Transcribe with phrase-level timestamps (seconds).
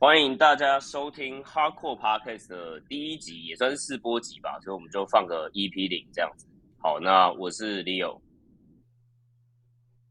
[0.00, 6.46] 欢迎大家收听 Hardcore Podcast 的第一集，也算是试播集吧，所以我们就放个 EP 零这样子。
[6.80, 8.20] 好，那我是 Leo。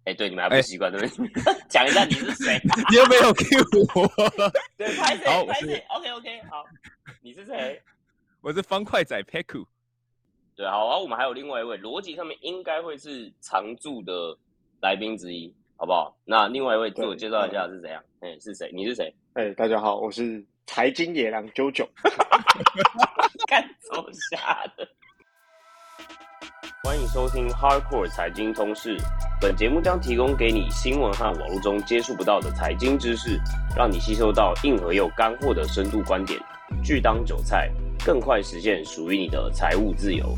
[0.03, 1.31] 哎，对，你们还不习惯对不对？
[1.69, 2.59] 讲一下你是谁？
[2.91, 3.63] 你又没有 Q
[3.95, 4.51] 我。
[4.75, 5.45] 对，拍谁？
[5.45, 6.65] 拍谁？OK OK，好，
[7.21, 7.81] 你是谁？
[8.41, 9.65] 我是方块仔 Peku。
[10.53, 14.37] 对，好，啊，我们还有另外一位，逻辑上面应该会是常驻的
[14.81, 16.17] 来宾之一，好不好？
[16.25, 18.01] 那另外一位自我介绍一下是怎样？
[18.21, 18.71] 哎，是谁？
[18.73, 19.13] 你是谁？
[19.33, 21.87] 哎，大家好，我是财经野狼九九。
[23.47, 24.87] 干走瞎的。
[26.83, 28.97] 欢迎收听 Hardcore 财经通识。
[29.39, 33.39] 本节目将提供给你新闻和网络中接触不到的财经知识，
[33.75, 36.39] 让你吸收到硬核又干货的深度观点，
[36.83, 37.69] 拒当韭菜，
[38.03, 40.35] 更快实现属于你的财务自由。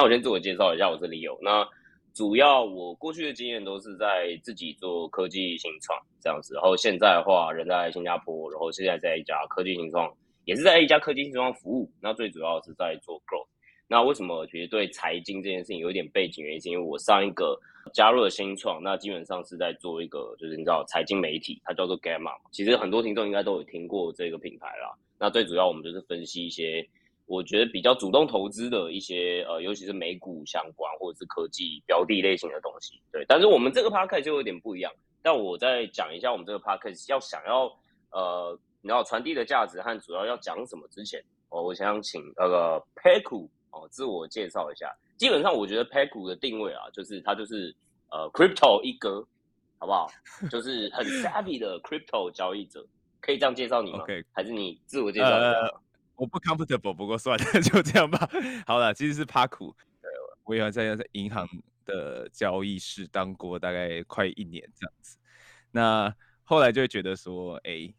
[0.00, 1.62] 那我先自我介绍一下，我这里有那
[2.14, 10.10] 主要我过去的经验都是在自己做科技新创这样子，然后现在的话人在新加坡，然后现在在一家科技新创。
[10.46, 13.46] 也是在一家科技新创服务，那最主要是在做 growth。
[13.86, 16.60] 那为什么觉得对财经这件事情有一点背景原因？
[16.60, 17.56] 是因为我上一个
[17.92, 22.32] 加入了新创，那基本上是在做一个就是你知道财经媒体，它叫做 Gamma。
[22.50, 24.96] 其实很多听众应该都有听过这个品牌啦。
[25.18, 26.88] 那最主要我们就是分析一些
[27.30, 33.00] 我觉得比较主动投资的一些呃，尤其是美股相关或者是科技标的类型的东西。
[33.12, 34.92] 对，但是我们这个 p k 就有点不一样。
[35.22, 37.64] 但我再讲一下我们这个 p k 要想要
[38.10, 38.58] 呃。
[38.82, 44.90] 你要传递的价值和主要要讲什么之前，哦，我想请那个 Peku 哦自我介绍一下。
[45.18, 47.76] 基本上我觉得 Peku 的定位啊，就是它就是
[48.10, 49.22] 呃 Crypto 一哥，
[49.76, 50.10] 好不好？
[50.50, 52.82] 就是很 savvy 的 Crypto 交易者，
[53.20, 54.06] 可以这样介绍你吗？
[54.32, 55.28] 还是你自我介绍？
[55.28, 55.70] 呃，
[56.20, 58.28] 我不 comfortable，不过算了， 就这样吧。
[58.66, 59.74] 好了，其实是 Peku，
[60.44, 61.48] 我也在在银行
[61.86, 65.16] 的交易室当过大概快一年这样子。
[65.70, 67.92] 那后来就会觉得说，哎。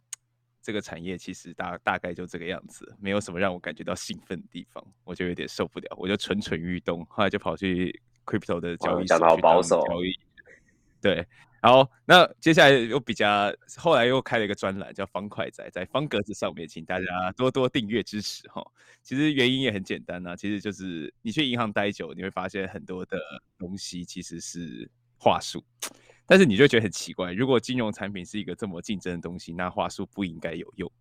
[0.64, 10.14] 这个产业其实大大概就这个样子，没有什么让我感觉到兴奋的地方，我就有点受不了，我就蠢蠢欲动，后来就跑去 crypto 的交易讲的好保守交易，
[11.02, 11.28] 对，
[11.62, 18.66] 然后那接下来又比较，后来又开了一个专栏叫方块仔，在方格子上面，请大家多多订阅支持哈。
[19.04, 23.20] 其实原因也很简单呐，其实就是你去银行待久，你会发现很多的
[23.60, 25.64] 东西其实是话术。
[26.26, 30.92] 但是你就觉得很奇怪，如果金融产品是一个这么竞争的东西，那话术不应该有用。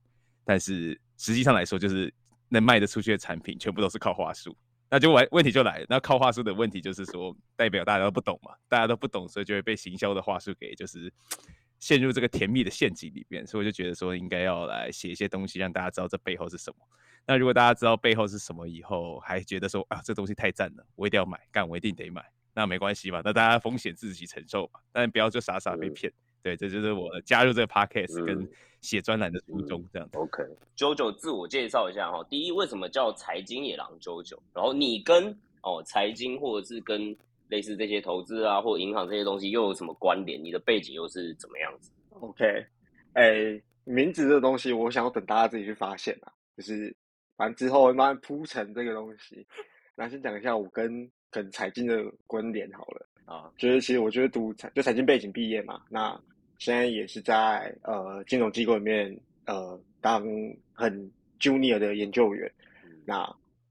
[0.44, 2.12] 但是实际上来说，就是
[2.48, 4.54] 能卖得出去的产品，全部都是靠话术。
[4.90, 11.12] 那就问问题就来了，那靠话术的问题就是说，代表大家都不懂嘛，大家都不懂，所以就会被行销的话术给就是
[11.78, 13.46] 陷入这个甜蜜的陷阱里面。
[13.46, 16.76] 所以我就觉得说，应该要来写一些东西，让大家知道这背后是什么。
[17.24, 22.24] 那如果大家知道背后是什么以后，还觉得说啊，这东西太赞了，我一定要买，干我一定得买。
[22.52, 26.12] 那没关系嘛，那大家风险自己承受嘛，但不要就傻傻被骗。
[26.42, 28.48] 对，这就是我加入这个 podcast 跟
[28.80, 30.08] 写专栏的初衷，这样。
[30.12, 30.42] OK，
[30.74, 34.42] 九九自我介绍一下哈，第一，为什么叫财经野狼九九？
[34.54, 37.16] 然后你跟哦财经或者是跟
[37.48, 40.42] 类似这些投资啊或银行这些东西又有什么关联？
[40.42, 41.90] 你的背景又是怎么样子
[42.20, 42.66] ？OK，
[43.12, 46.94] 哎，名字这个东西，我想要等大家自己去发现啊，就是
[47.36, 49.46] 反正之后慢慢铺陈这个东西。
[49.94, 51.10] 那先讲一下我跟。
[51.32, 56.20] 跟财经的关联好了啊，就是其实我觉得读财就财经背景毕业嘛，那
[56.58, 60.24] 现在也是在呃金融机构里面呃当
[60.72, 61.08] 很
[61.38, 62.50] junior 的研究员。
[63.04, 63.24] 那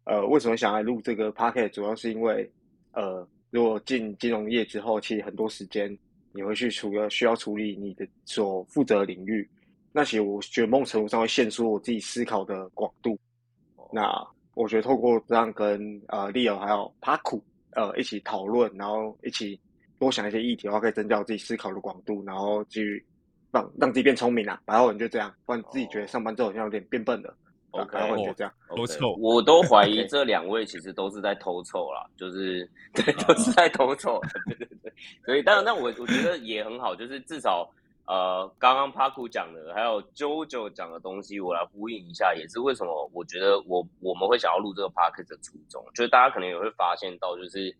[0.06, 2.50] 呃为什么想来录这个 p o c k e t 主要是因为
[2.94, 5.94] 呃如果进金融业之后，其实很多时间
[6.32, 9.46] 你会去除了需要处理你的所负责领域，
[9.92, 13.20] 那其实我觉得某种程度上会限缩我自己思考的广度。
[13.92, 17.42] 那我觉得透过这样跟呃 Leo 还有 Paku。
[17.76, 19.60] 呃，一起讨论，然后一起
[20.00, 23.06] 多想一些议题的话，可以增加我自己思考的广度，然后去
[23.52, 24.62] 让让自己变聪明啊。
[24.66, 27.36] 白话文就这样，不然自己觉得上班之后好像有点变笨了。
[27.72, 28.54] OK，白话文就这样。
[28.70, 34.20] 偷臭，我都怀疑 这两位其实都是在偷臭啦，就是 对，都是在偷臭。
[34.48, 34.94] 对对对，
[35.26, 37.70] 所以当然，那我我觉得也很好，就是至少。
[38.10, 47.72] 呃，刚刚 Paku 讲的，还有 JoJo 讲的东西，我来呼应一下，也是为什么我觉得我我们会想要录这个 p a r k 的初衷，就是大家可能也会发现到，就是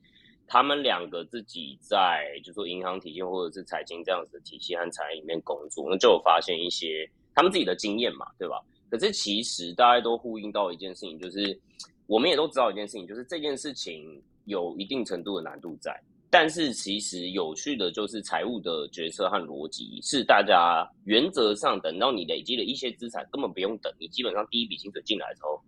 [0.48, 8.62] 他们两个自己在就说银行体系或者是财经这样子的体系和产业里面工作，那就有发现一些他们自己的经验嘛，对吧？
[8.92, 11.60] 可是其实大家都呼应到一件事情，就是
[12.06, 16.00] 我们也都知道一件事情，就是这件事情有一定程度的难度在。
[16.30, 25.60] 但是其实有趣的就是财务的决策和逻辑是大家原则上等到你累积了一些资产，根本不用等，你基本上第一笔薪水进来之后，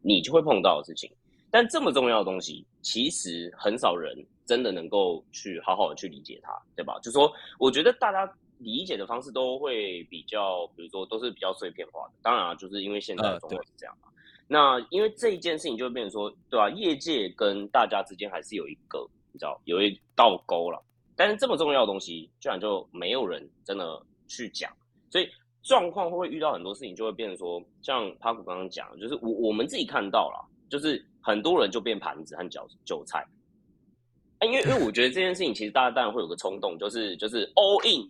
[0.00, 1.10] 你就会碰到的事情。
[1.50, 6.98] 但这么重要的东西，其实很少人真的能够去好好的去理解它，对吧？
[7.02, 12.14] 就说我觉得大家理解的方式都会比较，比如说都是比较碎片化的。
[12.22, 14.08] 当然啊，就是因为现在的状况是这样嘛。
[14.48, 16.70] 那因为这一件事情就会变成说，对吧？
[16.70, 20.82] 业界跟大家之间还是有一个，你知道，有一道沟了。
[21.14, 24.72] 但是这么重要的东西，居然就没有人真的去讲，
[25.10, 25.28] 所以
[25.62, 33.26] 状况会遇到很多事情，就会变成说，像帕古刚刚讲，就是我我们自己看到了，就是很多人就变盘子和韭韭菜。
[34.42, 38.06] 因为因为我觉得这件事情，其实大家当然会有个冲动，就是就是 all in，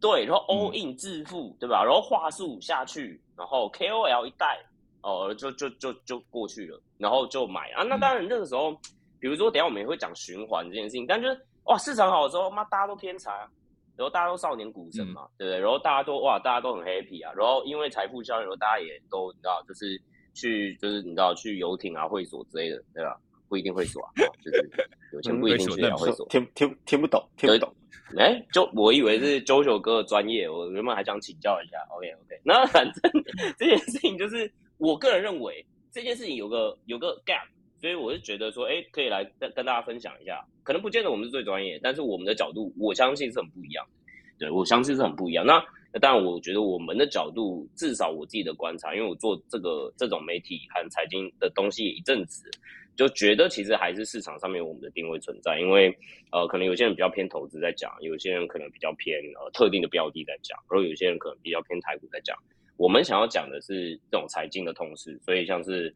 [0.00, 1.84] 对，然后 all in 致富，对吧？
[1.84, 4.58] 然后话术下去，然后 KOL 一带，
[5.02, 7.82] 哦，就就就就过去了，然后就买啊。
[7.82, 8.74] 那当然那个时候，
[9.20, 11.40] 比如说等下我们也会讲循环这件事情，但就是。
[11.68, 13.46] 哇，市场好的时候，妈大家都天才啊，
[13.94, 15.60] 然后大家都少年股神嘛，对不对？
[15.60, 20.00] 然后大家都哇，大家都很 happy 啊，然后因为财富效应，然后大家也都你知道，就是
[20.32, 23.20] 去就是你知道去游艇啊、会所之类的，对吧？
[23.50, 24.08] 不一定会所啊，
[24.42, 24.70] 就是
[25.12, 26.26] 有钱不一定去会所。
[26.28, 27.70] 听听听不懂，听不懂。
[28.16, 31.76] 哎，就我以为是周九哥的专业，我原本还想请教一下。
[31.90, 33.12] OK OK，那反正
[33.58, 35.62] 这件事情就是我个人认为
[35.92, 37.46] 这件事情有个有个 gap。
[37.80, 44.02] 所以我是觉得说，哎，可以来跟跟大家分享一下，可能不见得我们是最专业，但是我们的角度，我相信是很不一样的。
[44.38, 45.46] 对我相信是很不一样。
[45.46, 52.50] 那那当然，我觉得我们的角度，至少我自己的观察，因为我做这个这种媒体和财经的东西一阵子，
[52.96, 55.58] 就觉得其实还是市场上面我们的定位存在。
[55.60, 55.96] 因为
[56.30, 62.36] 呃，可能有些人比较偏投资在讲，有些人可能比较偏呃特定的标的在讲，然后有些人可能比较偏台股在讲。
[62.76, 65.94] 我们想要讲的是这种财经的同事，所以像是。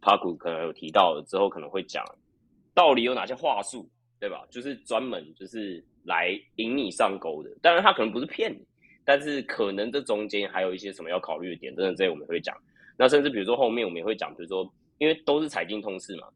[0.00, 2.04] 帕古可能有提到之后可能会讲，
[2.74, 3.88] 到底有哪些话术，
[4.20, 4.46] 对吧？
[4.50, 7.50] 就是专门就是来引你上钩的。
[7.60, 8.64] 当然他可能不是骗你，
[9.04, 12.56] 但是可能这中间还有一些什么要考虑的点，真的这些我们会讲。
[12.96, 16.28] 那甚至比如说后面我们也会讲，比如说因为都是财经通识嘛，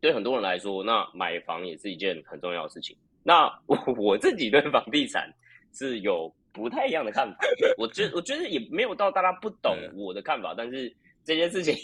[0.00, 2.96] 对很多人来说，那买房也是一件很重要的事情。
[3.22, 5.30] 那我我自己对房地产
[5.72, 7.38] 是有不太一样的看法，
[7.76, 10.94] 我觉我觉得也没有到大家不懂我的看法，但是。
[11.26, 11.74] 这件事情，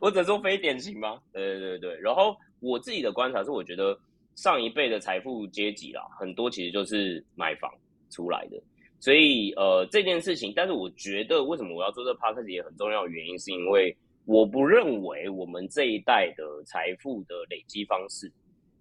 [0.00, 1.20] 我只能说非典型吗？
[1.32, 2.00] 对对对对。
[2.00, 3.98] 然后我自己的观察是，我觉得
[4.36, 7.68] 上一辈的财富阶级啦，很多其实就是买房
[8.10, 8.62] 出来的。
[9.00, 13.94] 所以呃，这件事情，但是我觉得为什么我要做这 p a r t 也很重要的原因，是因为
[14.24, 18.30] 我不认为我们这一代的财富的累积方式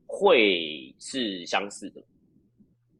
[0.05, 2.03] 会是相似的，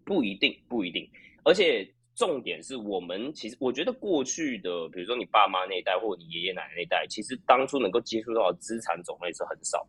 [0.04, 1.08] 不一定，不一定，
[1.44, 1.88] 而且。
[2.16, 9.86] 重点是我们其实，我觉得过去的，比如说你爸妈那一代，或者你爷爷奶奶那一代，其实当初能够接触到的资产种类是很少。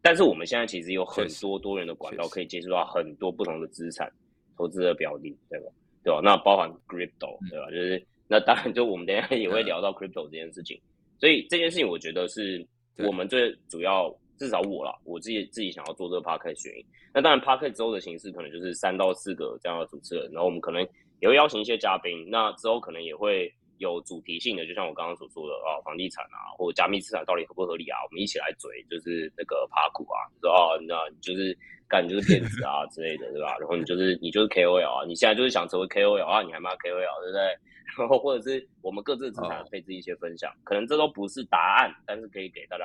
[0.00, 4.08] 但是我们现在其实有很多多元的管道，可以接触到很多不同的资产
[4.56, 5.66] 投资的标的，对吧？
[6.04, 6.20] 对吧？
[6.22, 7.68] 那包含 crypto，对吧？
[7.68, 10.80] 就是那当然，就我们等下也会聊到 crypto 这件事情。
[11.18, 12.64] 所以这件事情，我觉得是
[12.98, 16.86] 我们最主要，至少我啦，我自己自己想要做这个 p a r k 原因。
[17.12, 20.86] 那当然 p a r k 之后的形式可能就是三到四个这样的主持人，然后我们可能。
[21.20, 27.98] 也会邀请一些嘉宾，那之后可能也会有主题性的，就像我刚刚所说的啊，房地产啊，或者加密资产到底合不合理啊？
[28.08, 31.56] 我们一起来追，就是那个爬股啊，说哦，那就是
[31.88, 33.56] 干就是骗子啊之类的，对吧？
[33.58, 37.56] 然后你就是你就是 KOL 啊，你现在就是想成为 KOL 啊，你还骂 KOL，对不对？
[37.98, 42.84] 然后或者是我们各自资产配置一些分享，可能这都不是答案，但是可以给大家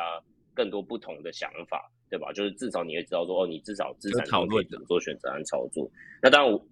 [0.56, 2.32] 更多不同的想法，对吧？
[2.34, 5.90] 就是至少你会知道说哦，你至少资产可以怎么做选择和操作。
[6.22, 6.66] 那当然我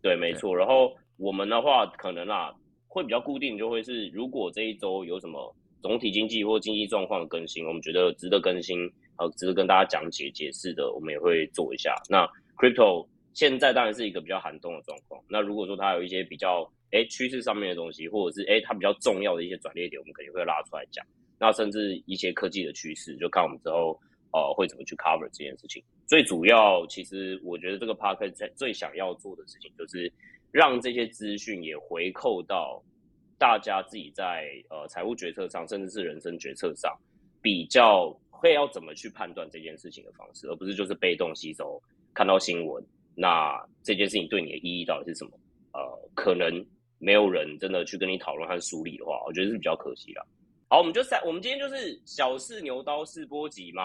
[0.00, 0.92] 对，没错，然后。
[1.16, 2.52] 我们的话可能啊
[2.88, 11.94] 会比较固定，就会是如果这一周有什么总体经济或经济状况的更新，我们觉得值得更新，呃，值得跟大家讲解解释的，我们也会做一下。
[12.08, 15.22] 那 crypto 现在当然是一个比较寒冬的状况。
[15.28, 21.04] 那如果说它有一些比较哎趋势上面的东西，或者是哎它比较重要的一些转捩点，我们肯定会拉出来讲。
[21.38, 23.98] 那甚至一些科技的趋势，就看我们之后
[24.32, 25.82] 呃会怎么去 cover 这件事情。
[26.06, 30.10] 最主要其实我觉得这个 p a r k 在最想要做的事情就是。
[30.54, 32.80] 让这些资讯也回扣到
[33.36, 36.96] 大家自己在呃财务决策上，甚至是人生决策上，
[37.42, 41.82] 比较会要怎么去判断这件事情的方式，而不是就是被动吸收
[42.14, 42.80] 看到新闻，
[43.16, 45.32] 那这件事情对你的意义到底是什么？
[45.72, 45.80] 呃，
[46.14, 46.64] 可能
[47.00, 50.24] 没有人真的去跟你讨论和梳理的话，我觉得是比较可惜的。
[50.68, 53.82] 好，我们就三，我们今天就是小试牛刀试波及嘛，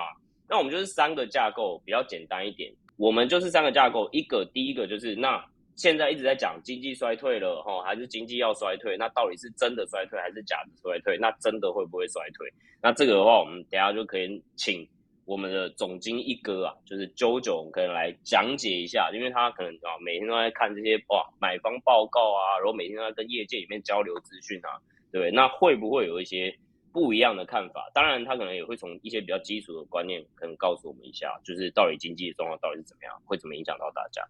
[0.47, 5.43] 那我们就是三个架构比较简单一点，我们就是三个架构，一个第一个就是那。
[5.79, 8.97] 现在一直在讲经济衰退了，哈，还是经济要衰退？
[8.97, 11.17] 那到底是真的衰退还是假的衰退？
[11.17, 12.51] 那真的会不会衰退？
[12.81, 14.85] 那这个的话，我们等下就可以请
[15.23, 24.75] 我们的总经一哥啊，就是周总，可能来讲解一下，因为他可能啊每天都在看这些哇买方报告啊，然后每天都在跟业界里面交流资讯啊，
[25.13, 25.31] 对？
[25.31, 26.53] 那会不会有一些
[26.91, 27.89] 不一样的看法。
[27.93, 34.21] 当然，他可能也会从一些比较基础的观念，可能告诉我们一下，就是到底经济的状况到底是怎么样，会怎么影响到大家。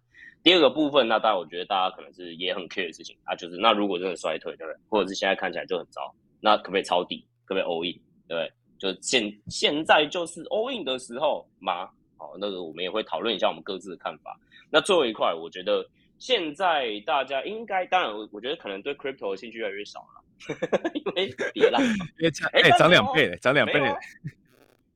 [0.42, 4.76] 第二个部分，那当然我觉得大家可能是也很 care 的事情啊，就是那如果真的衰退，对不对？
[4.88, 7.26] 或者是现在看起来就很糟，那可不可以抄底？
[7.44, 8.00] 可不可以 all in？
[8.28, 8.52] 对不对？
[8.78, 11.90] 就现现在就是 all in 的时候吗？
[12.16, 14.38] 好，那个我们也会讨论一下我们各自的看法。
[14.70, 15.84] 那最后一块，我觉得
[16.20, 20.22] 现在大家应该，当然我我觉得可能对 crypto 的兴趣越来越少了。
[20.94, 21.80] 因为别了，
[22.18, 23.98] 因为哎涨两倍了，涨两倍了。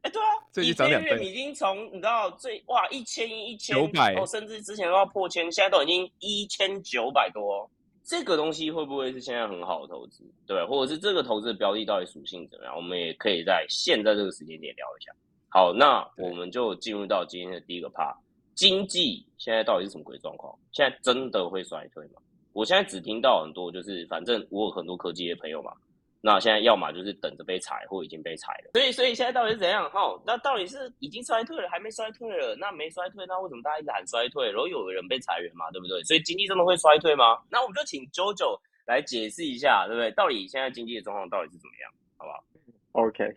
[0.02, 7.68] 哎，对啊，最近涨两倍，已经从你知道最哇一千一千九百哦，甚至之前都要破千，现在都已经一千九百多。
[8.02, 10.22] 这个东西会不会是现在很好的投资？
[10.46, 12.76] 对，或者是这个投资的标的到底属性怎么样？
[12.76, 15.10] 我们也可以在现在这个时间点聊一下。
[15.48, 18.14] 好，那我们就进入到今天的第一个 part，
[18.54, 20.56] 经济现在到底是什么鬼状况？
[20.72, 22.20] 现在真的会衰退吗？
[22.52, 25.72] 我现在只听到很多，就是反正我有很多科技的朋友嘛，
[26.20, 28.70] 那现在要么就是等着被裁，或已经被裁了。
[28.74, 29.90] 所以，所以现在到底是怎样？
[29.90, 32.54] 哈，那到底是已经衰退了，还没衰退了？
[32.56, 34.46] 那没衰退，那为什么大家一直喊衰退？
[34.52, 36.02] 然后有人被裁员嘛，对不对？
[36.04, 37.42] 所以经济真的会衰退吗？
[37.50, 40.10] 那我们就请 JoJo 来解释一下，对不对？
[40.12, 41.92] 到底现在经济的状况到底是怎么样？
[42.16, 43.34] 好不好？OK，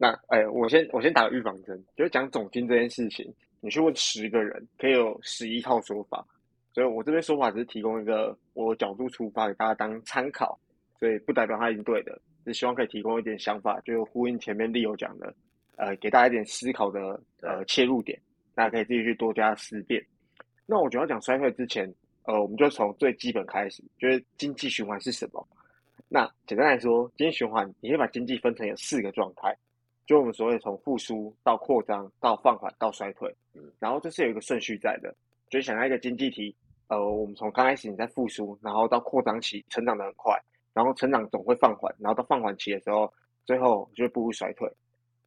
[0.00, 3.30] 那哎，我先我先打个预防针，就是讲总金这件事情，
[3.64, 6.22] 你去问十个人，可以有十一套说法。
[6.74, 10.58] 所以我这边说法只是提供一个我角度出发给大家当参考，
[11.00, 15.34] 所以不代表它一定对的，只希望可以提供一点想法，就呼应前面利友讲的，
[15.76, 18.20] 呃，给大家一点思考的呃切入点，
[18.54, 20.04] 大家可以自己去多加思辨。
[20.66, 21.90] 那我主要讲衰退之前，
[22.24, 25.48] 呃，我们就从最基本开始，就是经济循环是什么？
[26.06, 29.56] 那简单来说，经济循环你可以把经济分成有四个状态，
[30.06, 33.34] 就我们所谓从复苏到扩张到放缓到衰退，
[33.78, 35.14] 然后这是有一个顺序在的，
[35.50, 36.54] 就是想要一个经济体。
[36.88, 40.38] 呃，我们从刚开始你在复苏，然后到扩张期，成长的很快，
[40.74, 43.10] 然后成长总会放缓，然后到放缓期的时候，
[43.46, 44.70] 最后就会步入衰退。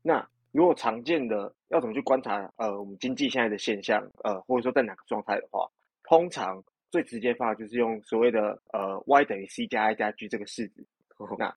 [0.04, 5.68] 那如果常见的要怎么去观察呃我们经济现在的现象，呃或者说在哪个状态的话，
[6.04, 10.86] 通常最直接方法就是用所谓的呃 Y 等于 C 加 I 加 G 这个式子。
[11.40, 11.56] 那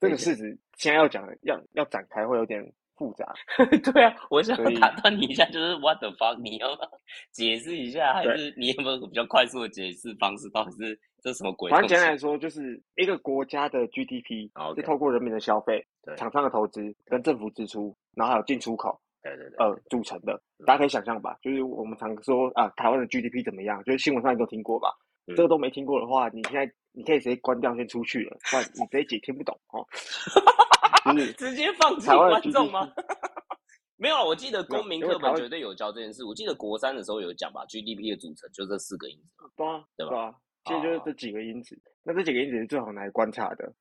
[0.00, 2.72] 这个式子现在要讲要要展开会有点。
[2.96, 3.34] 复杂，
[3.92, 6.68] 对啊，我想打断你一下，就是 what the fuck，你要
[7.32, 10.48] 解释一下，还是你有没有比较快速的解释方式？
[10.50, 11.70] 到底是这什么鬼？
[11.70, 15.84] 反正简单来说，就是一个国家的 GDP 是透过人民的消费、
[16.16, 20.40] 厂商的投资跟政府支出，然后还有进出口，对对对，呃，组成的。
[20.64, 23.82] 大家可以想象吧，就是我们常说啊，台湾的 GDP 怎么样？
[23.84, 24.88] 就是新闻上你都听过吧？
[25.36, 29.84] 这个都没听过的话，你现在你可以直接关掉，先出去了，不然你直接解听不懂哦。
[31.38, 32.90] 直接放弃观众吗？
[33.98, 36.22] 没有，我记得公民课本绝对有教这件事。
[36.24, 40.34] 我记得国三的时候有讲吧，GDP 的组成就这四个因子，对啊，对吧？
[40.66, 41.80] 其实就是这几个因子。
[42.02, 43.72] 那这几个因子是最好拿来观察的，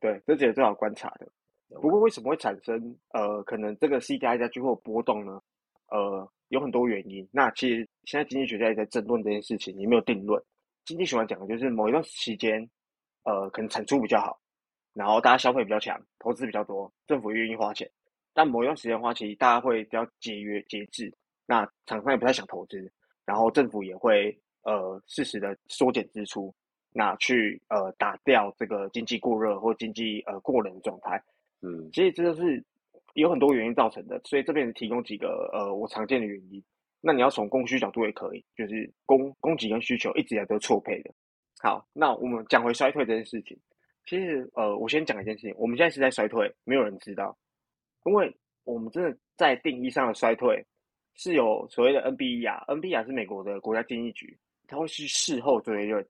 [0.00, 1.26] 对对，这几个最好观察的。
[1.82, 5.40] 不过为什么会产生呃，可能这个 C 加加 G 会有波动呢？
[5.90, 7.28] 呃，有很多原因。
[7.32, 10.40] 那其实现在经济学家也在争论这件事情，也没有定论。
[10.84, 12.62] 经济喜欢讲的就是某一段时间，
[13.24, 14.38] 呃，可能产出比较好。
[14.96, 17.86] 然后大家消费比较强，投资比较多，政府愿意花钱。
[18.32, 21.12] 但某一段时间花钱，大家会比较节约节制，
[21.46, 22.90] 那厂商也不太想投资，
[23.26, 26.54] 然后政府也会呃适时的缩减支出，
[26.92, 31.22] 那去呃打掉这个经济过热或经济呃过冷的状态。
[31.60, 32.64] 嗯，其实这就是
[33.14, 36.62] 有很多原因造成的，所以这边提供几个呃我常见的原因。
[37.02, 41.10] 那你要从供需角度也可以，就是供供给跟需求一直以来都错配的。
[41.60, 43.58] 好，那我们讲回衰退这件事情。
[44.06, 47.36] 其实，呃，我先讲一件事情，我们现在是在衰退，没有人知道，
[48.04, 48.32] 因为
[48.62, 50.64] 我们真的在定义上的衰退
[51.14, 56.06] 是有所谓的 NBE 啊，NBE 啊是美国的国家经济局，它会去事后追认，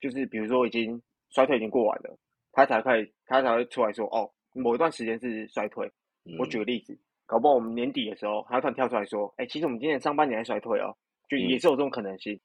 [0.00, 2.18] 就是比如说已经衰退已经过完了，
[2.52, 5.86] 它才会它才会出来说，哦，某一段时间是衰退。
[6.38, 10.96] 我举个例子，搞不好我们年底的时候，它突然跳出来说，哎，其实我们今年上半年在衰退哦，
[11.28, 12.40] 就也是有这种可能性，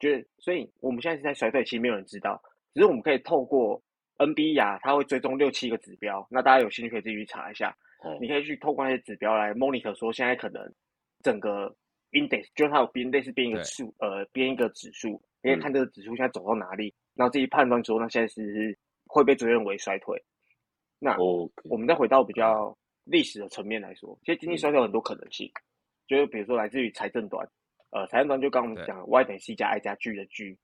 [0.00, 2.42] 就是所以我们现在是在衰退，其实没有人知道，
[2.74, 3.80] 只是我们可以透过。
[4.18, 7.76] N B 啊，它会追踪六七个指标，那大家有兴趣可以自己去查一下。
[8.20, 10.62] 你可以去透过那些指标来 monitor 说现在可能
[11.22, 11.74] 整个
[12.12, 20.22] index 就是它有编类似编一个数，呃，编一个指数，你可以看这个指数现在走到哪里，然后自己判断说那现在是会被追认为衰退。
[21.00, 25.50] 那我们再回到比较历史的层面来说，其实经济衰退有很多可能性，
[26.06, 27.46] 就是比如说来自于财政端，
[27.90, 30.56] 呃，财政端就刚刚我们讲 Y 等于 C 加 I 加 G 的 G。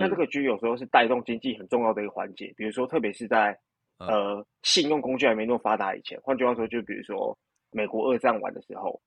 [0.00, 3.56] 那这个 G 有时候是带动经济很重要的一个环节，比如说，特别是在
[3.98, 7.36] 呃信用工具还没那么发达以前，换句话说，就比如说
[7.70, 9.00] 美国二战完的时候，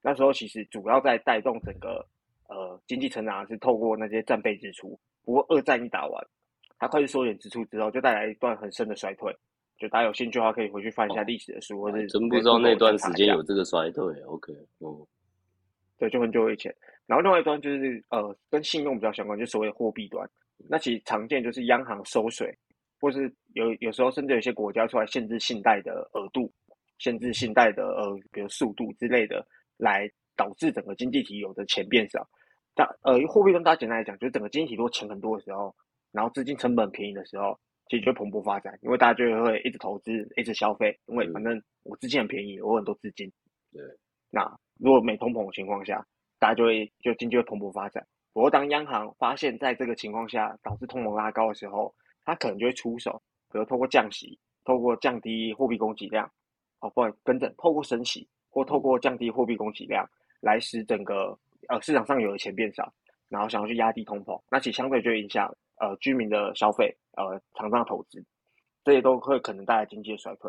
[0.00, 2.06] 那时候其实主要在带动整个
[2.48, 4.98] 呃经济成长是透过那些战备支出。
[5.24, 6.26] 不过二战一打完，
[6.78, 9.36] 它快速缩减支出之后，就带来一段很深的衰退。
[9.78, 14.04] 就大家有兴趣的话，可以回去翻一下哦历史的书，或者是真不知道那段时间有这个衰退。
[14.22, 15.06] OK，哦，
[15.98, 16.74] 对，就很久以前。
[17.06, 20.28] 然后另外一端就是呃，跟信用比较相关，就所谓的货币端。
[20.68, 22.52] 那其实常见就是央行收水，
[23.00, 26.52] 或是有有时候甚至有些国家出来限制信贷的额度，
[26.98, 29.46] 限制信贷的呃，比如速度之类的，
[29.76, 32.28] 来导致整个经济体有的钱变少。
[32.74, 35.74] 但呃，货币端大家简单来讲，就是整个经济体如果钱很多的时候，
[36.12, 37.58] 然后资金成本便宜的时候，
[37.88, 43.30] 其实就会蓬勃发展，因为大家就会一直投资，一直消费，因为反正我资金很便宜，我有很多资金。
[43.72, 43.82] 对。
[44.30, 44.42] 那
[44.78, 46.04] 如果没通膨的情况下，
[46.46, 48.06] 大家就会就经济会蓬勃发展。
[48.32, 51.92] 不过当央行发现在这个情况下导致通膨拉高的时候，
[52.24, 56.30] 它可能就会出手，比如透过降息，透过降低货币供给量，
[56.78, 60.08] 哦，不，跟着，透过升息或透过降低货币供给量，
[60.40, 61.36] 来使整个
[61.66, 62.94] 呃市场上有的钱变少，
[63.28, 68.24] 然后想要去压低通膨，那其实相对就影响呃居民的消费，呃厂商投资，
[68.84, 70.48] 这些都会可能带来经济的衰退，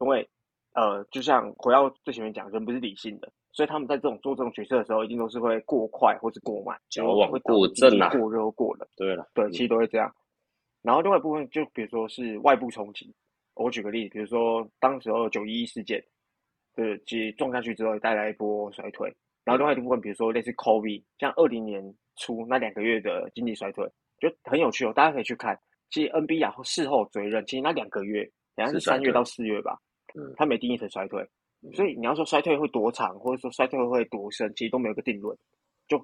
[0.00, 0.26] 因为
[0.72, 3.30] 呃就像回到最前面讲，人不是理性的。
[3.56, 8.86] 所以他们在这种做这种决策的时候，一定都是会过快或是过慢，矫枉会过正啊过热或过冷。
[8.94, 10.14] 对了，对，嗯其实都会这样。
[10.82, 13.14] 然后另外一部分就比如说是外部冲击，
[13.54, 16.04] 我举个例子，比如说当时候九一一事件，
[16.74, 19.10] 对，其实撞下去之后带来一波衰退。
[19.42, 21.82] 然后另外一部分，比如说类似 COVID，像二零年
[22.16, 23.88] 初那两个月的经济衰退，
[24.20, 25.58] 就很有趣哦，大家可以去看。
[25.88, 29.78] 其实 NBA 事后追认，其实那两个月，好像是三月到四月吧，
[30.14, 31.26] 嗯它没定义成衰退。
[31.74, 35.36] 所以你要说衰退会多长，或者说衰退会多深，其实都没有个定论。
[35.88, 35.98] 就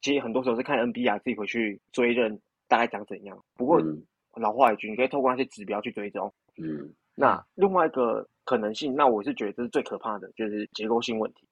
[0.00, 3.42] 其实很多时候是看 NBR 自己回去追认大概长怎样。
[3.54, 4.02] 不过嗯
[4.34, 6.32] 老话一句，你可以透过那些指标去追踪。
[6.56, 11.46] 嗯那另外一个可能性，那我是觉得这是最可怕的，就是结构性问题。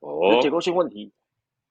[0.00, 1.10] 哦结构性问题，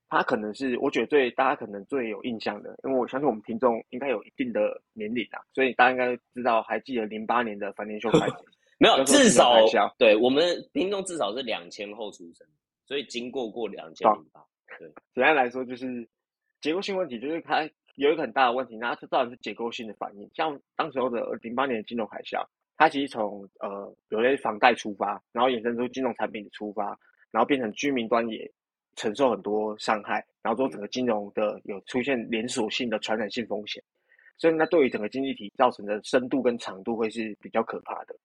[0.10, 8.34] 它可能是我觉得最大家可能最有印象的，因为我相信我们听众应该有一定的年龄啊，所以大家应该知道，还记得零八年的反年秀开始。
[8.78, 9.66] 没有，至少
[9.98, 12.46] 对我们听众至少是两千后出生，
[12.86, 14.44] 所以经过过两千零八。
[15.14, 16.06] 简单来说，就是
[16.60, 20.30] 结构性问题，就是它有一个很大的问题，那它造成是结构性的反应。
[20.34, 26.88] 像当时候的零八年的金融海啸，它其实从呃有类房贷出发，然后衍生出金融产品的出发，
[27.32, 28.52] 然后变成居民端也
[28.98, 33.82] 承受很多伤害，然后说整个金融的有出现连锁性的传染性风险，
[34.38, 38.16] 所以那对于整个经济体造成的深度跟长度会是比较可怕的。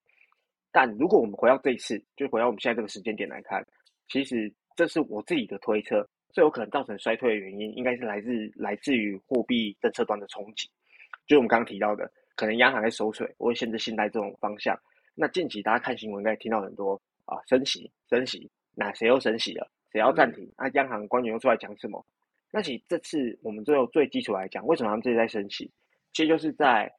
[0.72, 3.64] 但如果我们回到这一次，就回到我们现在这个时间点来看，
[4.08, 10.68] 其实这是我自己的推测，最有可能造成衰退的原因，应该是来自来自于货币政策端的冲击，
[11.26, 14.78] 就我们刚刚提到的，可能央行在收水或限制信贷这种方向。
[15.14, 19.68] 那近期大家看新闻应该听到很多啊，升息升息，那谁又升息了？
[19.92, 20.48] 谁要暂停？
[20.56, 22.04] 那、央行官员又出来讲什么？
[22.52, 25.70] 那其实这次我们最后最基础来讲，为什么他们这次在升息？
[26.12, 26.90] 其实就是在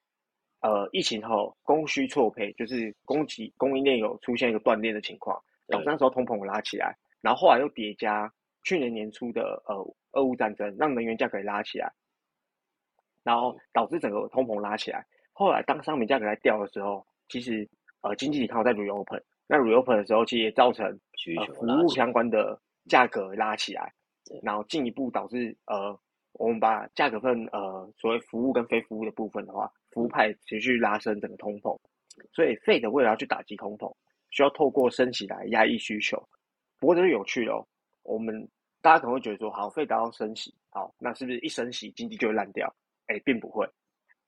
[0.62, 8.32] 呃疫情后供需错配，就是供给供应链有出现一个断裂的情况，导致那时候通膨拉起来，然后后来又叠加
[8.64, 11.92] 去年年初的呃俄乌战争，让能源价格拉起来，
[13.24, 15.06] 然后导致整个通膨拉起来。
[15.34, 17.68] 后来当商品价格在掉的时候，其实
[18.02, 23.92] 呃经济体刚好在 reopen，那 reopen 的时候，其实也造成需呃求拉服务相关的价格拉起来，
[24.44, 25.98] 然后进一步导致呃
[26.34, 31.78] 我们把价格分呃所谓服务跟非服务的部分的话，服务派持续拉升整个通膨，
[32.34, 33.94] 所以 Fed 为了要去打击通膨，
[34.30, 36.22] 需要透过升息来压抑需求。
[36.80, 37.66] 不过这是有趣的哦，
[38.04, 38.48] 我们
[38.82, 42.74] 大家可能会觉得说，好，Fed 要升息，好，那是不是一升息经济就会烂掉？
[43.08, 43.66] 哎，并不会，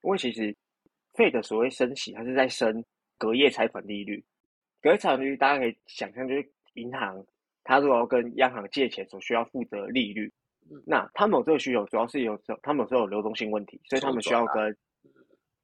[0.02, 0.54] 因为其实
[1.14, 2.84] Fed 所谓升息，它是在升
[3.18, 4.22] 隔夜拆款利率。
[4.82, 7.24] 隔夜拆款利率大家可以想象，就是银行
[7.64, 10.30] 它如果要跟央行借钱所需要负责的利率，
[10.70, 14.76] 嗯那他们有这个需求，主要是有他们有时候有流动性问题，所以他们需要跟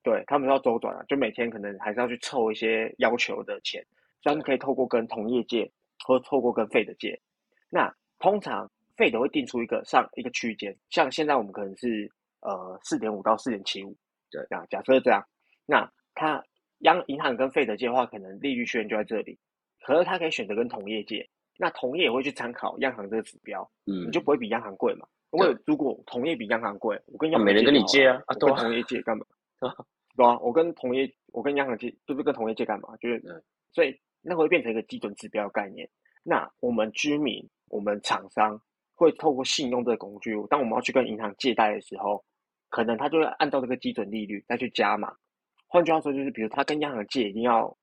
[0.02, 3.84] 对他们要周转啊，就每天可能还是要去凑一些要求的钱，
[4.22, 5.70] 所以他们可以透过跟同业借，
[6.06, 7.20] 或者透过跟费的借。
[7.68, 12.10] 那通常费的会定出一个上一个区间，像现在我们可能是
[12.40, 13.96] 呃四点五到四点七五，
[14.30, 15.22] 对那假设这样，
[15.66, 16.42] 那他
[16.78, 19.38] 央银行跟费的借的话，可能利率区间就在这里，
[19.86, 25.06] 可是他可以选择跟同业借，那同业也会去参考央行这个指标，嗯你就不会比央行贵嘛。
[25.32, 29.24] 因为如果同业比央行贵，我跟央行啊没人跟你借啊啊跟同业借干嘛？
[30.16, 32.96] 对啊，我跟同业，我跟央行借，就是跟同业借干嘛？
[32.96, 33.42] 就是嗯，
[33.72, 35.88] 所以那会变成一个基准指标概念。
[36.22, 38.60] 那我们居民、我们厂商
[38.94, 42.24] 会透过信用这个工具，当我们要去跟银行借贷的时候，
[42.68, 45.14] 可能他就会按照这个基准利率再去加嘛。
[45.66, 47.74] 换句话说，就是比如他跟央行借一定要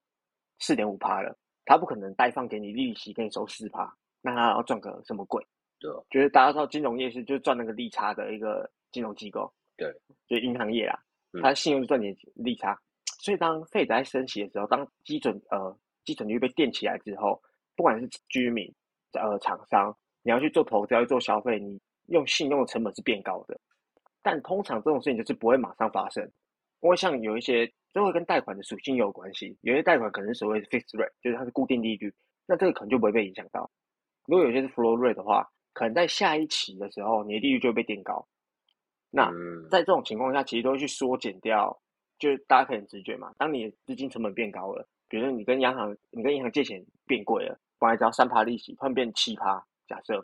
[0.59, 5.41] 四点五趴了，他不可能贷放给你利息给你收四趴，那他要赚个什么鬼？
[5.79, 9.89] 对啊就是大家知道金融业是就是赚那个利差的一个金融机构，对，
[10.27, 11.06] 就银行业啦嗯，
[11.41, 12.79] 它信用赚点利差，
[13.19, 17.41] 所以当费在升息的时候，当基准呃基准率被垫起来之后，
[17.75, 18.73] 不管是居民
[19.13, 23.59] 呃厂商，你要去做投资，要去做消费，你用信用的成本是变高的。
[24.21, 26.23] 但通常这种事情就是不会马上发生，
[26.81, 32.13] 因为像有一些这会跟贷款的属性有关系，有些贷款可能是所谓 fixed rate，就是它是固定利率，
[32.45, 33.69] 那这个可能就不会被影响到。
[34.25, 38.27] 如果有些是 flow rate 的话，可能在下一期的时候，你的利率就会被垫高。
[39.17, 39.31] 那
[39.67, 41.75] 在这种情况下，其实都会去缩减掉，
[42.19, 43.33] 就是大家可以直觉嘛。
[43.39, 50.23] 当你的资金成本变高了，比如说你跟央行，你跟银行借钱变贵了，本来只要三趴利息，突然变七趴，假设，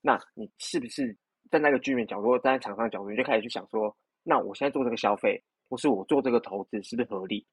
[0.00, 1.18] 那你是不是站？
[1.50, 7.46] 在那个居民角度，站在厂商角度，你就开始去想说，那我现在做这个消费，或是我做这个投资，是不是合理？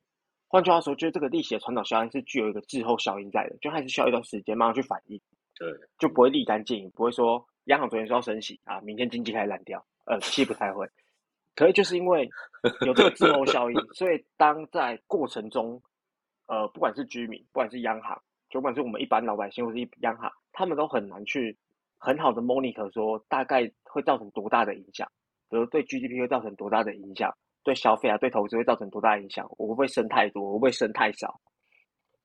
[0.48, 5.20] 换句话说，就是这个利息的传导效应是具有一个滞后效应在的，就还是需要一段时间慢慢去反应。
[5.56, 10.88] 对，就不会立竿见影，不会说央行昨天说要升息啊，明天经济开始烂掉，呃，其实不太会。
[11.56, 12.30] 可是就是因为
[12.86, 15.82] 有这个滞后效应， 所以当在过程中，
[16.48, 21.58] 呃，不管是居民，不管是央行，就不管是我们一般老百姓，或是一央行，他们都很难去。
[22.04, 25.08] 很好的 monitor 说，大概会造成多大的影响？
[25.52, 27.32] 比如对 GDP 会造成多大的影响？
[27.64, 29.46] 对消费啊，对投资会造成多大影响？
[29.60, 30.42] 我会不会升太多？
[30.42, 31.40] 我会不会升太少？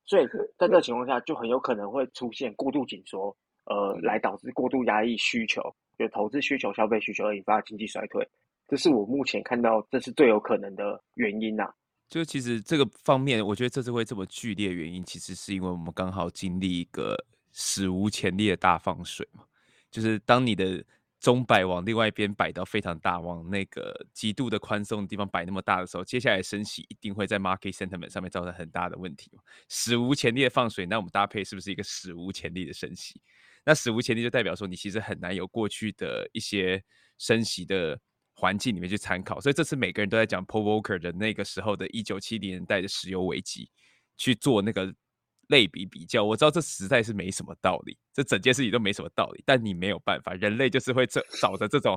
[0.07, 5.63] 所以在这个情况下，就很有可能会出现过度紧缩，呃，来导致过度压抑需求，
[5.99, 8.27] 就投资需求、消费需求而引发经济衰退。
[8.69, 11.69] 这是我目前看到，这是最有可能的原因呐。
[12.09, 17.17] 就其实这个方面，我觉得这次会这么剧烈，原因其实是因为我们刚好经历一个
[17.53, 19.45] 史无前例的大放水嘛。
[19.91, 20.85] 就是当你的
[21.19, 29.31] 钟摆往另外一边摆到非常大，往那个极度的宽松的地方摆那么大的时候，接下来升息一定会在 market sentiment 上面造成很大的问题。
[29.69, 33.21] 史无前例的放水，那我们搭配是不是一个史无前例的升息？
[33.67, 36.83] 那史无前例就代表说你其实很难有过去的一些
[37.19, 37.99] 升息的
[38.33, 39.39] 环境里面去参考。
[39.39, 43.69] 所以这次每个人都在讲 Paul Volcker 的那个时候的一九七零年代的石油危机
[44.17, 44.95] 去做那个。
[45.49, 49.41] 类比比较，我知道这实在是没什么道理，这整件事情都没什么道理。
[49.47, 51.97] 但你没有办法，人类就是会找找着这种，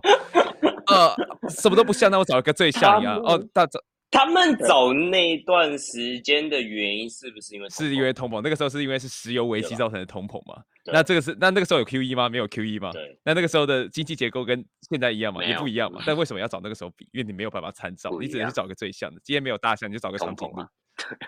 [0.86, 3.18] 呃，什么都不像，那我找一个最像一样。
[3.18, 3.80] 哦，大找
[4.12, 8.40] 他们找那段时间的原因是不是因为是因为通膨？
[8.44, 10.62] 那个时候是因为是石油危机造成的通膨嘛？
[10.92, 12.30] 那这个是那那个时候有 Q E 吗？
[12.30, 12.92] 没有 Q E 吗？
[12.92, 13.20] 对。
[13.24, 15.44] 那那个时候的经济结构跟现在一样吗？
[15.44, 16.02] 也不一样嘛。
[16.06, 17.08] 但为什么要找那个时候比？
[17.12, 19.20] 因为你没有办法参照，你只能去找个最像的。
[19.24, 20.64] 今天没有大象，你就找个长颈鹿。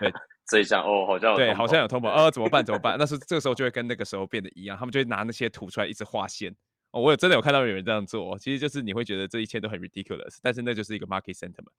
[0.00, 0.12] 对。
[0.44, 2.64] 最像哦，好像对，好像有通膨，呃，怎么办？
[2.64, 2.96] 怎么办？
[2.98, 6.54] 那是这个时候就会跟那个时候变得一样，他们就会拿那些图出来一直画线。
[6.90, 11.72] 哦，我有真的有看到有人这样做，其实就是你会觉得这一切都很 ridiculous，但是那就是一个 market sentiment。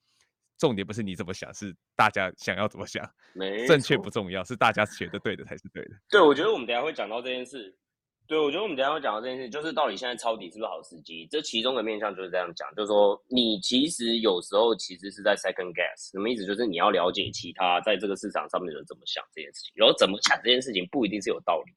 [0.57, 3.03] 重点不是你怎么想，是大家想要怎么想，
[3.67, 5.91] 正确不重要，是大家觉得对的才是对的。
[6.09, 7.75] 对，我觉得我们等下会讲到这件事。
[8.25, 11.27] 对，我觉得我们等下会讲到这件事，就是到底现在抄底是不是好时机？
[11.29, 16.45] 这其中的面向就是这样讲，就是说你其实有时候其实是在 second guess，什么意思？
[16.45, 21.73] 就是你要了解其他在这个市场上面的人怎么想这件事情，然后怎么想这件事情不一定是有道理。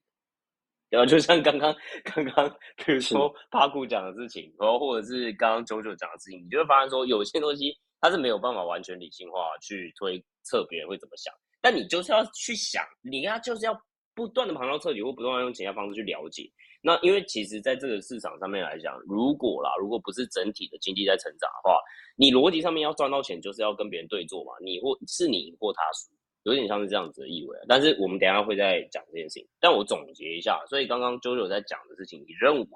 [0.88, 13.76] 然后就像刚刚刚刚，比如说帕库讲的事情，然后或者是刚刚九九讲的事情，你就会发现说有些东西他是没有办法完全理性化去推测别人会怎么想，但你就是要去想，你要就是要。
[14.16, 16.50] 不断的旁敲侧击，或不断用其他方式去了解。
[16.80, 21.78] 那因为其实在这个市场上面来讲，如果啦，如果不是整体的经济在成长的话，
[22.16, 24.54] 你逻辑上面要赚到钱，就是要跟别人对坐嘛。
[24.64, 26.10] 你或是你赢或他输，
[26.44, 27.58] 有点像是这样子的意味。
[27.68, 29.46] 但是我们等下会再讲这件事情。
[29.60, 32.66] 但我总结一下，所以刚刚 JoJo 在讲的事情，你认为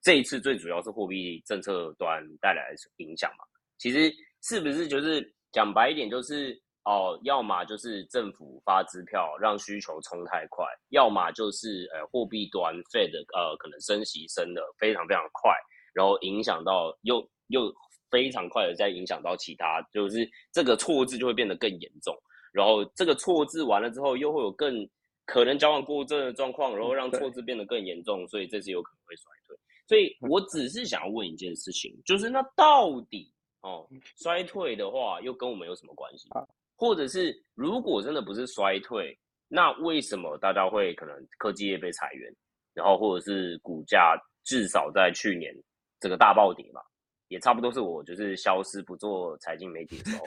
[0.00, 3.44] 这一次最主要是货币政策端带来的影响嘛？
[3.76, 4.08] 其实
[4.42, 6.60] 是不是就是讲白一点，就是。
[6.84, 15.52] 哦，要么就是政府发支票让需求冲太快，要么就是呃货币端 Fed 呃可能升息升的非常非常快，
[15.92, 17.70] 然后影响到又又
[18.10, 22.16] 非常快的再影响到其他，就是这个错字就会变得更严重，
[22.50, 24.88] 然后这个错字完了之后又会有更
[25.26, 29.56] 可能交往过正的状况，然后让错字变得更严重，所以这次有可能会衰退。
[29.86, 33.30] 所以我只是想要问一件事情，就是那到底
[33.62, 36.28] 哦衰退的话又跟我们有什么关系？
[36.76, 39.18] 或者是如果真的不是衰退，
[39.48, 42.34] 那为什么大家会可能科技业被裁员，
[42.72, 45.54] 然后或者是股价至少在去年
[46.00, 46.80] 这个大暴跌嘛，
[47.28, 50.24] 也差不多是我就是消失不做财经媒体的时候，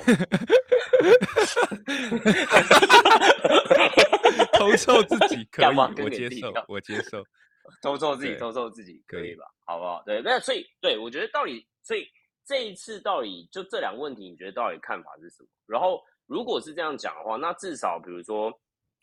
[4.60, 7.24] 偷臭自己可以，我接受，我接受，
[7.82, 9.46] 偷臭自己，偷臭自己可以吧？
[9.66, 10.04] 好不好？
[10.06, 12.08] 对，那所以对我觉得到底，所以
[12.46, 15.50] 这一次到底就这两个问题，你觉得到底看法是什么？
[15.68, 16.02] 然后。
[16.26, 18.50] 如果是这样讲的话，那至少比如说，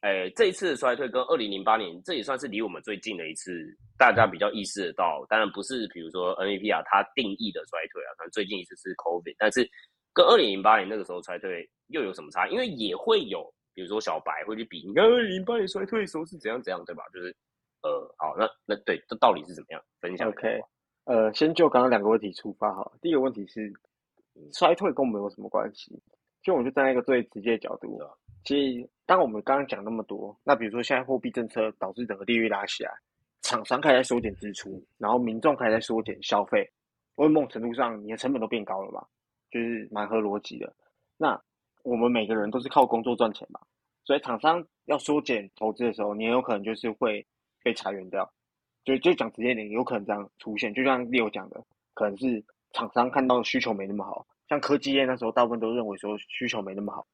[0.00, 3.52] 诶，这一次的衰退跟二零零八年，这也算是离我们最近的一次，
[3.98, 5.24] 大家比较意识得到。
[5.28, 9.68] 当然不是，比如说 N V P 啊，它定义的衰退啊，可能最近一次是 Covid，但是
[10.14, 12.48] 跟二零零八年那个时候衰退又有什么差？
[12.48, 17.04] 因为也会有，比如说小白会去比，你看二零零八年衰退的时候是怎样怎样，对吧？
[17.12, 17.36] 就是
[17.82, 19.84] 呃，好，那那对，这到底是怎么样？
[20.00, 20.58] 分享 OK，
[21.10, 22.88] 呃，先就刚刚两个问题出发哈。
[23.02, 23.72] 第一个问题是，
[24.52, 26.00] 衰退跟我们有什么关系？
[26.40, 28.00] 就我们就站在一个最直接的角度，
[28.44, 32.92] 其实当我们刚刚讲那么多，那比如说现在货币政策导致整个利率拉起来，
[33.42, 36.70] 厂商开始缩减支出，然后民众开始缩减消费，
[37.16, 39.04] 某种程度上你的成本都变高了吧，
[39.50, 40.72] 就是蛮合逻辑的。
[41.16, 41.36] 那
[41.82, 43.58] 我们每个人都是靠工作赚钱嘛，
[44.04, 47.26] 所以厂商要缩减投资的时候，你很有可能就是会
[47.64, 48.32] 被裁员掉。
[48.84, 51.62] 就就讲直接点，有可能这样出现，就像 Leo 讲的，
[51.94, 54.26] 可能是厂商看到需求没那么好。
[54.48, 57.06] 像科技业那时候，大部分都认为说需求没那么好，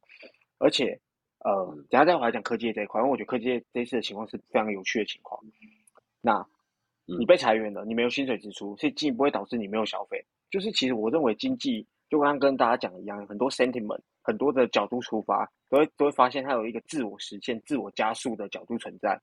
[0.58, 0.98] 而且，
[1.40, 5.38] 呃，等下再回来讲科技业这一块，因为我觉得科技业这一次的情况是非常有趣的情况。
[6.22, 6.46] 那，
[7.04, 10.24] 你被裁员了，你没有薪水支出，所以进一步会导致你没有消费。
[10.50, 19.20] 就是其实我认为经济就刚刚跟大家讲一样，很多 sentiment，很多的角度出发，都会都会发现它有一个自我实现、自我加速的角度存在。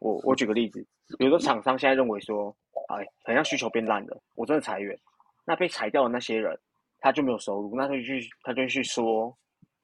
[0.00, 0.84] 我我举个例子，
[1.16, 2.54] 比如说厂商现在认为说，
[2.88, 4.98] 哎，好像需求变烂了，我真的裁员，
[5.46, 6.58] 那被裁掉的那些人。
[7.02, 9.34] 他就没有收入，那他就去，他就去说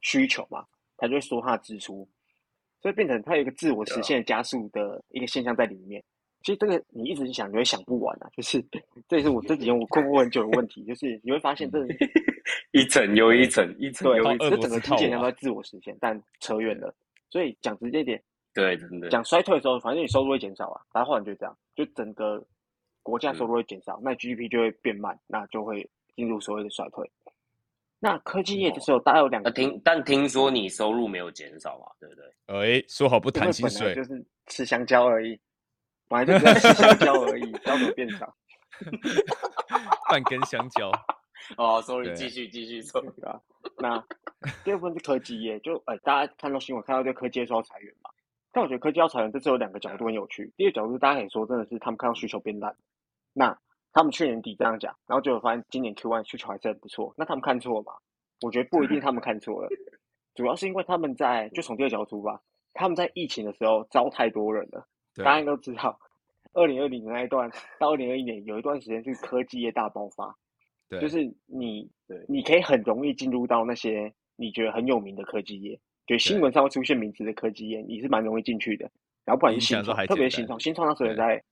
[0.02, 0.62] 需求嘛，
[0.98, 2.06] 他就会说他的支出，
[2.82, 6.04] 所以变成他有一个自我实现加速的一个现象在里面。
[6.42, 8.28] 其实这个你一直想，你会想不完啊。
[8.36, 8.62] 就是
[9.08, 11.78] 这也是我这几天我困惑很久的问题，就是你会发现这
[12.72, 16.94] 一层又一层，一层又一层，这整个基建都在自我实现，但扯远了。
[17.30, 18.22] 所以讲直接一点，
[18.56, 22.44] 对，真的讲衰退的时候，反正你收入会减少啊，然后后来就这样，就整个
[23.02, 25.88] 国家收入会减少，那 GDP 就会变慢，那就会。
[26.16, 27.12] 进入所谓的衰退，
[27.98, 32.78] 那科技业的时候，大概有两个听，但听说你收入没有减少啊，对不对？
[32.78, 35.38] 哎，说好不谈薪水，就是吃香蕉而已，
[36.08, 38.34] 本来就是吃香蕉而已， 交怎变少？
[40.08, 40.90] 半根香蕉。
[41.58, 43.38] 哦，sorry，继续继续说啊。
[43.76, 44.02] 那
[44.64, 48.08] 第二部分是科技业，就哎，大家看到新闻看到这科技业说要裁员嘛？
[48.56, 50.50] 但我觉得科技要裁员，这次有两个角度很有趣。
[50.56, 52.74] 第一个角度，大家可以说真的是他们看到需求变烂，
[53.34, 53.58] 那。
[53.92, 57.14] 他们去年底这样讲，然后结果发现今年 Q one 需求还是很不错。
[57.16, 57.94] 那他们看错吗？
[58.42, 59.70] 我觉得不一定，他们看错了，
[60.36, 62.38] 主要是因为他们在就从第二角度吧，
[62.74, 64.86] 他们在疫情的时候招太多人了。
[65.24, 65.98] 大家都知道，
[66.52, 70.36] 二零二零那一段到二零二一年有一段时间是科技业大爆发，
[70.90, 71.90] 对，就是你
[72.28, 78.90] 你可以很容易进入到那些你觉得很有名的科技业，就新闻上会出现名字的科技业，你是蛮容易进去的。
[79.24, 81.42] 然后不管是新创，特别新创，新创那时候也在，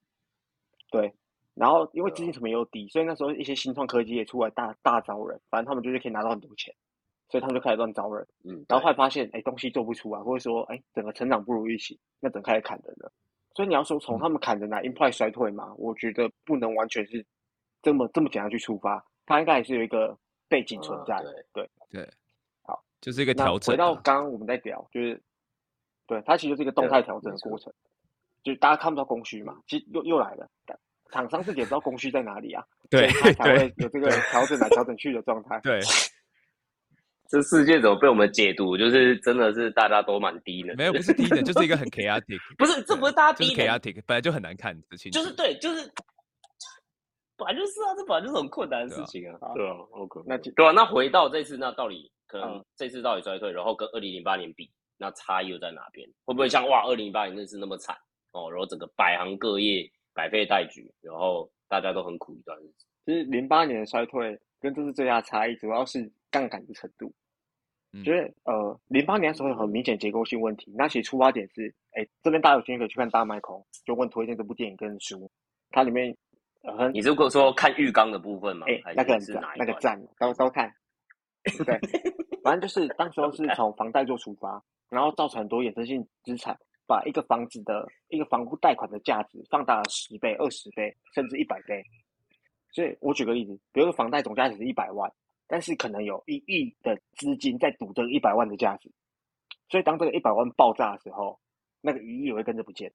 [0.91, 1.13] 对。
[1.55, 6.75] 然后因为资金成本又低，所以那时候一些新创科技也出来大大招人，反正他们就是可以拿到很多钱，
[7.29, 8.27] 所以他们就开始乱招人。
[8.45, 13.13] 嗯，然后后来发现，哎，东西做不出来，或者说，哎，整个成长不如预期，那等开始砍人了。
[13.55, 17.25] 所以你要说从他们砍人来 imply 衰退嘛，我觉得不能完全是
[17.83, 20.17] 这么这么简单去出发，它应该也是有一个
[20.49, 21.23] 背景存在。
[21.53, 22.11] 对对，好，
[23.05, 23.73] 就是一个调整。
[23.73, 25.21] 回到刚刚我们在聊，就是
[26.07, 27.71] 对它其实是一个动态调整的过程，
[28.43, 30.49] 就是大家看不到供需嘛，其实又又来了。
[31.11, 35.61] 厂商自己也不知道供需在哪里啊， 对，他才会有这 个调整来调整去的状态。
[35.63, 35.79] 对，
[37.29, 40.75] 这世界怎么被我们解读，就是真的是大家都蛮低的。
[40.77, 42.39] 没有，不是低的，就是一个很 chaotic。
[42.57, 45.13] 不是，这不是大家低 chaotic，本来就很难看的情。
[45.13, 45.89] 就是对，就是
[47.37, 49.39] 本来就是啊，这本来就是很困难的事情啊。
[49.55, 56.09] 对啊，OK，那对啊，那回到这次，那到底可能这次到底衰退，然后跟二零零八年比，那差异又在哪边？
[56.25, 57.97] 会不会像哇，二零零八年那次那么惨
[58.33, 58.51] 哦？
[58.51, 59.91] 然后整个百行各业。
[60.17, 62.87] 百废待举，然后大家都很苦一段日子。
[63.05, 67.13] 其实零八年的衰退跟这次最大差异，主要是杠杆的程度。
[68.05, 70.73] 觉得呃，零八年的时候有很明显结构性问题。
[70.77, 75.29] 那其实出发点是，哎，这边大家有兴趣可以去看《大麦空》，就问推荐这部电影跟书。
[75.71, 76.17] 它里面，
[76.63, 80.73] 呃，你如果说看浴缸的部分嘛，哎，那个赞，那个赞，都都看。
[81.65, 81.79] 对，
[82.43, 86.57] 反正就是当时候是从房贷做出发，然后造成很多衍生性资产。
[86.87, 91.83] 把一个房子的一个房屋贷款的价值放大了十倍、二十倍，甚至一百倍。
[92.75, 95.11] 所以我举个例子，比如说房贷总价值是一百万，
[95.47, 98.93] 但是可能有一亿的资金在赌这个一百万的价值。
[99.71, 101.41] 所以当这个一百万爆炸的时候，
[101.81, 102.93] 那个一亿也会跟着不见。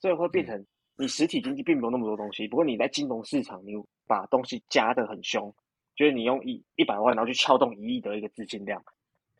[0.00, 0.66] 所以会变成
[0.96, 3.72] 你实体经济并没有那么多东西，不过你在金融市场你
[4.08, 5.54] 把东西加的很凶，
[6.02, 8.82] 就是你用一一百万然后去撬动一亿的一个资金量。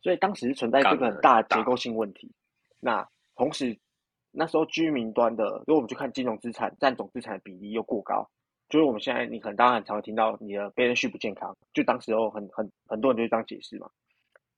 [0.01, 2.31] 所以当时存在这个很大的结构性问题。
[2.79, 3.77] 那同时，
[4.31, 8.25] 那时候居民端的，如果我们去看金融资产占总资产的比例又过高，
[8.69, 13.89] 就是我们现在你可能大家很常会听到你的被人续不健康，就当时候很很很多人就是这样解释嘛，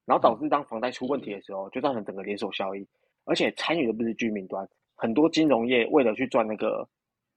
[0.05, 2.85] 然后导致当房贷出问题的时候，就造成整个连锁效应，
[3.25, 6.87] 而且参与的不是居民端，很多金融业为了去赚那个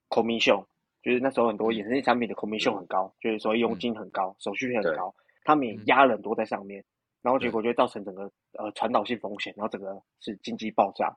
[0.09, 0.63] commission，
[1.01, 6.83] 就是那时候很多衍生性产品的 commission 很高，就是说佣金很高，手续费很高，他们也嗯压了很多在上面，
[7.21, 11.15] 然后结果就造成整个呃传导性风险，然后整个是经济爆炸。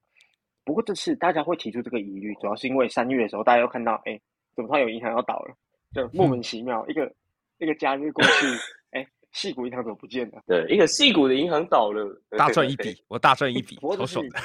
[0.64, 4.20] 不过这次大家会提出这个疑虑，主要是因为三月的时候大家又看到，哎，
[4.54, 5.54] 怎么突然有银行要倒了，
[5.92, 7.12] 就莫名其妙一个
[7.58, 8.46] 一个假日过去，
[8.92, 10.40] 哎，细谷银行怎么不见了？
[10.46, 14.40] 对，一个戏骨的银行倒了，大赚一笔，我大赚一笔， 不过这是超爽的。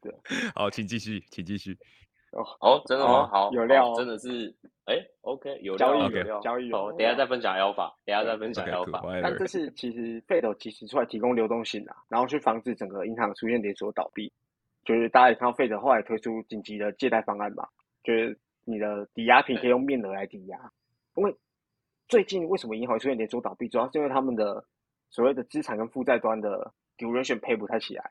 [0.00, 0.14] 对
[0.54, 1.76] 好，请继续，请继续。
[2.60, 3.12] 哦，真的吗？
[3.12, 4.54] 哦好，有料哦真的是，
[4.86, 9.20] 哎，OK，有交易料有料，好，交易有等下再分享 Alpha，等下再分享 OK，cool，Alpha。
[9.22, 9.46] 但这。
[9.46, 14.32] 是其实 Fed 其实出来提供流动性啊，然后去防止整个银行出现连锁倒闭。
[14.84, 17.66] 就是大家也看到 Fed 后来推出紧急的借贷方案嘛，
[18.02, 20.58] 就是你的抵押品可以用面额来抵押。
[21.16, 21.34] 因为
[22.06, 24.62] 最近为什么银行会出现连锁倒闭，主要是因为他们的
[25.08, 28.10] 所谓的资产跟负债端的 duration 配不太起来，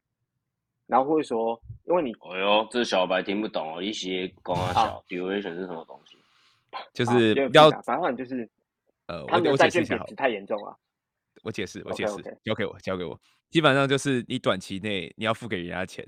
[0.87, 6.17] 然后或者说因为你哎呦，这小白听不懂哦，一些光啊啊小 duration 是什么东西？
[6.93, 8.49] 就是要杂反正就是
[9.05, 10.75] 呃，他们的我我解释一下，太严重了。
[11.43, 13.19] 我解释，我解释，交给我，交给我。
[13.49, 16.07] 基本上就是你短期内你要付给人家钱，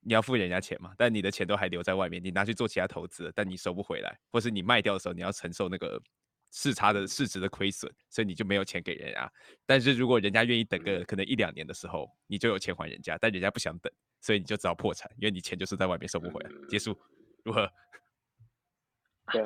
[0.00, 6.00] 你要付人家钱嘛，但你的钱都还留在外面，你拿去做其他投资，但你收不回来，或是你卖掉的时候你要承受那个
[6.50, 9.32] 市差的市值的亏损，所以你就没有钱给人家。
[9.66, 16.50] 但是如果人家愿意等个可能一两年的时候，你就有钱还人家，但人家不想等，所以你就只好破产，因为你钱就是在外面收不回来。
[16.68, 16.98] 结束，
[17.44, 17.70] 如何？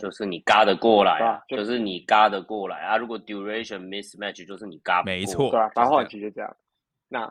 [0.01, 2.97] 就是你嘎得过来就就是你嘎得过来啊。
[2.97, 6.57] 如果 duration mismatch，就是你嘎不没错白话这样其实就这样。
[7.09, 7.31] 那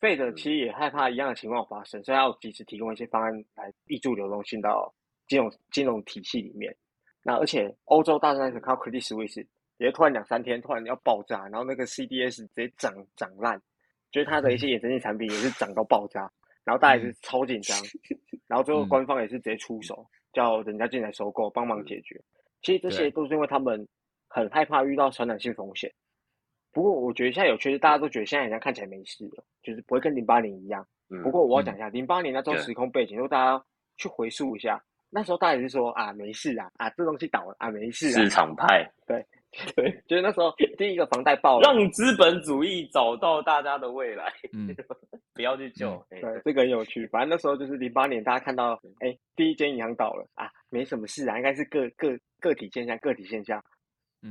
[0.00, 4.92] 费德其实也害怕一样的情况发生，所以要及时提供一些方案来挹注流动性到
[5.28, 6.76] 金融金融体系里面。
[7.22, 9.46] 那而且欧洲大家可看到 Credit Suisse
[9.78, 13.60] 也突然两三天突然要爆炸，然后那个 CDS 直接涨涨烂，
[14.10, 16.30] 就是它的一些衍生性产品也是涨到爆炸，
[16.64, 17.76] 然后大家也是超紧张，
[18.46, 22.20] 然后最后嗯官方也是直接出手，叫人家进来收购帮忙解决。
[22.60, 23.86] 其实这些都是因为他们
[24.28, 25.92] 很害怕遇到传染性风险。
[26.72, 30.86] 不过我觉得现在有趣是，大家都觉得现在好像看起来没事了，就是不会跟零八年一样。
[31.10, 33.64] 嗯不过我要讲一下，零八年那时候时空背景，如果大家
[33.96, 34.82] 去回溯一下，
[35.14, 39.24] 那时候大家也是说啊没事啊，啊这东西倒了啊没事啊市，场派对
[39.76, 44.74] 对，就是那时候第一个房贷爆了，让资本主义找到大家的未来，嗯，
[45.34, 46.02] 不要去救。
[46.08, 47.06] 哎对，这个很有趣。
[47.08, 53.62] 反正那时候就是零八年，大家看到，哎，第一间银行倒了啊，没什么事啊，应该是个个个体现象，个体现象，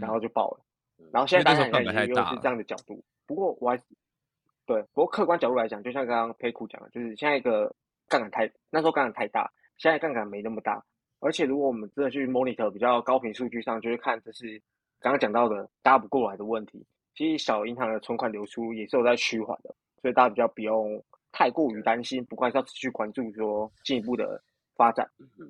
[0.01, 0.65] 然后就爆了。
[1.13, 3.03] 然后现在大家因为那时候看又是这样的角度。
[3.27, 3.83] 不过我还是
[4.65, 7.71] 对，不过客观角度来讲，就像刚刚佩库讲的，就是现在一个
[8.09, 10.79] 杠杆太那时候杠杆太大，现在杠杆没那么大。
[11.21, 14.61] 而且如果我们真的去 monitor 比较高频数据上，就会看这是
[14.99, 16.85] 刚刚讲到的搭不过来的问题。
[17.15, 24.39] 其实小银行的存款流出也是有在趋缓的，所以大家比较不用太过于担心，不过还是要持续关注说进一步的
[24.75, 25.09] 发展。
[25.19, 25.49] 嗯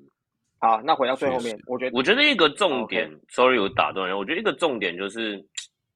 [0.60, 5.44] 好，那回到最后，面我觉得我觉得一个重点，sorry 我打断人，我觉得一个重点就是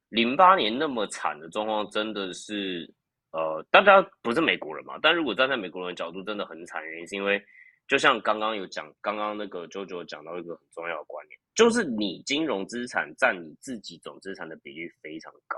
[0.10, 2.92] 零八年那么惨的状况，真的是
[3.32, 7.40] 呃，大家不是美国人嘛，但如果站在美国人的角度，真的很惨，原因是因为
[7.88, 15.58] 就像刚刚有讲，刚刚那个 JoJo 讲到一个很重要的观念，就是你金融资产占你自己总资产的比例非常高。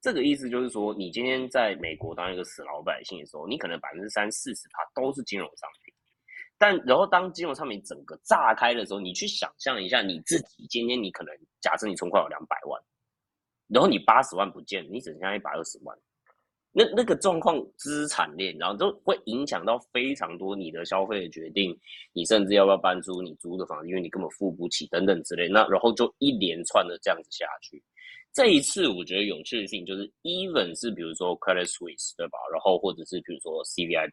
[0.00, 5.92] 这个意思就是说，你今天在美国当一个死老百姓的时候，你可能百分之三四十它都是金融商品。
[6.56, 12.80] 但然后当金融商品整个炸开的时候，你去想象一下你自己，今天你可能假设你存款有两百万，
[13.66, 15.98] 然后你八十万不见了，你只剩下一百二十万，
[16.72, 21.76] 那那个状况资产链，然后都会影响到非常多你的消费的决定，
[22.12, 27.82] 你甚至要不要搬出你租的房子，因为你根本付不起等等之类，那然后就一连串的这样子下去。
[28.30, 34.12] 这一次我觉得有趣的事情就是，even 是比如说 Credit Suisse 对吧，然后或者是比如说 CVIB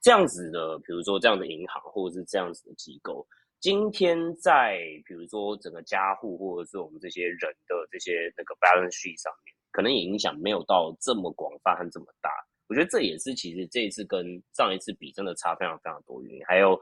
[0.00, 3.26] 这样子的，比如说这样的银行或者是这样子的机构，
[3.60, 12.28] 今天在比如说整个家户或者是我们这些人的这些那个 balance sheet 上面，可能也影响没有到这么广泛和这么大。
[12.66, 16.76] 我觉得这也是其实这一次跟上一次比真的差非常非常多原因，还有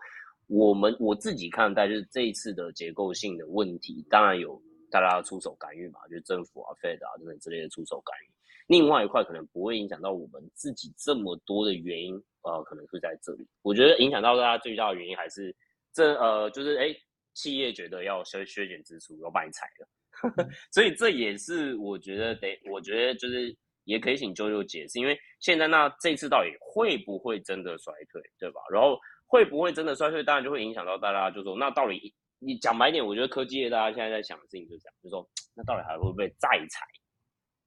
[0.47, 4.59] 我们我自己看待就是这一次的结构性的问题，当然有
[4.91, 8.33] 大家出手干预嘛，就是政府啊、Fed 啊等等之类的出手干预。
[8.67, 13.47] 另外一块可能不会影响到我们自己这么多的原因，呃，可能是在这里。
[13.61, 15.55] 我觉得影响到大家最大的原因还是
[15.93, 16.97] 这呃，就是哎，
[17.35, 19.87] 企业觉得要削削减支出，要把你裁了，
[20.73, 23.55] 所以这也是我觉得得，我觉得就是
[23.85, 28.61] 也可以请舅舅解释，因为现在那这次到底会不会真的衰退，对吧？
[28.73, 36.87] 然后会不会真的衰退，当然就会影响到大家，就说那到底你讲白点，我觉得科技业大家现在在想的事情就是这样，就说 那到底还会不会再裁？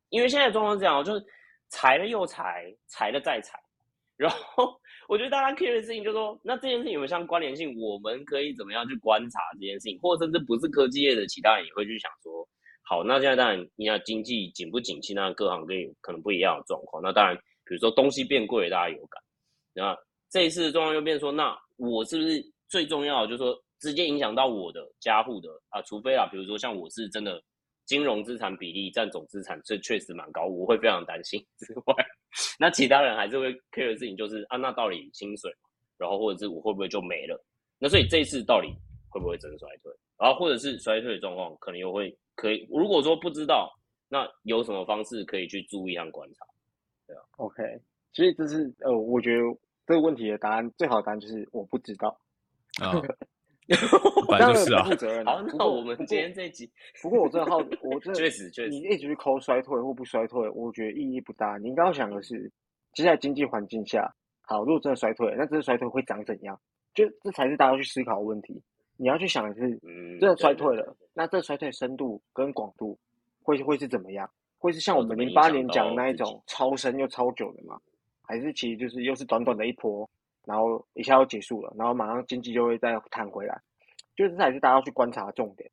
[0.10, 1.24] 因为现在状况是这样，就是
[1.70, 3.60] 裁了又裁，裁了再裁，
[4.20, 7.74] 然后我觉得大家 care 的事情就是说，那这件事情有没有相关联性？
[7.80, 12.45] 我们可以怎么样去观察这件事情，或者甚至不是科技业的其他人也会去想说，
[12.84, 17.01] 好，那现在当然，你看经济景不景气，那各行各业可能不一样的状况。
[17.01, 19.24] 那当然，比如说东西变贵，大家有感。
[19.74, 19.97] 那
[20.30, 25.82] 这一次的状况又变说，那我是不是最重要就是说，直接影响到我的家户的啊？
[25.84, 27.41] 除非啊，比如说像我是真的
[27.89, 31.95] 金融资产比例占总资产，这确实蛮高，我会非常担心之外，
[32.59, 35.51] 那其他人还是会 care 的事情就是啊，那到底薪水，
[35.97, 37.43] 然后或者是我会不会就没了？
[37.79, 38.67] 那所以这一次到底
[39.09, 39.91] 会不会真衰退？
[40.19, 42.15] 然后或者是衰退的状况，可能又会。
[42.35, 43.69] 可以，如果说不知道，
[44.07, 46.45] 那有什么方式可以去注意和观察？
[47.05, 47.61] 对啊，OK，
[48.13, 49.41] 其实这是呃，我觉得
[49.85, 52.17] 这个问题的答案最好的答案就是我不知道
[52.81, 52.93] 啊，
[54.39, 55.26] 当然是负责任。
[55.26, 56.70] 好，那我们今天这集，
[57.01, 61.57] 不过我真的好， 我真的确实确实，你一直去抠衰退或不衰退，我觉得意义不大。
[61.57, 62.51] 你应该要想的是，
[62.93, 64.11] 接下来经济环境下，
[64.41, 66.59] 好，如果真的衰退，那这个衰退会长怎样？
[66.93, 68.61] 就这才是大家去思考的问题。
[68.97, 69.78] 你要去想的是，
[70.20, 72.97] 真的衰退了，那这衰退深度跟广度
[73.41, 74.30] 会会是怎么样？
[74.57, 77.80] 会是像我们零八年讲的那一种超深又超久的吗？
[78.24, 80.07] 还是其实就是又是短短的一波，
[80.45, 83.59] 然后一下又结束了，然后马上经济就会再弹回来？
[84.15, 85.69] 就是这才是大家要去观察的重点。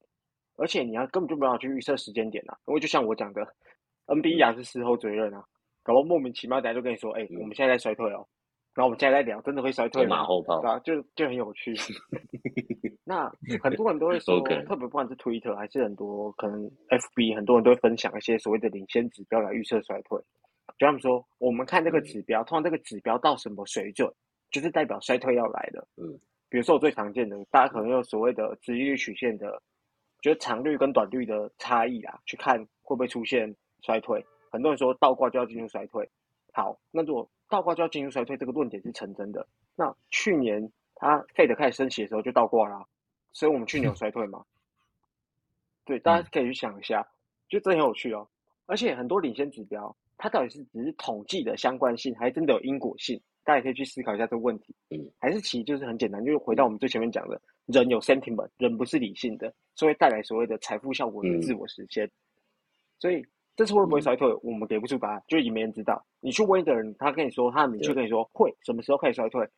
[0.57, 3.47] 而且你要根本就没办法去预测时间点啊，因为就像我讲的
[4.07, 5.45] ，N B A 是事后追认啊，
[5.83, 8.27] 搞到莫名其妙大家就跟你说，哎，我们现在在衰退哦。
[8.75, 10.17] 然后我们现在在聊，真的会衰退吗？
[10.19, 11.75] 马后炮，对啊，就就很有趣。
[13.05, 13.31] 那
[13.63, 20.19] 很多人都会说， 特别不管是 Twitter 还是很多可能 FB，很多人都会分享一些所谓的领先指标来预测衰退。
[20.79, 24.11] 就他们说，我们看这个指标，通常这个指标到什么水准，
[24.51, 25.87] 就是代表衰退要来了。
[25.97, 26.19] 嗯，
[26.49, 29.63] 比如说我最常见的，大家可能有所谓的直率曲线的，
[30.21, 34.25] 就是长率跟短率的差异啊，去看会不会出现衰退。
[34.51, 36.09] 很多人说倒挂就要进入衰退。
[36.53, 39.47] 好，那如果倒挂就要进入衰退，这个论点是成真的。
[39.75, 42.87] 那去年它 Fed 开始升息的时候就倒挂啦，
[43.33, 44.45] 所以我们去年有 衰退吗？
[45.85, 47.07] 对，大家可以去想一下，
[47.49, 48.27] 就这很有趣哦。
[48.65, 53.21] 而且很多领先指标，它到底是只是统计的相关性，还是真的有因果性？
[53.47, 54.75] 大家也可以去思考一下这个问题。
[54.91, 62.11] 嗯，还是其实就是很简单，就是回到我们最前面讲的，人有 sentiment，人不是理性的，所以带来所谓的财富效果的自我实现。
[62.99, 63.25] 所以。
[63.59, 64.31] 这次会不会衰退？
[64.43, 66.05] 我们给不出答案，就已经没人知道。
[66.21, 69.49] 你去问一个人，他跟你说，他明确跟你说会什么时候开始衰退？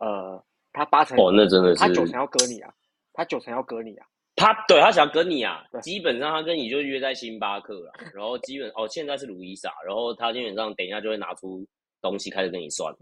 [0.00, 2.70] 呃，他八成哦，那真的是他九成要割你啊，
[3.14, 4.06] 他九成要割你啊。
[4.36, 11.66] 他对他想要割你啊，基本上他跟你就约在星巴克了，然后基本哦现在是卢伊莎，然后他基本上等一下就会拿出
[12.02, 12.94] 东西开始跟你算，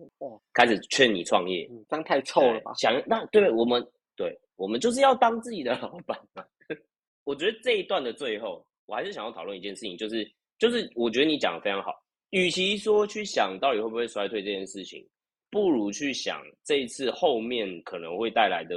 [0.52, 1.68] 开始劝你创业。
[1.88, 2.72] 这样太臭了吧？
[2.74, 3.84] 想那对我们
[4.14, 6.44] 对我们就是要当自己的老板嘛。
[7.24, 8.64] 我觉得这一段的最后。
[8.86, 10.28] 我还是想要讨论一件事情，就是
[10.58, 11.92] 就是我觉得你讲的非常好。
[12.30, 15.08] 与其说去想到底会不会衰退这件事情，
[15.48, 18.74] 不如去想这一次后面可能会带来的，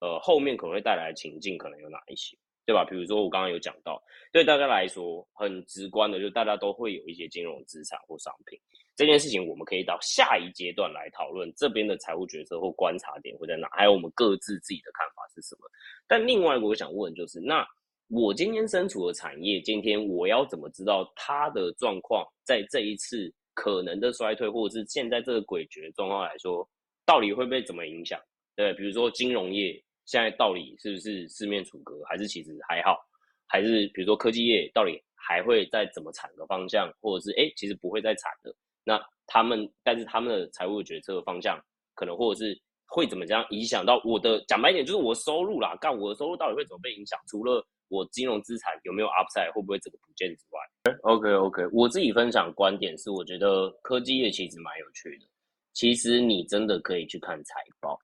[0.00, 2.34] 呃，后面可能会带来的情境可能有哪一些，
[2.64, 2.82] 对吧？
[2.88, 4.02] 比如说我刚刚有讲到，
[4.32, 8.58] 对大家来说很直观的，就大家都会有一些金融资产或商品
[8.96, 15.70] 这件事情，我们可以到下一阶段来讨论这边的财务决策或观察点会在哪，还有我们各自自己的看法是什么。
[16.06, 17.66] 但另外一个我想问就是那。
[18.08, 26.68] 我今天身处的产业，今天我要怎么知道它的状况，在这一次可能的衰退，或者是现在这个诡谲状况来说，
[27.06, 28.20] 到底会被怎么影响？
[28.54, 32.98] 对，比如说金融业现在到底是不是四面楚歌，还是其实还好？
[33.46, 38.54] 还是比如说科技业到底还会再怎么惨的方向，或者是哎，其实不会再惨的？
[38.84, 41.58] 那他们，但是他们的财务决策方向
[41.94, 44.42] 可能或者是会怎么样影响到我的？
[44.46, 47.18] 讲白一点，就是我收入啦，干我的收入到底会怎么被影响？
[47.28, 55.26] 除了我金融资产有没有 upside，会不会这个不见之外？OK OK，我自己分享观点是，我觉得科技业其实蛮有趣的。
[55.72, 57.98] 其实你真的可以去看财报。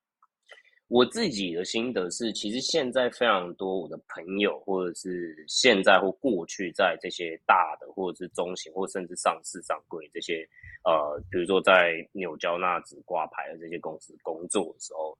[0.88, 10.48] 我自己的心得是，其实现在非常多我的朋友，或者是现在或过去在这些大的，或者是中型，或甚至上市上柜这些，
[10.84, 15.16] 呃，比如说在纽交纳指挂牌的这些公司工作的时候，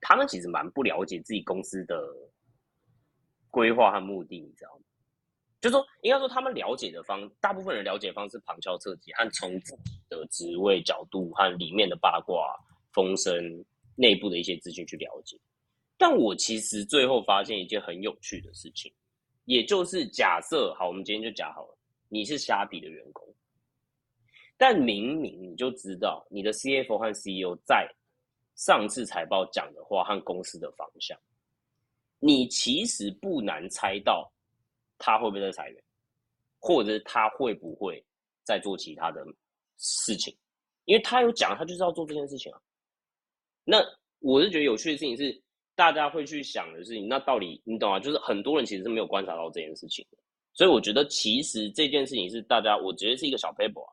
[0.00, 1.96] 他们其实蛮不了解自己公司的。
[3.52, 4.84] 规划和目的，你知道吗？
[5.60, 12.56] 就说，应该说，他们了解的方，大部分人了解方式旁敲侧击，和从自己的职位角度和里面的八卦、
[12.92, 13.34] 风声、
[14.00, 15.38] 内部的一些资讯去了解。
[15.98, 18.90] 但我其实最后发现一件很有趣的事情，
[19.44, 21.78] 也就是假设，好，我们今天就假好了，
[22.08, 23.28] 你是虾皮的员工，
[24.56, 27.86] 但明明你就知道你的 CFO 和 CEO 在
[28.56, 31.18] 上次财报讲的话和公司的方向。
[32.18, 34.32] 你其实不难猜到，
[34.96, 35.84] 他会不会在裁员，
[36.58, 38.02] 或者是他会不会
[38.42, 39.22] 在做其他的
[39.76, 40.34] 事情，
[40.86, 42.62] 因为他有讲，他就是要做这件事情啊。
[43.64, 43.78] 那
[44.20, 45.42] 我是觉得有趣的事情是，
[45.74, 47.98] 大家会去想的事情，那到底你懂啊？
[47.98, 50.06] 就是很多人其实是没有观察到这件事情。
[50.52, 53.92] 所以我觉得其实这件事情是大家，我觉得是一个小 paper 啊。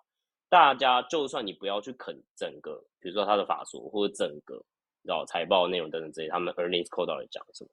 [0.50, 4.62] 大家就算你不要去啃整个，比如说他的法说或者整个，
[5.04, 7.70] 然后财报内容等等这些，他们 earnings call 到底讲什么？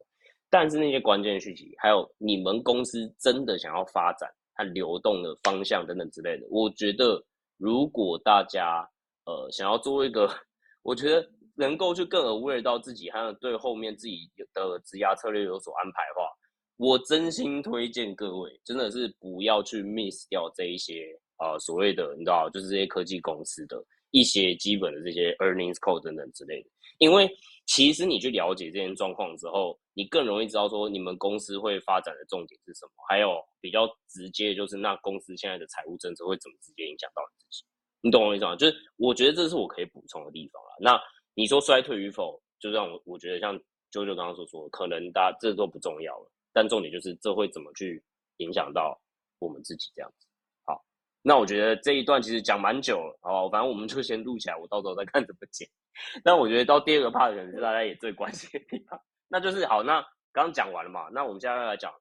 [0.51, 7.21] 但是那些关键讯息，还有你们公司真的想要发展它流动的方向等等之类的，我觉得
[7.57, 8.89] 如果大家
[9.25, 10.29] 呃想要做一个，
[10.83, 16.29] 我觉得能够去更 aware 到自己，还有对后面自己的职压策略有所安排的话，
[16.77, 21.19] 我真心推荐各位，真的是不要去 miss 掉这一些。
[21.37, 26.71] 啊，所谓的你知道，就是这些科技公司的一些基本的这些 earnings code 等等之类的。
[26.99, 27.29] 因为
[27.67, 37.65] 其实你去了解这些状况之后，你更容易知道说你们公司会发展的重点是什么，还有比较直接就是那公司现在的财务政策会怎么直接影响到你自己。
[38.01, 38.55] 你懂我意思吗？
[38.55, 40.77] 就是我觉得这是我可以补充的地方了。
[40.79, 40.97] 那
[41.35, 43.57] 你说衰退与否，就让我我觉得像
[43.93, 48.03] 啾啾刚刚所说，可能大家这都不重要了，但重点就是这会怎么去
[48.39, 49.01] 影响到
[49.39, 50.27] 我们自己这样子。
[50.65, 50.85] 好
[51.23, 55.69] 那我觉得这一段其实讲蛮久了，好吧，反正我们就先录起来，我到时候再看怎么剪。
[56.25, 61.93] 那我觉得到第二个 part 可能是大家也最关心的地方，那就是好，那刚讲完了嘛，那我们现在来讲，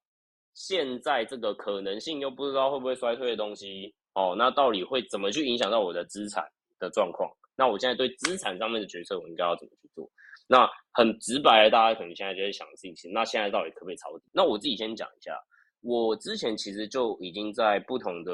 [0.56, 6.44] 现在这个可能性又不知道会不会衰退的东西，哦，那到底会怎么去影响到我的资产
[6.80, 7.32] 的状况？
[7.56, 10.10] 那我现在对资产上面的决策，我应该要怎么去做？
[10.48, 14.24] 那很直白的，大家可能现在就在想的事情，那现在到底可不可以抄底？
[14.32, 15.38] 那我自己先讲一下，
[15.82, 18.34] 我之前其实就已经在不同的。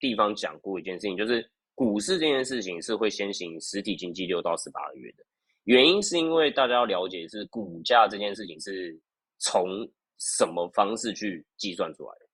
[0.00, 5.24] 地方讲过一件事情，就是股市这件事情是会先行实体经济六到十八个月的
[5.62, 9.00] 原因，是因为大家要了解是股价这件事情是
[9.38, 12.26] 从什么方式去计算出来的。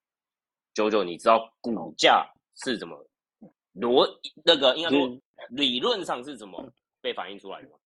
[0.72, 2.26] 九九，你知道股价
[2.64, 2.96] 是怎么
[3.74, 4.08] 逻
[4.42, 6.64] 那个应该说理论上是怎么
[7.00, 7.76] 被反映出来的吗？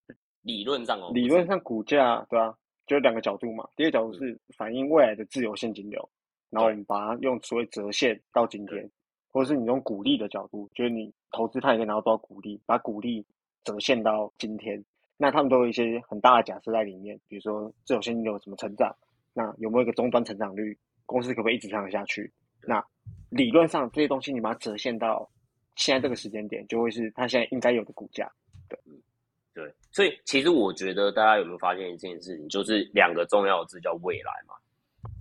[0.42, 2.54] 理论上哦，理论上股价对啊？
[2.86, 6.08] 就两个角度嘛，第一个角度是反映未来的自由现金流，
[6.50, 8.90] 然后你把它用所谓折现到今天。
[9.34, 13.24] 或者是你用股利的角度，就是你投资它也可以拿到多少股利，把股利
[13.64, 14.84] 折现到今天，
[15.16, 18.94] 那他们都有一些很大的假设在里面，比如说自由现金流怎么成长，
[19.32, 22.30] 那有没有一个终端成长率，公司可不可以一直成长下去？
[22.66, 22.84] 那
[23.30, 25.26] 理论上这些东西你把它折现到
[25.76, 28.30] 现在这个时间点，就会是它现在应该有的股价。
[28.68, 28.78] 对，
[29.54, 34.54] 对，所以其实我觉得大家有没有发现一件事情，就是两个重要的字叫未来嘛。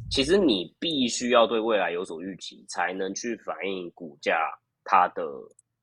[0.10, 4.52] 其实你必须要对未来有所预期，才能去反映股价
[4.84, 5.26] 它的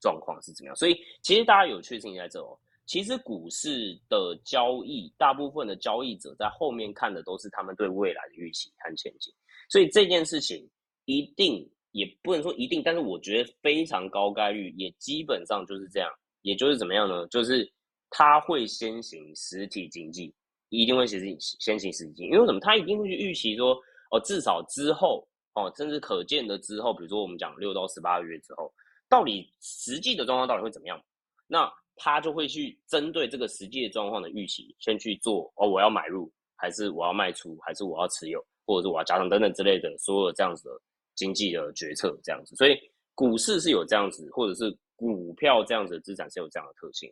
[0.01, 0.77] 状况是怎么样。
[0.77, 2.59] 所以，其实大家有确信在这哦。
[2.85, 9.33] 其实股市的交易，大部分的交易者在后面看的都是他们对未来的预期和前景。
[9.69, 10.67] 所以这件事情
[11.05, 16.11] 一定也不能说一定，但是我觉得非常高概率，也基本上就是这样。
[16.43, 17.27] 也就是怎么样呢？
[17.29, 17.71] 就是
[18.11, 20.35] 它会先行实体经济，
[20.69, 22.61] 一定会先行先行实体经济，因为什么？
[22.61, 23.79] 它一定会去预期说。
[24.11, 28.73] 哦，至少之后哦，甚至可见的之后，比如说我们讲六到十八个月之后，
[29.07, 30.99] 到底实际的状况到底会怎么样？
[31.47, 40.81] 那他就会去针对这个实际的状况的预期，先去做哦，我要买入，还是我要卖出，还是我要持有，或者是我要加仓等等之类的所有这样子的
[41.19, 42.55] 经济的决策这样子。
[42.55, 42.79] 所以
[43.17, 47.11] 股市是有这样子，或者是股票这样子的资产是有这样的特性。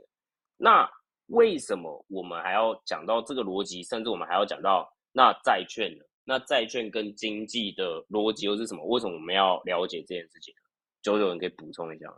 [0.57, 0.89] 那
[1.27, 3.83] 为什么我们还要讲到这个逻辑？
[3.83, 6.05] 甚至我们还要讲到那债券呢？
[6.23, 8.85] 那债券跟经济的逻辑又是什么？
[8.87, 10.55] 为什么我们要了解这件事情？
[11.03, 12.17] 九九人可以补充一下吗？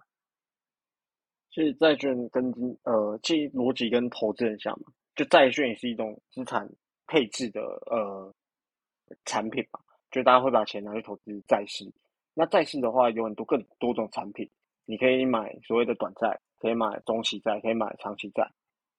[1.50, 2.52] 其实债券跟
[2.84, 4.92] 呃，其逻辑跟投资很像嘛。
[5.16, 6.70] 就债券是一种资产
[7.06, 8.32] 配置的呃
[9.24, 9.80] 产品嘛，
[10.10, 11.84] 就大家会把钱拿去投资债市。
[12.34, 14.48] 那债市的话有很多更多种产品，
[14.84, 18.48] 你可以买所谓的短债，可以买中期债，可以买长期债。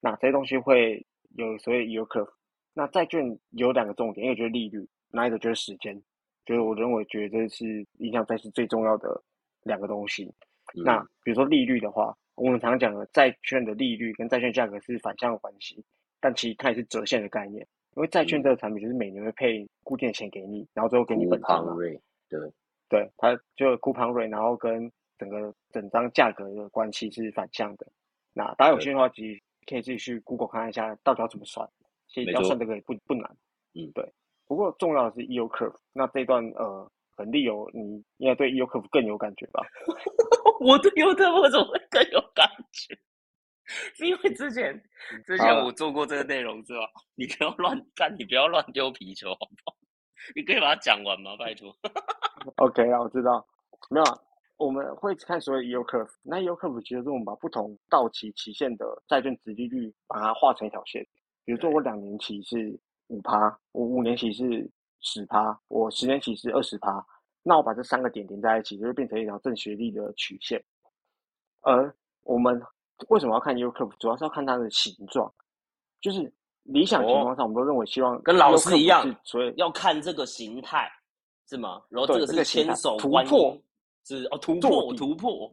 [0.02, 1.06] 那这些东西会
[1.36, 2.30] 有所谓 yield curve。
[2.74, 4.88] 那债券有两个重点，一个就是利率。
[5.12, 6.00] 那一个就是时间，
[6.46, 9.24] 就是我认为觉得是影响债市最重要的
[9.64, 10.32] 两个东西。
[10.86, 15.84] 那比如说利率的话，我们常讲的债券的利率跟债券价格是反向关系，
[16.20, 17.68] 但其实它也是折现的概念。
[18.00, 21.76] 因为债券这个产品就是每年会配固定的钱给你，然后最后给你本金嘛。
[22.30, 22.40] 对
[22.88, 27.86] 对，它就 coupon rate，然后跟整个整张价格的关系是反向的。
[28.34, 31.70] 那大家有兴趣的话，其实可以自己去 Google 看一下到底要怎么算。
[32.08, 33.30] 其实要算这个也不不难。
[33.74, 34.10] 嗯，对。
[34.48, 39.62] 不过重要的是 EO curve，那这段呃，很利有你应该对 EO curve 更有感觉吧？
[40.62, 42.98] 我对 EO curve 怎么会更有感觉？
[43.94, 44.82] 是因为之前
[45.26, 46.90] 之前我做过这个内容是吧？
[47.16, 49.78] 你不要乱干，你不要乱丢皮球，好不好？
[50.36, 51.36] 你可以把它讲完吗？
[51.38, 51.76] 拜托。
[52.58, 53.46] OK 啊，我知道。
[53.90, 54.06] 没有，
[54.58, 61.02] 我们会看所谓 EO curve，那 EO curve 其实是我们把不同到期期限的债券值利率把它画成一条线，
[61.46, 62.80] 比如说我两年期是。
[63.12, 64.70] 五趴，我五年期是
[65.02, 67.04] 十趴，我十年期是二十趴。
[67.42, 70.64] 那我把这三个点连在一起，就会变成一条正斜率的曲线。
[71.62, 71.92] 而
[72.22, 72.62] 我们
[73.08, 73.92] 为什么要看 U curve？
[74.00, 75.34] 主要是要看它的形状，
[76.02, 76.32] 就是
[76.64, 80.90] 理想情况下，我们都认为希望跟老师一样所以要看这个形态
[81.48, 81.82] 是吗？
[81.90, 83.58] 然后这个是牵手观突破，
[84.04, 85.52] 是哦突破突破，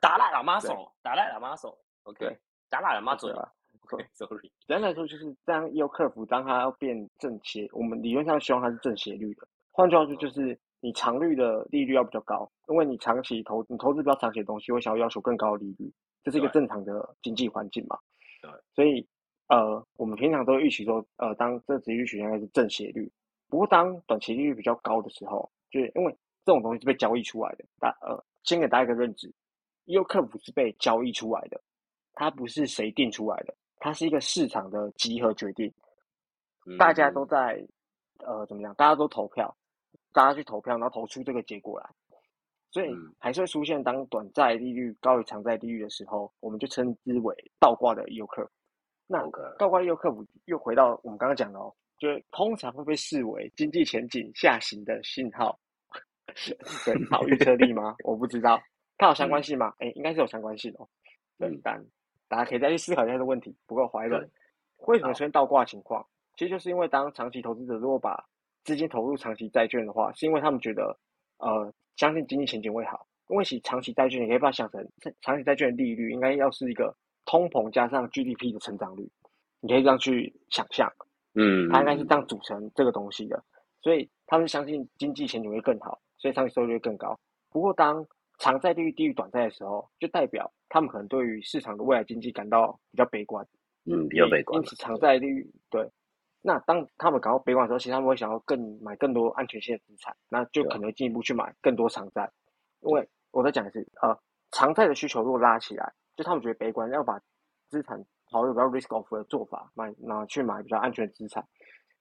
[0.00, 2.38] 打赖喇嘛手，打赖喇嘛手，OK，对
[2.68, 3.48] 打赖喇嘛嘴对啊
[3.90, 9.48] 对， sorry，简单来说，就是当 U curve 当它要变正斜，我们理论上希望它是正斜率的。
[9.70, 15.90] 换句话说，就是你长率的利率要比较高，因为你长期投你投资比较长期的东西，会想要要求更高的利率，
[16.22, 17.98] 这是一个正常的经济环境嘛。
[18.40, 19.06] 对所以
[19.48, 23.10] 呃，我们平常都预期说，呃，当这值率曲线应该是正斜率。
[23.48, 26.12] 不过当短期利率比较高的时候，就是因为
[26.44, 27.64] 这种东西是被交易出来的。
[27.80, 29.32] 大呃，先给大家一个认知
[29.86, 31.60] ，U curve 是被交易出来的，
[32.12, 35.72] 它不是谁定出来的，它是一个市场的集合决定。
[36.78, 37.66] 大家都嗯在
[38.18, 38.74] 呃怎么样？
[38.74, 39.56] 大家都投票，
[40.12, 41.90] 大家去投票，然后投出这个结果来，
[42.70, 48.48] 所以嗯还是会出现当短债利率高于长债利率的时候，我们就称之为倒挂的 yield curve。
[49.06, 49.20] 那
[49.58, 55.58] 倒挂 yield curve 又回到我们刚刚讲的哦，就是通常会被视为经济前景下行的信号。
[56.84, 57.96] 对， 它有预测力吗？
[58.04, 58.60] 我不知道，
[58.98, 59.72] 它有相关性吗？
[59.78, 60.86] 哎、应该是有相关性哦。
[61.38, 61.82] 对嗯，但
[62.28, 63.56] 大家可以再去思考一下这个问题。
[63.66, 66.06] 不过怀论对，为什么出现倒挂情况？
[66.36, 68.22] 其实就是因为当长期投资者如果把
[68.64, 70.96] 资金投入长期债券的话，是因为他们觉得
[71.38, 73.06] 呃相信经济前景会好。
[73.28, 74.88] 因为其长期债券，你可以把它想成
[75.20, 76.96] 长期债券的利率应该要是一个
[77.26, 79.06] 通膨加上 GDP 的成长率，
[79.60, 80.90] 你可以这样去想象。
[81.34, 83.44] 嗯，它应该是这样组成这个东西的，
[83.82, 87.20] 所以他们相信经济前景会更好，所以长期收益率会更高。
[87.50, 88.02] 不过当
[88.38, 93.46] 长债利率低于短债的时候，就代表他们可能对于市场的未来经济感到比较悲观，
[93.84, 95.86] 嗯比较悲观因此长债利率对。
[96.40, 102.30] 那当他们感到悲观的时候，其实他们会想要更买更多安全性的资产，那就可能进一步去买更多长债。
[102.80, 104.16] 因为我在讲的是，呃，
[104.52, 107.20] 长债的需求如果拉起来，就他们觉得悲观，要把
[107.68, 111.44] 资产跑入比较 risk off 的做法，买拿去买比较安全的资产。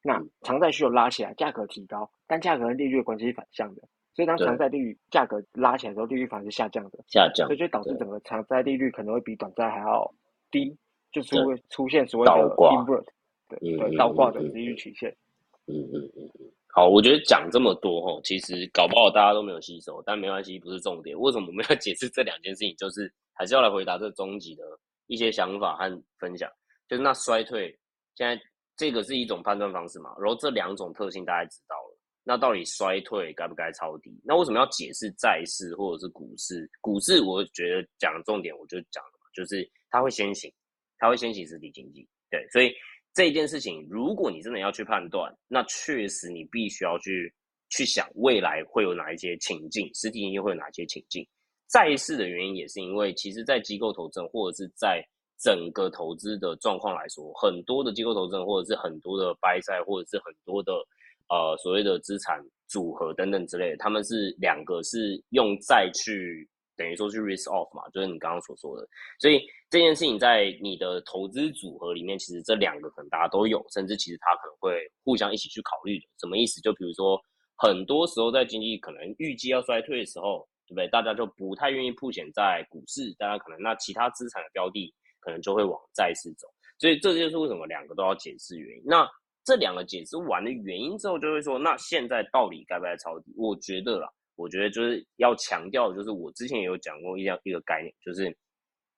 [0.04, 0.30] 那嗯。
[0.42, 3.82] 长债需求拉起来，价格提高，但价格跟利率的关系是反向的，
[4.14, 4.46] 所以当对。
[4.46, 7.48] 长债利率价格拉起来的时候，利率反而是下降的，下降。
[7.48, 10.14] 所以就导致整个长债利率可能会比短债还要
[10.52, 10.78] 低，
[11.12, 13.06] 就是会出现所谓的 invert，
[13.50, 15.10] 对倒挂的利率曲线。
[15.68, 21.18] 嗯嗯嗯嗯，好，我觉得讲这么多吼，其实搞不好大家都没有吸收，但没关系，不是重点。
[21.20, 22.74] 为什么我们要解释这两件事情？
[22.78, 24.64] 就是还是要来回答这终极的
[25.08, 26.50] 一些想法和分享。
[26.88, 27.78] 就是那衰退，
[28.16, 28.42] 现在
[28.78, 31.98] 这个是一种判断方式嘛，然后这两种特性大家知道了。
[32.24, 34.18] 那到底衰退该不该抄底？
[34.24, 36.70] 那为什么要解释债市或者是股市？
[36.80, 40.50] 股市我觉得讲重点，我就讲了嘛，就是它会先行，
[40.98, 42.74] 它会先行实体经济，对，所以
[43.18, 47.34] 这件事情，如果你真的要去判断，那确实你必须要去
[47.68, 51.28] 去想未来会有哪一些情境，实体经济会有哪些情境。
[51.68, 55.04] 债市的原因也是因为，其实，在机构投资或者是在
[55.40, 60.74] 整个投资的状况来说，很多的机构投资或者是很多的 buy 债，或者是很多的
[61.28, 66.48] 呃所谓的资产组合等等之类的，他们是两个是用债去
[66.78, 68.88] 等于说是 risk off 嘛，就是你刚刚所说的。
[69.20, 76.06] 所以这件事情在你的投资组合里面，其实这两个可能大家都有，甚至其实它可能会互相一起去考虑的。
[76.20, 76.62] 什么意思？
[76.62, 77.20] 就比如说，
[77.58, 80.88] 很多时候在经济可能预计要衰退的时候，对不对？
[80.90, 86.48] 大家就不太愿意铺险在股市，大家可能那其他资产的标的可能就会往债市走。
[86.78, 88.84] 所以这就是为什么两个都要解释原因。
[88.86, 89.10] 那
[89.44, 93.34] 这两个解释完的原因之后，就会说，那现在到底该不该抄底？
[93.36, 94.08] 我觉得啦，
[94.38, 98.34] 我觉得就是要强调，就是我之前也有讲过一样一个概念，就是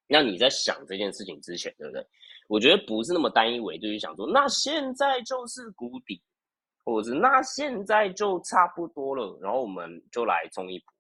[0.08, 2.06] 那你在想这件事情之前，对不对？
[2.48, 6.22] 我觉得不是那么单一维度去想说，那现在就是谷底，
[6.84, 10.94] 或者那现在就差不多了，然后我们就来冲一波。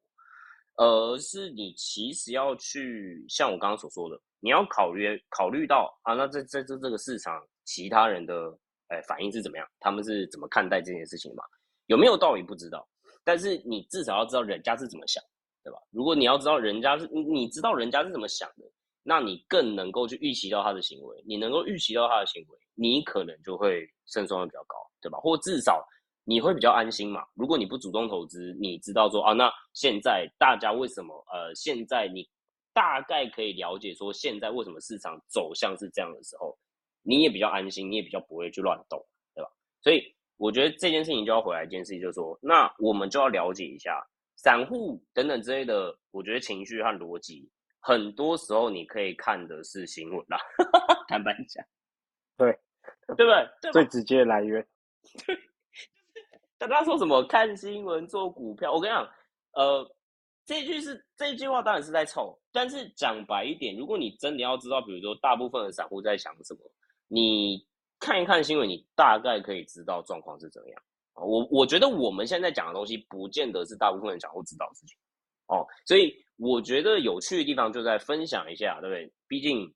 [0.81, 11.43] 而是你其实要去像我刚刚所说的，你要考虑考虑到啊，那这这这这个市场其他人的哎反应是怎么样，他们是怎么看待这件事情的嘛？
[11.87, 12.87] 有没有道理不知道，
[13.23, 15.23] 但是你至少要知道人家是怎么想，
[15.63, 15.79] 对吧？
[15.91, 18.65] 如果你要知道人家是你知道人家是怎么想的，
[19.03, 25.17] 那你更能够去预期到他的行为，你能够预期到他的行为，你可能就会胜算会比较高，对吧？
[25.19, 25.85] 或至少
[26.25, 27.25] 你会比较安心嘛。
[27.33, 32.27] 如果你不主动投资，你知道说啊，那现在大家为什么呃，现在你
[32.73, 36.57] 大概可以了解说现在为什么市场走向是这样的时候，
[37.01, 39.03] 你也比较安心，你也比较不会去乱动，
[39.33, 39.49] 对吧？
[39.81, 40.03] 所以
[40.39, 44.01] 我觉得这件事情就要回来一件事情，就是说，那我们就要了解一下
[44.37, 47.47] 散户等等之类的，我觉得情绪和逻辑。
[47.81, 50.39] 很多时候你可以看的是新闻啦，
[51.09, 51.63] 坦白讲，
[52.37, 52.51] 对
[53.15, 53.49] 对不对？
[53.61, 54.65] 对最直接的来源。
[56.57, 58.71] 大家说什么看新闻做股票？
[58.71, 59.09] 我跟你讲，
[59.53, 59.95] 呃，
[60.45, 66.59] 这句是这句话当然是在凑，但是讲白一点，如果你真的要知道，比如说大部分的散户在想什么，
[67.07, 67.65] 你
[67.99, 70.81] 看一看新闻，你大概可以知道状况是怎么样
[71.13, 71.23] 啊。
[71.23, 74.97] 我我觉得我们现在讲的东西，不见得是大部分人想或知道的事情。
[75.47, 79.11] 哦，所以我觉得有趣的地方就在分享一下，对不对？
[79.27, 79.71] 毕竟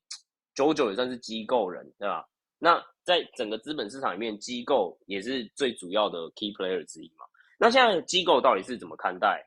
[0.54, 2.24] 九九也算是机构人，对吧？
[2.58, 7.24] 那在整个资本市场里面，机构也是最主要的 key player 之一嘛。
[7.58, 9.44] 那现在机构到底是怎么看待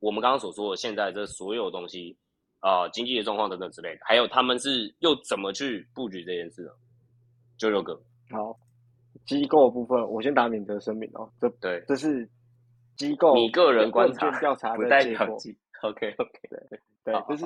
[0.00, 2.16] 我们刚刚所说的现在这所有东西
[2.60, 4.00] 啊，经济的状况等等之类的？
[4.04, 6.72] 还有他们是又怎么去布局这件事呢？
[7.62, 7.94] 九九个，
[8.30, 8.58] 好，
[9.24, 12.28] 机构部分我先打免责声明哦，这对，这是
[12.96, 15.38] 机构你个人观察调查的结果
[15.82, 17.44] ，OK OK 对对好，这是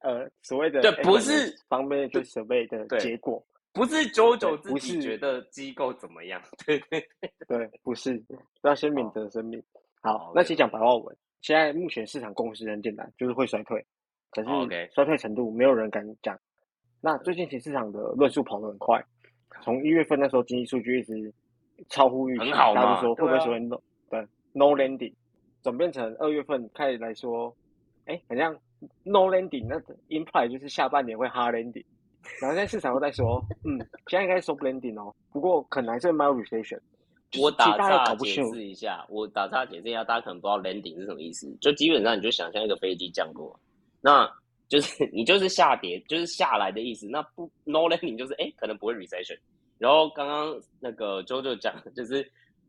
[0.00, 7.08] 呃所谓的对不是方面就 survey 的结果，不是九九不是自己觉得机构怎么样， 对对
[7.46, 8.20] 对，不是，
[8.62, 9.62] 要先免责声明。
[10.02, 13.84] 好好，那先讲白话文，现在目前市场共识很简单，就是会衰退，
[14.32, 14.48] 可是
[14.92, 16.36] 衰退程度没有人敢讲。
[17.00, 19.04] 那最近其实市场的论述跑得很快，
[19.62, 21.32] 从一月份那时候经济数据一直
[21.88, 23.76] 超乎预期，很好大家就说会不会对啊所谓 no
[24.10, 25.12] 对 no landing，
[25.62, 27.54] 转变成二月份开始来说，
[28.06, 28.52] 哎，好像
[29.04, 31.84] no landing，那 imply 就是下半年会 hard landing，
[32.40, 36.80] 然后现在市场又在说，嗯，现在应该是 soft landing 哦，不过可能还是 mild recession。
[37.40, 41.50] 我打岔解释一下，我打岔解释一下，大家可能不知道 landing 是什么意思。
[41.62, 43.58] 就基本上你就想象一个飞机降落，
[44.02, 44.30] 那
[44.72, 47.06] 就是你就是下跌，就是下来的意思。
[47.06, 49.38] 那不 no landing 就是哎、诶可能不会 recession。
[49.76, 52.26] 然后刚刚那个 JoJo 讲就是，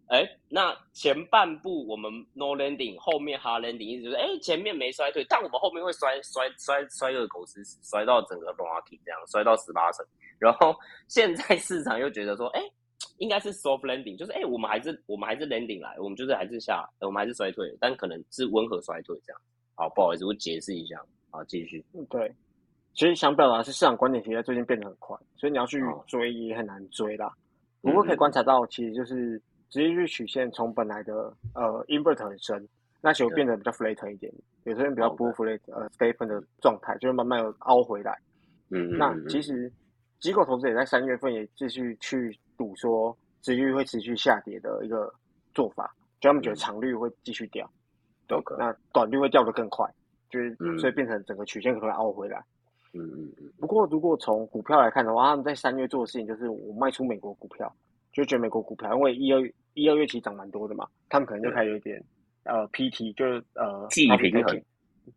[0.08, 10.06] 哎，那前半部我们 no landing，后面 hard landing，意思就是哎前面没衰退，但我们后面会摔摔摔摔个狗屎屎，摔到整个 rocky 这样，摔到十八层。
[10.38, 10.76] 然后
[11.08, 12.62] 现在市场又觉得说，哎。
[13.18, 19.42] 应该是 soft landing，就是哎、我们还是我们还是 landing 来，我们就是还是下，我们还是衰退，但可能是温和衰退这样。
[19.76, 21.00] 好，不好意思，我解释一下。
[21.34, 21.84] 好，继续。
[21.94, 22.32] 嗯对，
[22.94, 27.34] 其实想表达的是市场观点，其实在最近变得很快，所以你要去哦追也很难追啦。
[27.82, 32.70] 不过可以嗯观察到，其实就是直接去曲线从本来的呃 invert 很深，
[33.02, 34.32] 那就对变得比较 flat 一点，
[34.66, 38.16] 有些人比较不 flat 呃 staple 的状态，就是慢慢有凹回来。
[38.70, 39.74] 嗯，那嗯其实
[40.20, 45.12] 机构投资也在三月份也继续去赌说，殖利率会持续下跌的一个
[45.56, 47.68] 做法，就他们觉得嗯长率会继续掉，
[48.28, 48.56] 都可。
[48.58, 49.86] 那短率会掉得更快，
[50.34, 50.78] 就是嗯。
[50.80, 52.44] 所以变成整个曲线可能会凹回来。
[52.94, 57.72] 嗯嗯嗯，不过，如果从股票来看的话，他们在三月做的事情就是我卖出美国股票，
[58.12, 59.42] 就觉得美国股票因为一二
[59.74, 62.04] 一二月其实涨蛮多的嘛，他们可能就开始有一点
[62.44, 64.58] 呃 PT，就是呃既 profit 平衡。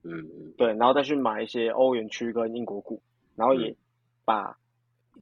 [0.04, 0.52] 嗯嗯。
[0.56, 3.00] 对，然后再去买一些欧元区跟英国股，
[3.34, 3.76] 然后也嗯。
[4.24, 4.58] 把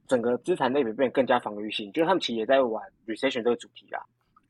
[0.07, 4.01] 整个资产类别变得更加防御性，就是他们其实也在玩 recession 这个主题啦，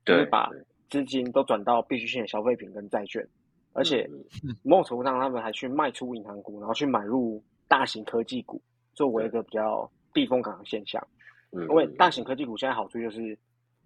[0.06, 0.50] 就是，把
[0.90, 3.28] 资金都转到必需性的消费品跟债券，
[3.76, 4.10] 而且
[4.42, 8.62] 嗯某种程度上他们还去卖出银行股，然后去买入大型科技股，
[8.94, 11.06] 作为一个比较避风港的现象。
[11.52, 13.38] 嗯，因为大型科技股现在好处就是，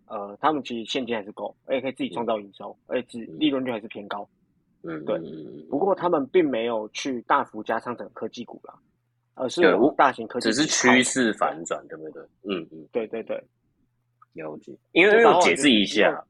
[0.06, 4.28] 呃，他们其实现金还是够，而且可以自己创造营收，而且只利润率还是偏高。
[4.84, 5.20] 嗯对。
[5.70, 8.74] 不过他们并没有去大幅加仓整个科技股啦，
[9.34, 9.62] 而是
[9.98, 12.22] 大型科技只是趋势反转，对不对？
[12.44, 13.36] 嗯嗯，对对对，
[14.34, 14.72] 了解。
[14.92, 16.24] 因为因为我解释一下，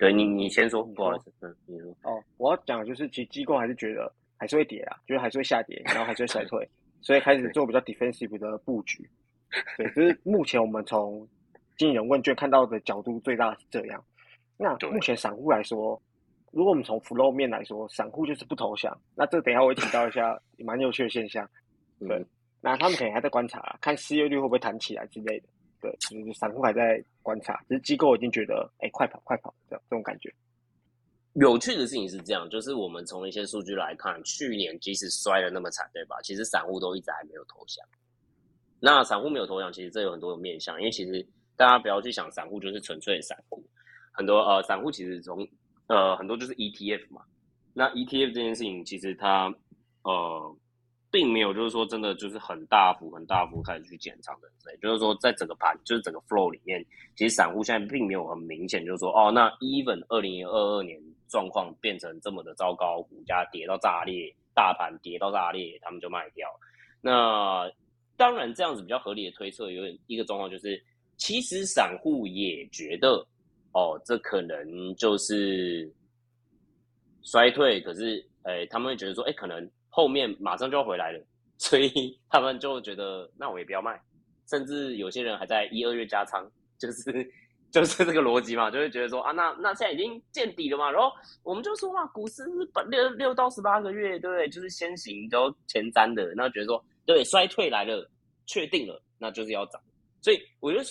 [0.00, 1.94] 对你你先说，不好意思，嗯，你说。
[2.04, 6.66] 哦，我要讲的就是，其实机构还是觉得还是会跌啊，就是还是会下跌，然后还是会衰退，
[7.02, 9.06] 所以开始做比较 defensive 的布局。
[9.76, 11.28] 对，就是目前我们从
[11.76, 14.02] 经纪人问卷看到的角度最大是这样。
[14.56, 16.00] 那目前散户来说，
[16.50, 18.98] 如果我们从 flow 面来说，散户就是不投降。
[19.14, 21.46] 那这等一下我会提到一下蛮有趣的现象。
[21.98, 22.26] 对嗯
[22.62, 25.48] 那他们可能还在观察啊，看失业率会不会弹起来之类的。
[25.80, 30.32] 对，就是散户还在观察，只是机构已经觉得，哎，快跑快跑，这样这种感觉。
[31.34, 36.20] 有趣的事情是这样，就是我们从一些数据来看，去年即使摔得那么惨，对吧？
[36.22, 37.86] 其实散户都一直还没有投降。
[38.80, 43.62] 那散户没有投降，其实这有很多的面向，因为其实大家不要去想散户就是纯粹的散户，
[44.10, 45.46] 很多呃散户其实从
[45.86, 47.22] 呃很多就是 ETF 嘛。
[47.74, 49.54] 那 ETF 这件事情，其实它
[50.02, 50.56] 呃
[51.10, 56.84] 并没有就是说真的就是很大幅很大幅开始去减仓的，所以就是说在整个盘就是整个 flow 里面，
[57.16, 66.48] 其实散户现在并没有很明显就是说哦，那 even 二零二二年状况变成这么的糟糕，股价跌到炸裂，大盘跌到炸裂，他们就卖掉。
[67.00, 67.70] 那
[68.16, 70.82] 当然这样子比较合理的推测，有点一个状况就是，
[71.16, 73.26] 其实散户也觉得
[73.72, 75.90] 哦，这可能就是
[77.22, 79.70] 衰退，可是诶，他们会觉得说，哎，可能
[80.00, 81.22] 后面马上就要回来了，
[81.58, 84.00] 所以他们就觉得，那我也不要卖，
[84.48, 87.30] 甚至有些人还在一二月加仓， 就是
[87.70, 92.50] 就是这个逻辑嘛，就会觉得说啊，那那现在已经见底了嘛，然后我们就说嘛，股市是
[92.88, 94.48] 六六到十八个月，对不对？
[94.48, 98.10] 就是先行都前瞻的，那觉得说对衰退来了，
[98.46, 99.78] 确定了，那就是要涨，
[100.22, 100.84] 所以我觉得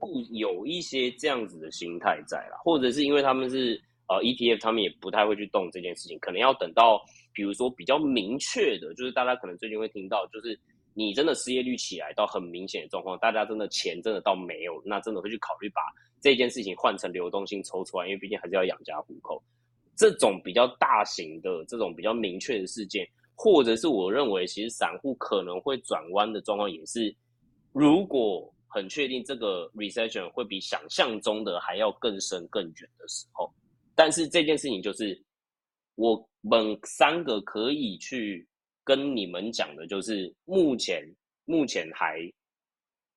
[0.00, 7.00] 不有一些这样子的心态在啦，或者是因为他们是呃 ETF，他们也不太会去动这件事情，可能要等到
[7.38, 10.58] 比如说比较明确的，就是大家可能最近会听到，就是
[10.92, 15.80] 你真的失业率起来到很明显的状况，大家真的钱真的到没有，那真的会去考虑把
[16.20, 19.40] 这件事情换成流动性抽出来，因为毕竟还是要养家糊口。
[19.94, 27.14] 这种比较大型的、这种比较明确的事件，或者是我认为其实散户可能会转弯的状况，也是
[27.72, 28.52] 如果。
[28.70, 33.50] 很确定这个 recession 会比想象中的还要更深更远的时候，
[33.94, 35.18] 但是这件事情就是
[35.94, 38.48] 我们三个可以去
[38.82, 41.04] 跟你们讲的，就是目前
[41.44, 42.20] 目前还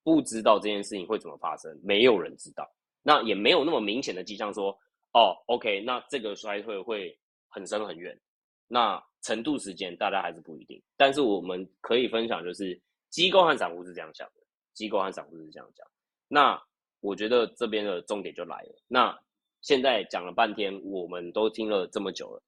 [0.04, 2.70] 不知道这件事情会怎么发生，没有人知道，
[3.02, 4.72] 那也没有那么明显的迹象说，
[5.14, 7.18] 哦，OK，那这个衰退会
[7.50, 8.20] 很深很远，
[8.68, 12.80] 那程度时间大家还是不一定，但是我们可以分享，就是
[13.10, 14.42] 机构和散户是这样想的。
[14.74, 15.86] 机构和散户是这样讲，
[16.30, 16.64] 那
[17.02, 18.74] 我觉得这边的重点就来了。
[18.88, 19.16] 那
[19.62, 22.42] 现在讲了半天，我们都听了这么久了，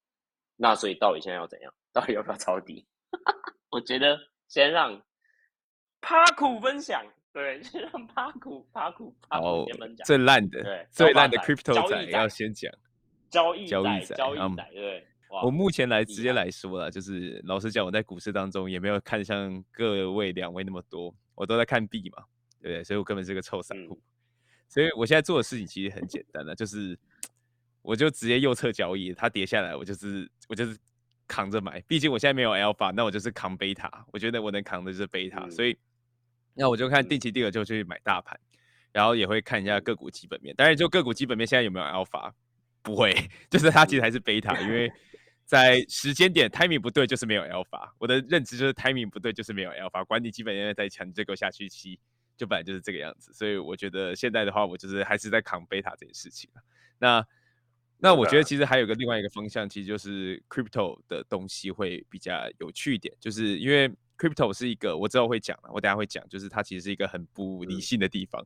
[0.55, 1.73] 那所以到底现在要怎样？
[1.91, 2.85] 到底要不要抄底？
[3.69, 5.01] 我觉得先让
[6.01, 10.05] 帕苦分享，对，先让帕苦帕苦帕苦先分享。
[10.05, 12.71] 最烂的，对，最烂的 crypto 仔要先讲。
[13.29, 15.07] 交易交易仔，交易仔，对。
[15.43, 21.11] 我目前来直接来说了，就是老实讲，我在股市当中也没有看像各位两位那么多。
[21.33, 22.23] 我都在看币嘛，
[22.61, 22.83] 对不对？
[22.83, 23.99] 所以我根本是个臭散户。
[24.69, 26.95] 所以我现在做的事情其实很简单的，就是
[27.83, 30.75] 我就直接右侧交易，它跌下来，我就是我就是
[31.27, 31.79] 扛着买。
[31.81, 34.03] 毕竟我现在没有 alpha，那我就是扛贝塔。
[34.11, 35.77] 我觉得我能扛的就是贝塔，所以
[36.55, 38.39] 那我就看定期定额就去买大盘，
[38.91, 40.55] 然后也会看一下个股基本面。
[40.55, 42.31] 当然，就个股基本面现在有没有 alpha？
[42.81, 43.13] 不会，
[43.51, 44.91] 就是它其实还是贝塔，因为。
[45.45, 47.91] 在时间点 timing 不对，就是没有 alpha。
[47.99, 50.03] 我的认知就是 timing 不对，就是没有 alpha。
[50.05, 51.99] 管你基本面在强，这个下去期
[52.37, 53.31] 就本来就是这个样子。
[53.33, 56.49] 所以我觉得现在的话，我就是还是在扛贝塔这件事情
[56.97, 57.23] 那
[58.03, 68.45] 那我觉得其实还有个另外一个方向，其实就是 crypto 的东西会比较有趣一点，就是因为 crypto 是一个我之后会讲我等下会讲，就是它其实是一个很不理性的地方。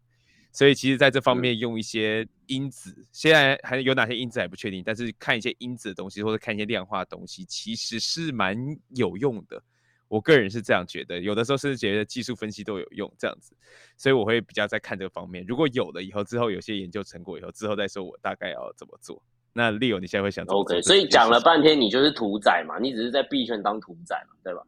[0.52, 8.56] 所以其实，在这方面用一些因子，现在还有哪些因子还不确定，但是看一些因子的东西，或者看一些量化的东西，其实是蛮
[8.96, 9.62] 有用的。
[10.08, 13.56] 我个人是这样觉得，有的时候甚至觉得技术分析都有用这样子，
[13.98, 15.44] 所以我会比较在看这个方面。
[15.48, 19.22] 如果有了以后，之后有些研究成果以后，之后再说我大概要怎么做。
[19.58, 24.62] 那 Leo，你现在会想？OK，所以讲了半天，你就是屠宰嘛，你只是在币圈当屠宰嘛，对吧？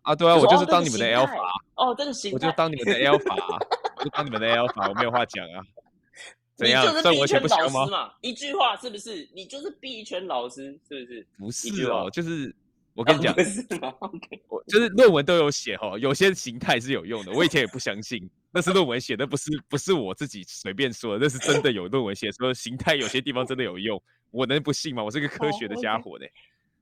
[0.00, 1.42] 啊，对啊，我就是当你们的 Alpha，
[1.74, 3.58] 哦，这个行，我就当你们的 Alpha
[3.98, 4.04] 我。
[4.04, 5.60] 就当你们的 Alpha，我没有话讲啊。
[6.58, 8.12] 你就是币圈老师嘛？
[8.22, 9.28] 一句话是不是？
[9.34, 11.26] 你就是币圈老师是不是？
[11.38, 12.54] 不是哦，就是
[12.94, 13.92] 我跟你讲，是吗
[14.48, 17.32] 我就是论文都有写哦，有些形态是有用的。
[17.32, 18.26] 我以前也不相信，
[18.56, 24.02] 那是论文写的，不是不是我自己随便说的，那是真的有论文写说形态有些地方真的有用。
[24.30, 25.04] 我能不信吗？
[25.04, 26.24] 我是个科学的家伙呢。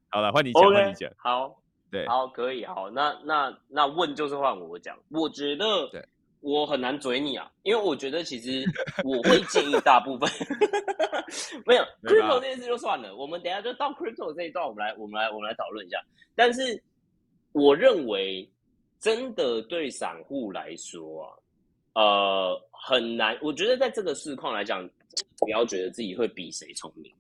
[0.09, 1.11] 好了，换你讲，换你讲。
[1.16, 1.61] 好，
[1.91, 6.07] 对，好，可以，好，那那那问就是换我讲，我觉得对。
[6.47, 8.62] 我很难追你啊，因为我觉得其实
[9.03, 10.31] 我会建议大部分
[11.64, 15.99] 没有 crypto 这件事就算了，我们等下就到 crypto 这一段，我们来我们来我们来讨论一下。
[16.35, 16.83] 但是
[17.53, 18.47] 我认为
[19.01, 21.33] 真的对散户来说啊，
[21.95, 23.38] 呃，很难。
[23.42, 24.88] 我觉得在这个市况来讲，
[25.38, 27.12] 不要觉得自己会比谁聪明。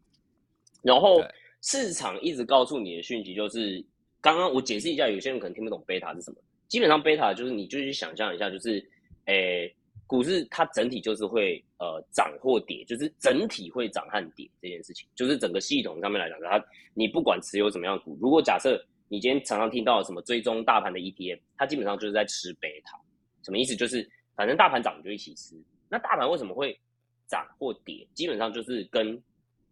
[0.82, 1.22] 然后
[1.62, 3.84] 市场一直告诉你的讯息就是，
[4.20, 6.36] 刚刚我解释一下，有些人可能听不懂贝塔是什么。
[6.68, 8.84] 基本上贝塔就是你就去想象一下，就是。
[9.26, 9.74] 诶，
[10.06, 16.62] 股市它整体就是会呃涨或跌，就是整体会涨和跌这件事情，就是整个系统上面来讲，它
[16.92, 23.00] 你不管持有什么样的股，如果假设你今天常常听到什么追踪大盘的 ETF，它基本上就是在吃贝塔，
[23.42, 23.74] 什么意思？
[23.74, 24.06] 就是
[24.36, 25.54] 反正大盘涨就一起吃。
[25.88, 26.78] 那大盘为什么会
[27.26, 28.06] 涨或跌？
[28.14, 29.20] 基本上就是跟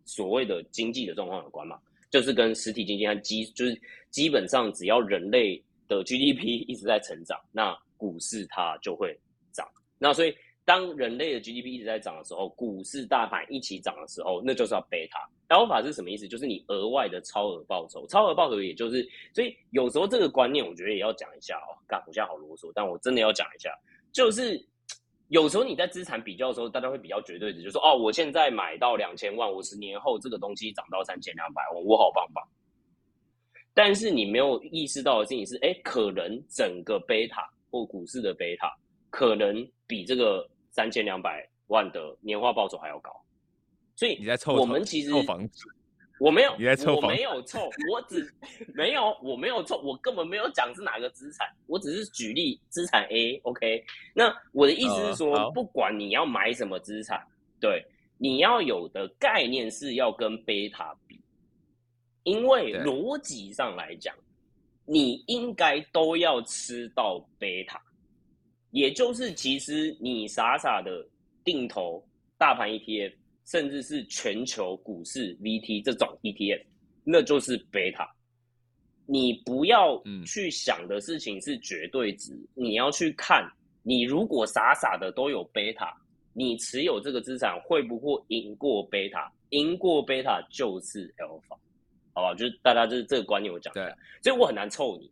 [0.05, 1.79] 所谓的经济的状况有关嘛，
[2.11, 9.19] 就是跟实体经济和基，就是基本上只要人类的 GDP 一直在成长，那股市它就会
[9.53, 9.67] 涨。
[9.99, 10.35] 那所以，
[10.65, 15.29] 当人类的 GDP 一直在涨的时候，股市大盘一起涨的时候，那就是要贝塔。
[15.47, 16.27] 高法是什么意思？
[16.27, 18.07] 就是你额外的超额报酬。
[18.07, 21.77] 超额报酬也就是，所以有时候这个观念，我觉得也要讲一下哦。
[21.87, 23.71] 干，我现在好啰嗦，但我真的要讲一下，
[24.13, 24.65] 就是
[25.29, 32.47] 有时候你在资产比较的时候，大家会比较绝对的，就说哦，我现在买到两千万，我十年后这个东西涨到三千两百万，我好棒棒。
[33.75, 38.71] 但是你没有意识到的事情是，哎，可能整个贝塔或股市的贝塔。
[39.15, 39.55] 可能
[39.87, 43.11] 比这个三千两百万的年化报酬还要高。
[43.95, 45.69] 所以你在凑我们其实凑房子，
[46.21, 48.33] 我没有，你在凑我没有凑，我只
[48.75, 53.85] 没有，我没有凑，我根本没有讲是哪个资产，我只是举例资产 A，OK？、
[54.15, 57.21] 那我的意思是说，呃不管你要买什么资产，
[57.61, 57.85] 对，
[58.19, 61.21] 你要有的概念是要跟贝塔比，
[62.23, 64.15] 因为逻辑上来讲，
[64.85, 67.83] 你应该都要吃到贝塔，
[68.71, 71.05] 也就是其实你傻傻的
[71.43, 72.07] 定投
[72.39, 73.13] 大盘 ETF，
[73.45, 76.65] 甚至是全球股市 VT 这种 ETF，
[77.05, 78.09] 那就是贝塔。
[79.05, 83.47] 你不要嗯去想的事情是绝对值，你要去看，
[83.83, 85.93] 你如果傻傻的都有贝塔，
[86.33, 89.31] 你持有这个资产会不会赢过贝塔？
[89.51, 91.59] 赢过贝塔就是 alpha，
[92.15, 92.35] 好吧？
[92.35, 95.11] 就是大家就是这个观念我讲一对下，所以我很难凑你，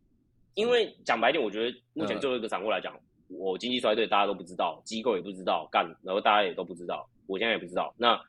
[0.54, 8.20] 因为讲白点，我觉得目前嗯最后一个掌握来讲，我经济衰退大家都不知道，机构也不知道，干，然后大家也都不知道，我现在也不知道，那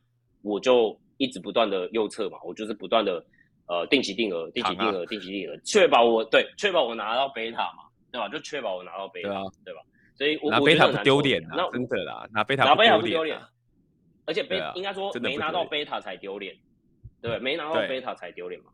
[0.44, 3.24] 我就一直不断的右侧嘛，我就是不断的
[3.68, 8.30] 呃定期定额、定期定扛额、定期定额，确保我对确保我拿到贝塔嘛，对吧？
[8.30, 9.30] 就确保我拿到贝塔，
[9.66, 9.82] 对吧？
[10.16, 13.40] 所以我拿贝塔不丢脸啊，真的啦，拿贝塔拿贝塔不不丢脸
[14.26, 16.56] 而且贝、应该说没拿到贝塔才丢脸，
[17.22, 17.40] 对？
[17.40, 18.68] 没拿到对贝塔才丢脸嘛。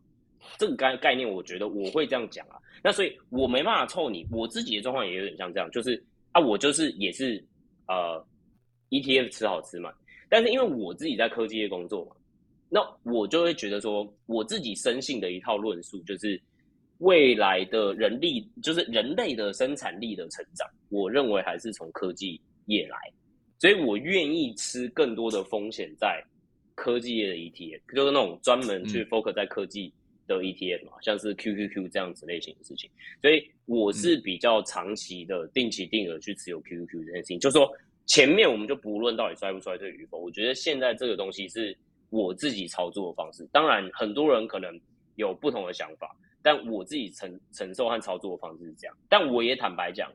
[0.58, 2.58] 这个概概念，我觉得我会这样讲啊。
[2.84, 6.02] 那所以我没办法凑你，我自己的状况也有点像这样，就是
[6.32, 7.44] 啊，我就是也是
[7.88, 8.24] 呃
[8.90, 9.92] ETF 吃好吃满，
[10.30, 12.16] 但是因为我自己在科技业工作嘛，
[12.70, 16.40] 那我就会觉得说，我自己深信的一套论述就是
[17.00, 22.98] 未来的人力，就是人类的生产力的成长，我认为还是从科技业来。
[23.60, 26.24] 所以我愿意吃更多的风险在
[26.76, 29.92] 科技业的 ETF，就是那种专门去嗯 focus 在科技
[30.28, 32.88] 的 ETF 嘛，像是 QQQ 这样子类型的事情。
[33.20, 37.68] 所以我是比较长期的定期定额去持有 QQQ 这件事情，就说
[38.08, 41.78] 前面我们就不论到底衰不衰退与否，我觉得现在这个东西是
[42.10, 43.48] 我自己操作的方式。
[43.52, 44.80] 当然，很多人可能
[45.16, 48.98] 有不同的想法，但我自己承承受和操作的方式是这样。
[49.10, 50.10] 但我也坦白讲，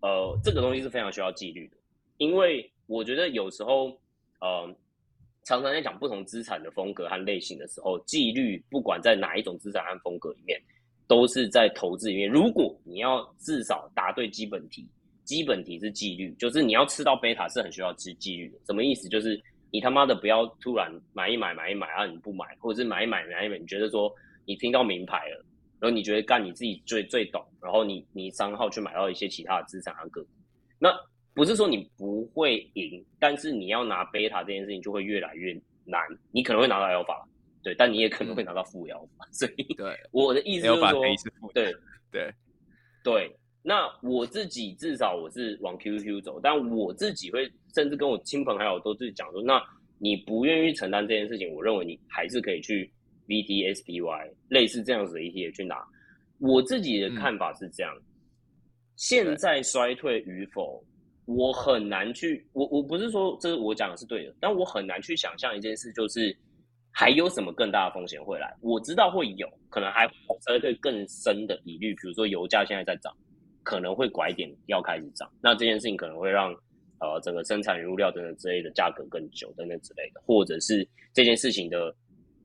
[0.00, 1.76] 呃，这个东西是非常需要纪律的。
[2.18, 3.96] 因为我觉得有时候，
[4.40, 4.66] 呃，
[5.44, 10.60] 常常在讲不同资产的风格和类型的时候，纪律不管在哪一种资产和风格里面，
[11.06, 12.28] 都是在投资里面。
[12.28, 14.88] 如果你要至少答对基本题，
[15.24, 18.58] 基本题是纪律，就是你要吃到贝塔是很需要吃纪律的。
[18.66, 19.08] 什么意思？
[19.08, 24.12] 就是你他妈的不要突然买一买买一买啊，你不买，或者是买一买买一买，你觉得说
[24.44, 25.44] 你听到名牌了，
[25.80, 30.28] 然后你觉得干你自己最最懂，然后你你商号去买到一些其他的资产啊个股，
[30.78, 30.92] 那
[31.34, 35.52] 不是说你不会赢，但是你要拿贝塔这件事情就会越来越
[35.84, 36.00] 难。
[36.30, 37.24] 你可能会拿到 alpha，
[37.62, 39.08] 对，但你也可能会拿到负 alpha。
[39.32, 41.72] 所以对我的意思就是说对
[42.10, 42.34] 对，
[43.02, 43.36] 对。
[43.62, 49.62] 那我自己至少我是往 QQ 走，但我自己会甚至跟我亲朋好友都是讲说，那
[49.98, 52.92] 你不愿意承担这件事情，我认为你还是可以去
[53.28, 55.76] VT、SPY 类似这样子的 ETF 去拿。
[56.38, 57.96] 我自己的看法是这样，
[58.96, 60.84] 现在衰退与否，
[61.26, 66.36] 我很难去，我我不是说这是我讲的是对的，但我很难去想象一件事，就是
[66.90, 68.52] 还有什么更大的风险会来。
[68.60, 73.16] 我知道会有可能还会有衰退更深的疑虑，比如说油价现在在涨，
[73.62, 76.52] 可能会拐点要开始涨，那这件事情可能会让
[77.00, 81.94] 呃整个生产原料等等之类的价格更久等等之类的，或者是这件事情的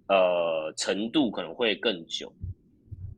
[0.07, 2.31] 呃程度可能会更久。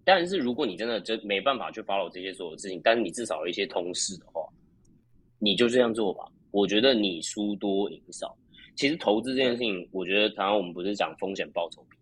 [0.05, 4.41] 但是如果你真的就没办法去 follow 这些所有事情，但是你至少有一些通识的话，
[5.37, 6.23] 你就这样做吧。
[6.51, 8.35] 我觉得你输多赢少。
[8.75, 11.97] 其实投资这件事情，我觉得常常我们不是讲风险报酬比，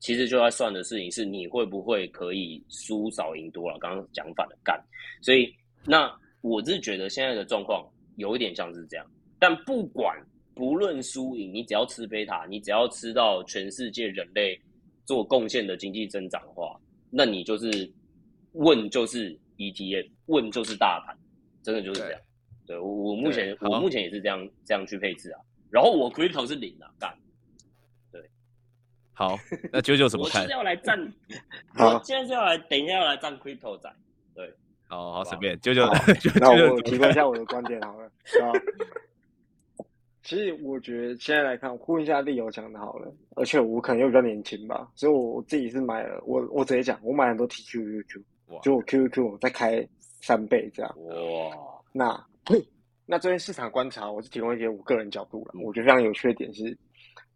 [0.00, 3.78] 其实就在算的事情是你会不会可以输少赢多了。
[3.78, 4.80] 刚刚讲反了干，
[5.22, 5.52] 所以
[5.84, 7.84] 那我是觉得现在的状况
[8.16, 9.06] 有一点像是这样。
[9.38, 10.16] 但不管
[10.54, 14.60] 不论输赢，你只要吃贝塔，你只要吃到全世界人类
[15.04, 16.78] 做贡献的经济增长的话，
[17.10, 17.90] 那你就是
[18.52, 21.16] 问就是 ETF，问就是大盘，
[21.62, 22.20] 真的就是这样。
[22.66, 25.40] 对我我目前我目前也是这样这样去配置啊。
[25.70, 27.16] 然后我 crypto 是零啊，干，
[29.18, 29.36] 好，
[29.72, 30.52] 那九九怎么看我是？
[30.52, 30.96] 要来站，
[31.74, 33.92] 好我现在是要来等一下要来站 crypto 仔，
[34.32, 34.48] 对，
[34.86, 35.82] 好好好随便，九九
[36.38, 37.12] 那我提供一？
[37.12, 38.06] 下我的观点好了。
[38.06, 38.54] 啊，
[40.22, 49.84] 其实我觉得现在来看，呼应一下利友讲的好了，而且我可能又比较年轻吧，所以我自己是买了，我我直接讲，我买很多 TQQQ，哇就我 QQQ 我再开
[50.20, 50.94] 三倍这样。
[51.02, 51.56] 哇，
[51.92, 52.24] 那
[53.04, 55.52] 那这边市场观察，我是提供一些我个人角度了。
[55.54, 56.78] 嗯我觉得非常有趣的点是，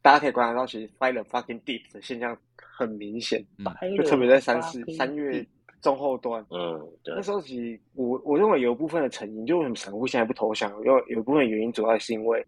[0.02, 3.96] 大家可以观察到，其实 fight the fucking deep 的现象很明显，嗯。
[3.96, 5.46] 就特别在三四三月
[5.80, 7.14] 中后段，嗯，对。
[7.14, 12.44] 那，时候其实我我认为有一部分的成因，就为什么散户现在不投降，有有一部分原因主要是因为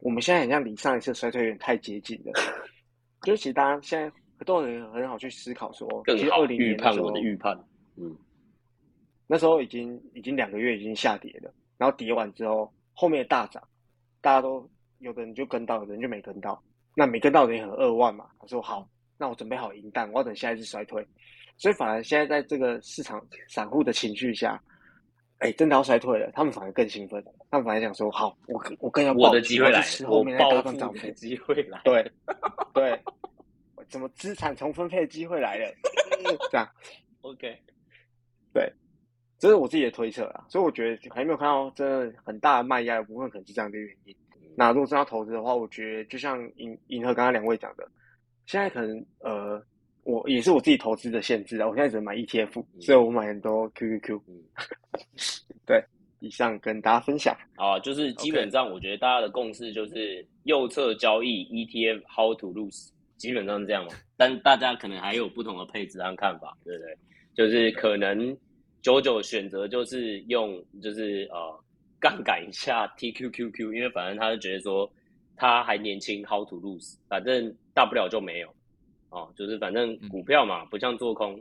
[0.00, 2.32] 我们现在很像离上一次衰退有点太接近了。
[3.22, 4.10] 就是其实大家现在
[4.44, 7.58] 都很多人很好去思考说，更其实二零好预判年的时候我的预判，
[7.96, 8.16] 嗯，
[9.26, 13.62] 那时候已经已经两个月已经下跌了，然后跌完之后，后面的大涨，
[14.20, 16.62] 大家都有的人就跟到，有的人就没跟到。
[16.98, 18.84] 那每个到底很扼腕嘛，他说好，
[19.16, 21.06] 那我准备好银弹，我要等下一次衰退。
[21.56, 24.60] 所以反而现在在这个市场散户的情绪下，
[25.38, 31.12] 哎，真的要衰退了，他们反而更兴奋，他们反而想说好，我更我更要我的机会来我暴富涨幅的。
[31.12, 32.12] 机会来， 对
[32.74, 33.00] 对，
[33.88, 35.72] 怎么资产重分配的机会来了？
[36.50, 36.68] 这样。
[37.22, 37.56] OK，
[38.52, 38.72] 对
[39.38, 44.16] 这是我自己的推测啦，所以我觉得还没有看到真的很大的卖压的部分，可能是这样的原因。
[44.58, 47.88] 那如果真要投资的话，我觉得就像银银河刚刚两位讲的，
[48.44, 49.62] 现在可能呃，
[50.02, 54.20] 我也是我自己投资的限制啊，我现在只能买 ETF，、嗯所以我买很多 QQQ。
[54.26, 54.42] 嗯
[55.64, 55.80] 对，
[56.18, 57.36] 以上跟大家分享。
[57.54, 63.92] 啊，就是基本上我觉得大家的共识就是右侧交易 ETF How to lose，基本上是这样嘛。
[64.16, 66.96] 但大家可能还有不同的配置和看法，对不对？
[67.36, 68.36] 就是可能
[68.82, 71.64] 九九选择就是用就是呃
[72.00, 74.90] 杠杆一下 TQQQ，因为反正他就觉得说
[75.36, 78.54] 他还年轻，How to lose，反正大不了就没有。
[79.10, 81.40] 哦，就是反正股票嘛，不像做空，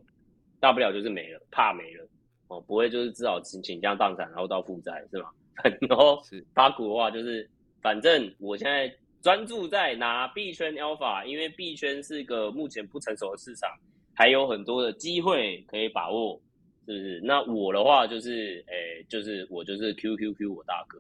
[0.59, 2.07] 大不了就是没了，怕没了。
[2.47, 5.29] 哦，不会就是至少倾倾家荡产，然后到负债是吗？
[5.89, 6.45] 然后是。
[6.53, 7.49] 八股的话就是，
[7.81, 8.89] 反正我现在
[9.21, 13.69] 专注在拿币圈 alpha，因为币圈是个目前不成熟的市场，
[14.15, 16.39] 还有很多的机会可以把握，
[16.87, 17.21] 是不是？
[17.23, 20.99] 那我的话就是，诶、就是我就是 QQQ 我大哥。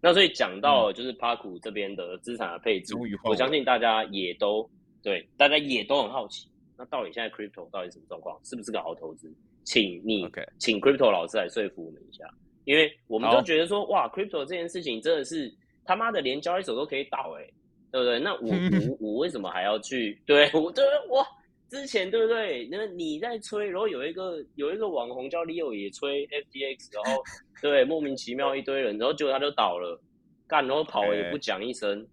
[0.00, 4.68] 那所以讲到就是帕股这边的资产的配置我我相信大家也都
[5.02, 8.38] 对，大家也都很好奇，那到底现在 crypto 到底什么状况？
[8.44, 9.32] 是不是个好投资？
[9.64, 10.28] 请你
[10.58, 12.24] 请 crypto 老师来说服我们一下，
[12.64, 15.52] 因为我们都觉得说，哇，crypto 这件事情真的是
[15.84, 17.44] 他妈的连交易所都可以倒哎、
[17.90, 18.20] 对不对？
[18.20, 18.48] 那我
[19.00, 20.20] 我我为什么还要去？
[20.26, 21.26] 对我对哇，
[21.68, 22.68] 之前对不对？
[22.70, 27.22] 那你在吹，然后有一个有一个网红叫 Leo 也吹 FTX，然后
[27.60, 30.00] 对莫名其妙一堆人，然后结果他就倒了，
[30.46, 32.06] 干，然后跑了也不讲一声，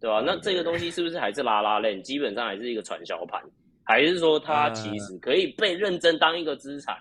[0.00, 2.02] 对吧、那这个东西是不是还是拉拉链？
[2.02, 3.42] 基本上还是一个传销盘，
[3.84, 6.96] 还是说它其实可以被认真当一个资产？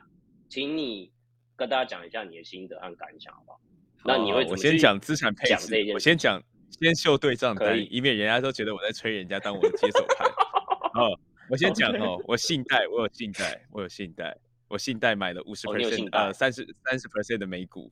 [0.50, 1.12] 请你
[1.56, 3.60] 跟大家讲一下你的心得和感想，好不好？
[4.04, 6.42] 那你会怎我先讲资产配置我先讲
[6.72, 10.28] 先秀对账单可以，以免人家都觉得我在吹人家当我的接手盘。
[10.96, 11.18] 哦，
[11.52, 14.38] 我先讲哦，我信贷，我有信贷，我有信贷，
[14.70, 17.92] 我信贷买了五十 percent，呃，三十三十 percent 的美股，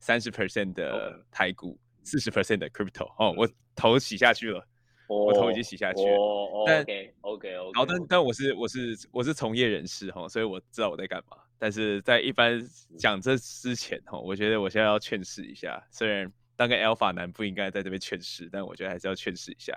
[0.00, 3.06] 三十 percent 的台股，四十 percent 的 crypto。
[3.16, 4.62] 哦，我头洗下去了。
[5.08, 7.72] 我头已经洗下去了，OK OK OK。
[7.74, 11.38] 好，但但我是我是我是从业人士哈，所以我知道我在干嘛。
[11.58, 12.62] 但是在一般
[12.96, 19.76] 讲这之前哈，我觉得我现在要劝示一下，虽然当个 alpha 男不应该在这边劝示，但我觉得还是要劝示一下。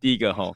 [0.00, 0.50] 第一个哈，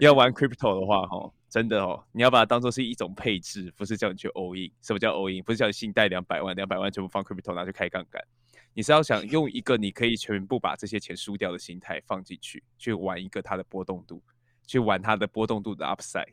[0.00, 4.68] 要玩 crypto 的话哈，真的哦，你要把它当做是一种配置，不是叫你去 all in。
[4.82, 5.40] 什么叫 all in？
[5.44, 8.20] 不是叫你信贷两百万，两百万全部放 crypto 拿去开杠杆。
[8.72, 14.20] 你是要想用一个你可以全部把这些钱输掉的心态放进去，去玩一个它的波动度，
[14.66, 16.32] 去玩它的波动度的 upside。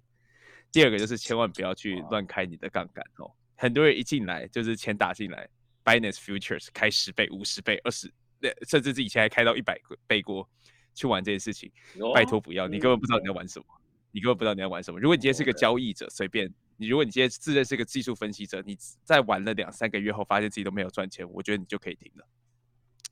[0.72, 3.32] 第二个就是千万不要去乱开你的杠杆哦。
[3.56, 5.48] 很多人一进来就是钱打进来
[5.86, 8.12] ，Binance Futures 开十倍、五十倍、二十，
[8.42, 10.50] 呃甚至是以前还开到一百倍过
[10.96, 13.66] 去玩这件事情，哦拜托不要，你根本不知道你在玩什么，
[14.12, 15.00] 你根本不知道你要玩什么。
[15.00, 22.28] 如果你今天是个交易者，随便你，如果你今天自认是个技术分析者，你在玩了两三个月后发现自己都没有赚钱，我觉得你就可以停了。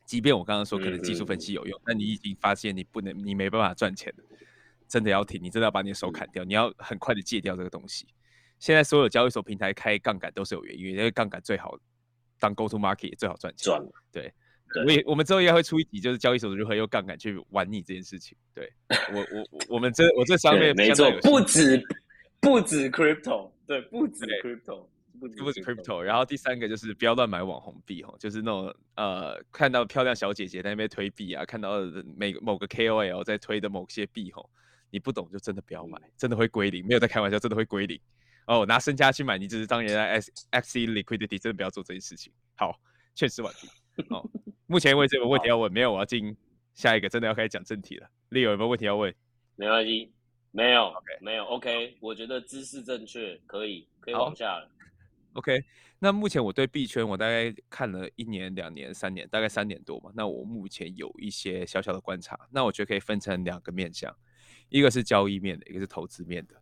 [0.06, 4.24] 即便我刚刚说可能技术分析有用，但你已经发现你不能，你没办法赚钱了，
[4.88, 8.08] 真的要停，你真的要把你的手砍掉，你要很快的戒掉这个东西。
[8.58, 11.78] 现在所有交易所平台开杠杆都是有原因，因为杠杆最好
[12.40, 13.66] 当 go to market 也最好赚钱。
[13.66, 13.82] 赚，
[14.12, 14.34] 对
[14.86, 18.38] 我也我们之后应该会出一集，就是交易所如何用杠杆去玩你这件事情。
[18.54, 18.72] 对
[19.14, 21.82] 我我我我们这我这上面对没错不止
[22.40, 24.88] 不止 crypto，对，不止 crypto，
[25.20, 31.80] 不止 crypto，然后第三个就是不要乱买网红币哦，就是那种呃看到漂亮小姐姐在那边推币啊，看到
[32.16, 34.50] 每某个 KOL 在推的某些币吼，
[34.92, 38.00] 你不懂就真的不要买，真的会归零，没有在开玩笑，真的会归零。
[38.46, 42.34] 哦，拿身家去买，你只是当人家 X XC liquidity，真的不要做这件事情。
[42.56, 42.80] 好，
[43.14, 43.68] 劝世完毕。
[44.10, 44.28] 哦，
[44.70, 46.38] 目前为止有问题要问，没有，我要进
[46.76, 48.08] 下一个，真的要开始讲正题了。
[48.30, 49.12] Leo 有没有问题要问？
[49.56, 50.14] 没关系，
[50.52, 54.70] 没有 OK，没有 OK，我觉得姿势正确，可以可以好往下了。
[55.34, 55.64] OK，
[55.98, 60.12] 那目前我对币圈我大概看了一年、两年、三年，大概三年多嘛。
[60.14, 64.16] 那我目前有一些小小的观察，那我觉得可以分成两个面向，
[64.70, 66.54] 一个是交易面的，一个是投资面的。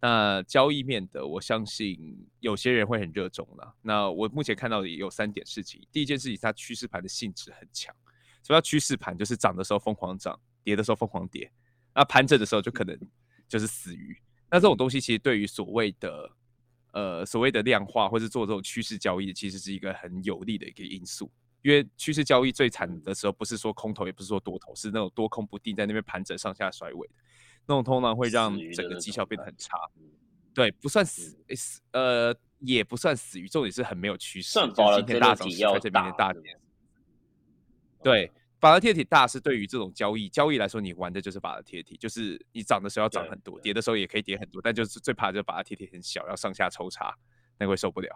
[0.00, 3.74] 那交易面的，我相信有些人会很热衷啦。
[3.82, 5.80] 那我目前看到的也有三点事情。
[5.90, 7.94] 第一件事情，它趋势盘的性质很强。
[8.42, 9.16] 什么叫趋势盘？
[9.16, 11.50] 就是涨的时候疯狂涨，跌的时候疯狂跌，
[11.94, 12.96] 那盘整的时候就可能
[13.48, 14.16] 就是死鱼。
[14.50, 16.30] 那这种东西其实对于所谓的
[16.92, 21.30] 呃所谓的量化或者做这种趋势交易，其实是一个很有利的一个因素。
[21.62, 27.14] 因为趋势交易最惨的时候，不是说空头，也不是说多头，是那种多空不定，在那边盘整上下甩尾的
[27.66, 29.76] 那种，通常会让整个绩效变得很差。
[30.54, 34.52] 对，不算死死呃，也不算死鱼，重点是很没有趋势。
[34.52, 36.58] 算今天大涨，在这边的大跌。
[38.02, 47.14] 对，反而贴体大是对于这种交易交易来说，你玩的就是把它贴体，就是你涨的时候要涨很多，跌的时候也可以跌很多，但就是最怕就是把它贴体很小，要上下抽查，
[47.58, 48.08] 那会受不了。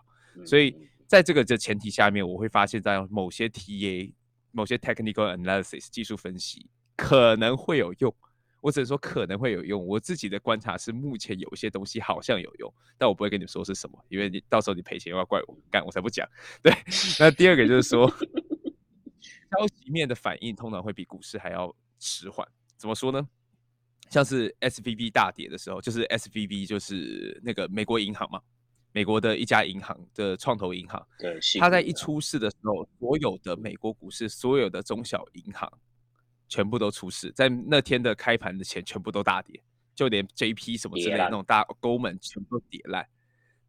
[0.47, 0.75] 所以
[1.07, 4.15] 在这个的前提下面，我会发现，在某些 TA、
[4.53, 8.15] 某些 technical analysis 技术分析可能会有用。
[8.61, 9.87] 我只能说可能会有用。
[9.87, 16.29] 我自己的观察是，目前有一些东西好像有用，但我不会跟你说是什么，因为你到时候你赔钱又要怪我，干我才不讲。
[16.63, 16.73] 对，
[17.19, 18.09] 那第二个就是说，
[19.51, 22.47] 消息面的反应通常会比股市还要迟缓。
[22.77, 23.29] 怎么说呢？
[24.09, 28.41] 像是 S V B 大跌的时候，就是 S V B 就是那个美国银行嘛。
[28.93, 35.73] 美国的一家银行的创投银行，对，它在一出事的时候，所有的美国股市，所有的中小银行
[36.51, 39.63] 全部都出事，在那天的开盘的钱全部都大跌，
[39.95, 43.07] 就连 JP 什么之类的那种大勾们全部都跌烂，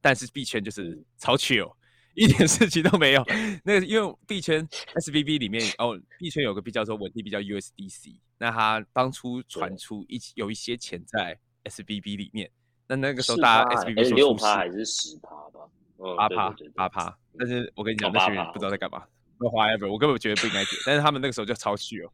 [0.02, 1.72] 但是币圈就是超 chill，
[2.16, 3.24] 一点事情都没有。
[3.64, 12.52] 那个因为币圈 S B B 里面哦，币圈有个币叫做稳定币叫 USDC，那它当初传出一有一些钱在 S B B 里面。
[12.88, 15.70] 那那个时候，大家 S B B 说六趴还是十趴吧？
[16.18, 17.18] 八趴，八趴。
[17.38, 19.06] 但是我跟你讲，那些人不知道在干嘛。
[19.38, 20.82] Whatever，我根本觉得不应该点。
[20.86, 22.12] 但是他们那个时候就超虚哦，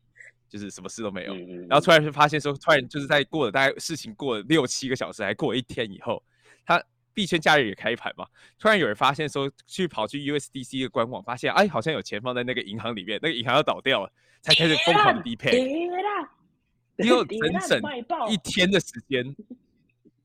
[0.49, 1.36] 就是什么事都没有。
[1.68, 6.24] 然后突然就发现说，突然就是在过了大概事情过了六七个小时，还过了一天以后，
[6.65, 6.84] 他
[7.14, 8.26] 币圈假日也开盘嘛。
[8.60, 14.11] 突然有人发现说，去跑去 U S D C 的官网，发现哎，好像有钱放在那个银行里面，那个银行要倒掉了，
[14.41, 15.64] 才开始疯狂的低配。
[16.98, 17.82] 你有 整整
[18.30, 19.36] 一天的时间。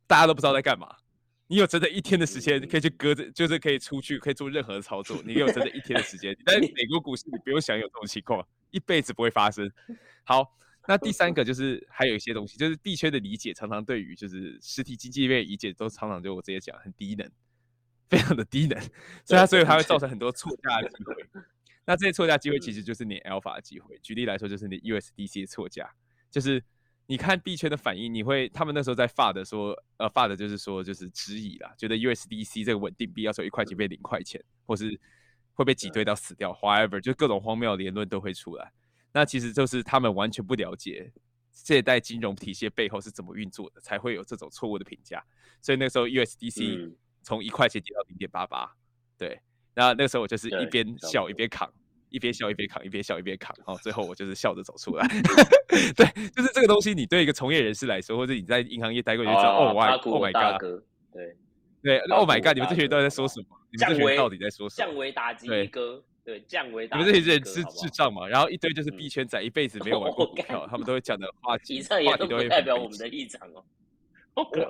[0.04, 0.94] 大家都不知道在干嘛，
[1.46, 5.16] 你有整整一天的时间可以去搁着，就是可以出去，可以做任何的操作。
[5.24, 9.70] 你有整整一天的时间， 但是美国股市你不用想有这种情况，一辈子不会发生。
[10.24, 10.56] 好，
[10.88, 17.30] 那第三 个就是还有一些东西，就是币圈的理解常常对于就是实体经济面理解都常常就我直接讲很低能，
[18.10, 18.76] 非常的低能，
[19.24, 21.14] 所以它所以它会造成很多错 价的机会。
[21.84, 23.96] 那这些错价机会其实就是你 alpha 的机会。
[24.02, 25.88] 举例来说，就是你 USDC 的错价，
[26.30, 26.64] 就是。
[27.06, 34.98] 你看币圈的反应，你会他们那时候在发的说，呃，发的就是说就是质疑啦，觉得 USDC 这个稳定币要从一块钱变零块钱，或是
[35.54, 38.72] 会被挤兑到死掉，however，就各种荒谬的言论都会出来。
[39.12, 41.12] 那其实就是他们完全不了解
[41.50, 45.24] 借贷金融体系背后是怎么运作的，才会有这种错误的评价。
[45.60, 46.92] 所以那时候 USDC
[47.22, 48.74] 从一块钱跌到零点八八，
[49.16, 49.40] 对，
[49.74, 51.72] 那那个时候我就是一边笑一边扛。
[52.08, 55.08] 一边笑一边扛，一边笑一边扛，哦，最后我就是笑着走出来。
[55.96, 60.60] 对，就是这个东西，你对一个从业人士来说，或者你在银行业待过，就知道，Oh my，Oh my God，
[61.10, 61.34] 对
[61.82, 63.46] 对，Oh my God，你们这群人到底在说什么？
[63.70, 64.88] 你们这群人到底在说什么？
[64.88, 67.02] 降维打击哥，对，降维打击。
[67.02, 68.26] 你们这些人是智障嘛？
[68.28, 73.64] 然后一堆就是币圈仔，一辈子没有玩过股票，他们都会讲的话题，话题都会代表我们的立场哦。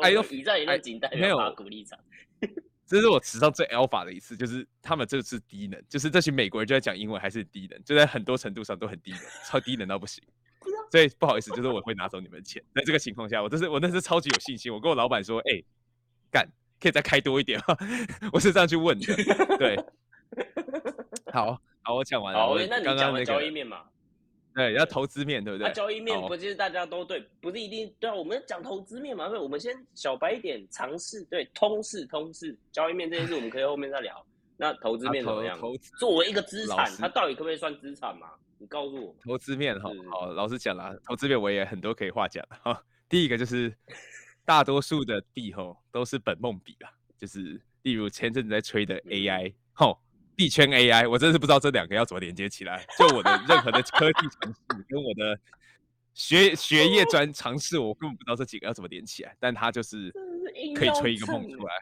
[0.01, 1.99] 哎呦，以上言论仅代表法股立场。
[2.85, 10.23] 这是我史上最 alpha 的一次，就是他们这次低能，就是这群美国人就在讲英文，还是低能，就在很多程度上都很低能，超低能到不行。
[10.91, 12.63] 所以不好意思，就是我会拿走你们的钱。
[12.75, 15.63] 在这个情况下，我这是我那是超级有信心，我跟我老板说，哎，
[16.31, 16.47] 干，
[16.83, 17.77] 可以再开多一点吗？
[18.33, 19.15] 我是这样去问的。
[19.57, 19.77] 对，
[21.33, 22.41] 好好，我讲完了。
[22.41, 23.83] 好，那你讲完交易面嘛？
[24.55, 25.69] 对，要投资面对不对？
[25.69, 28.15] 那交易面不就是大家都对，不是一定对啊？
[28.15, 34.25] 我们讲投资面嘛，对我们先小白一点，尝试对通识通识交易面这件事，我们可以后面再聊。
[34.59, 35.59] 那投资面怎么样？
[35.99, 38.29] 作为一个资产，它到底可不可以算资产嘛？
[38.59, 39.15] 你告诉我。
[39.25, 42.85] 投资面哈，好，老实讲啦，投资面我也很多可以话讲哈。
[43.09, 43.75] 第一个就是
[44.45, 50.01] 大多数的币吼都是本梦比啦，就是例如前阵子在吹的 AI 吼。
[50.35, 52.85] 币圈 AI，我真是不知道这两个要怎么连接起来。
[52.99, 55.39] 就我的 任何的科技尝试跟我的
[56.15, 59.37] 学学业专尝试，我根本不知道这几个要怎么连起来。
[59.39, 60.11] 但它就是
[60.75, 61.73] 可以吹一个梦出来，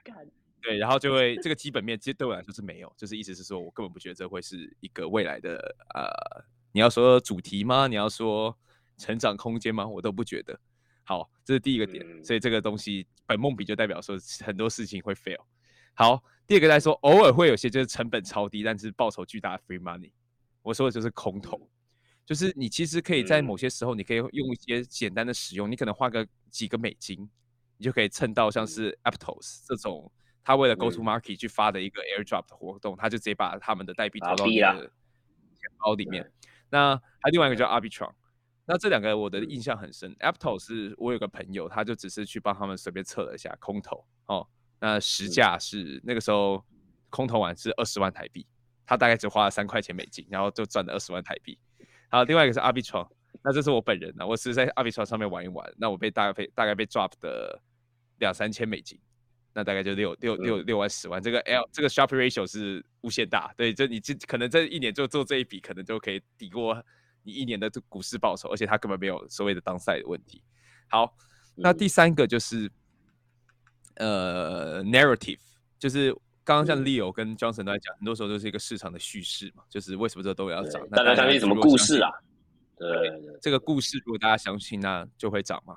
[0.61, 5.57] 对，然后就会这个基本面其实对我来说是没有，就是意思是说我根本不觉得这会是一个未来的
[5.95, 7.87] 呃，你要说主题吗？
[7.87, 8.59] 你要说
[8.99, 9.87] 成长空间吗？
[9.87, 10.59] 我都不觉得。
[11.11, 15.41] 好，这是第一个点，所以这个东西本梦比就代表说很多事情会 fail。
[15.93, 16.23] 好。
[16.47, 20.11] 第二个来说，偶尔会有些就是成本超低，但是报酬巨大的 free money。
[20.63, 21.71] 我说的就是空投，
[22.27, 27.31] 就是你其实可以在某些时候，你可以用一些简单的使用，你可能花个几个美金，
[27.77, 30.11] 你就可以蹭到像是 Aptos 这种，
[30.43, 36.29] 他为了 go to market 去发的一个 airdrop 的活动，他就直接把他们的代币投到你的钱包里面。
[36.69, 38.13] 那还另外一个叫 Arbitrum，
[38.67, 40.15] 那这两个我的印象很深。
[40.21, 44.47] Apto 是我有个朋友，他就只是去帮他们随便测了一下空投哦，
[44.79, 46.65] 那实价是那个时候
[47.09, 48.47] 空投完是二十万台币，
[48.87, 51.59] 他大概只花了三块钱美金，然后就赚了二十万台币。
[52.09, 53.09] 好，另外一个是 Arbitron，
[53.43, 57.61] 那这是我本人呢，我是在 Arbitron 上面玩一玩，那我被大概被大概被 drop 的
[58.19, 59.01] 两三千美金，
[59.53, 66.85] 那大概就六六六六万十万，这个 L 这个 Sharp Ratio 是无限大，对，就你这可能这一年就做这一笔，可能就可以抵过。
[67.23, 70.43] 你一年的这股市报酬，而且他根本没有所谓的当赛的问题。
[70.89, 71.15] 好，
[71.55, 72.71] 那第三个就是
[73.97, 75.41] 呃，narrative，
[75.79, 80.89] 就是刚刚像 Leo 跟 Johnson 都在讲，很多时候都是一个市场的叙事嘛，就是为什么这都要涨？
[80.91, 82.11] 大家相信什么故事啊？
[82.77, 85.77] 对，这个故事如果大家相信，那就会涨嘛。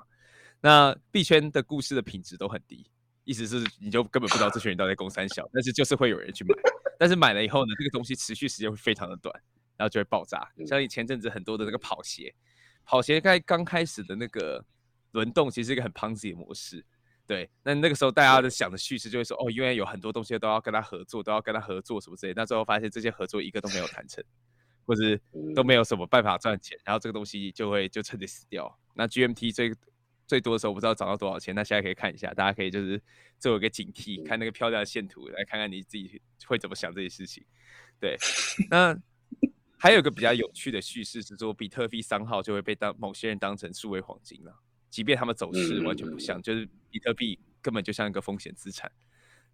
[0.60, 2.90] 那币圈的故事的品质都很低，
[3.24, 6.54] 意思是你就根本不知道这群人到底攻三小，但是就是会有人去买，
[6.98, 9.38] 但是买了以后呢，这个东西持续时间会非常的短。
[9.76, 12.34] 然后就会爆炸，像你前阵子很多的那个跑鞋，
[12.84, 14.64] 跑鞋在刚开始的那个
[15.10, 16.84] 轮动，其实是一个很 Ponzi 的模式，
[17.26, 17.50] 对。
[17.62, 22.32] 那那个时候大家的想的叙事就会说，哦，因为有很多东西都要跟他合作，都要跟他合作什么之类。
[22.36, 24.22] 那最后发现这些合作一个都没有谈成，
[24.86, 25.02] 或者
[25.54, 28.78] 都没有什么办法赚钱，然后这个东西就会就彻底死掉。
[28.94, 29.74] 那 GMT 最
[30.26, 33.02] 最多的时候不知道涨到多少钱，那现在可以看一下，大家可以就是
[33.38, 37.44] 做一个警惕，看那个漂亮的线图，来看看你自己会怎么想这些事情。
[37.98, 38.16] 对，
[38.70, 38.96] 那。
[39.84, 44.50] 还有一个比较有趣的叙事是说，比特币三号就会被当某些人当成数位黄金了，
[44.88, 48.90] 即便他们走势完全不像，就是比特币根本就像一个风险资产，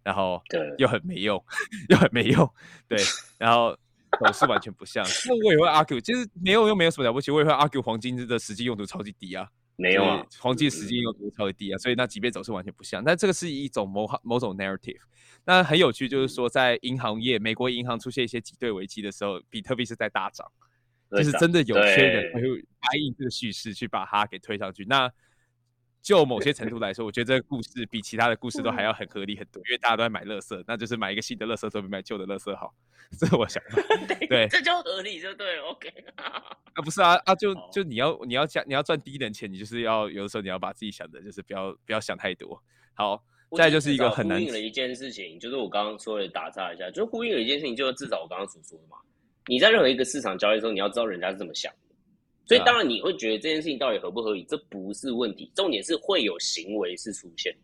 [0.03, 0.41] 然后
[0.77, 1.43] 又很没用，
[1.91, 2.49] 又很没用，
[2.87, 2.97] 对，
[3.37, 3.77] 然后
[4.25, 5.05] 走势完全不像。
[5.27, 9.49] 那我也会 argue，其实没有又没有什么了不起，我也会 argue 黄金的实际用途超级低啊。
[9.75, 14.99] 没有啊，黄金时间又多超低啊，所以那即便走势完全不像，但这个是一种某某种 narrative。
[15.43, 20.45] 那很有趣，就是说在银行业，美国银行出现一些挤兑危机的时候，比特币是在大涨，
[21.09, 22.41] 就是真的有些人会
[22.79, 24.85] 答应这个叙事去把它给推上去。
[24.85, 25.11] 那
[26.01, 32.73] 就某些程度来说，我觉得这个故事比其他的故事都还要很合理很多，因为大家都在买乐色，那就是买一个新的乐色都比买旧的乐色好，
[33.19, 33.81] 这是我想法。
[34.27, 35.63] 对，这就合理就对了。
[35.69, 42.59] OK，啊不是啊啊就就你要你要加你要赚低等钱，你就是要有的时候你要把自己想的就是不要不要想太多。
[42.95, 43.23] 好，
[43.55, 48.97] 再就是一个很难呼应了一件事情，就是我刚刚说的打岔一下，就呼应了一件事情，就是至少我刚刚所说的嘛，
[49.45, 51.71] 你在任何一个市场交易的时候，你要知道人家是怎么想。
[52.51, 57.59] 所以当然你会觉得这件事情到底合不合理，这不是问题，重点是会有行为是出现的。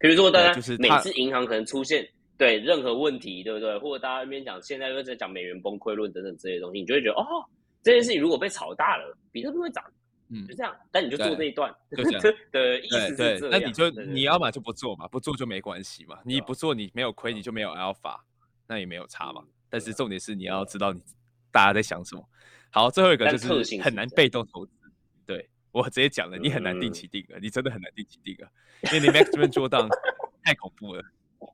[0.00, 2.04] 比如说大家每次银行可能出现
[2.36, 3.78] 对任何问题，对不对？
[3.78, 7.44] 或者大家那边讲现在又在讲美元崩溃论等等这些东西，你就会觉得哦，
[7.84, 9.84] 这件事情如果被炒大了，比特币会涨，
[10.28, 10.76] 嗯，就这样。
[10.90, 11.72] 但你就做这一段，
[12.50, 13.48] 的，意思是这样。
[13.48, 16.18] 那你就你要么就不做嘛，不做就没关系嘛。
[16.24, 18.18] 你不做你没有亏，你就没有 alpha，
[18.66, 19.44] 那也没有差嘛。
[19.70, 21.00] 但是重点是你要知道你
[21.52, 22.28] 大家在想什么。
[22.70, 24.72] 好，最后一个就是很难被动投资。
[25.24, 28.48] 对我直接讲了，你很难定期定额，你真的很难定期定额，
[28.92, 29.88] 因为你 maximum 做到
[30.44, 31.02] 太恐怖了。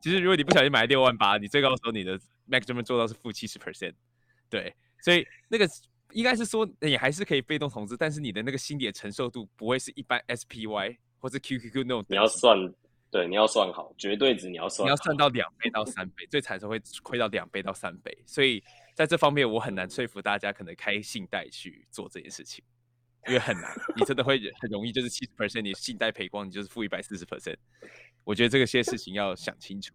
[0.00, 2.18] 其实如果你不小心买六万八，你最高的时候你的
[2.48, 3.94] maximum 做到是负七十 percent。
[4.50, 5.68] 对，所以那个
[6.12, 12.04] 应该是说你还是可以被动投资，但是你的那个心理的承受度不会是一般 SPY 或者 QQQ 那种。
[12.08, 12.56] 你要算，
[13.10, 18.62] 对，你要算好绝对值，你要算，你要算到两倍到三倍，最惨时候会亏到两倍到三倍，所以。
[18.94, 22.62] 在这方面，我很难说服大家可能开信贷去做这件事情，
[23.26, 27.56] 因为很难，你真的会很容易就是七十 percent，你信贷赔光，你就是负一百四十 percent。
[28.22, 29.94] 我觉得这个些事情要想清楚。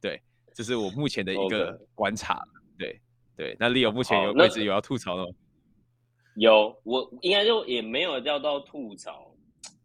[0.00, 0.18] 对，
[0.54, 2.42] 这是我目前的一个观察。
[2.78, 2.98] 对
[3.36, 5.28] 对，那 Leo 目前有位置有要吐槽的吗？
[6.36, 9.36] 有，我应该就也没有要到吐槽，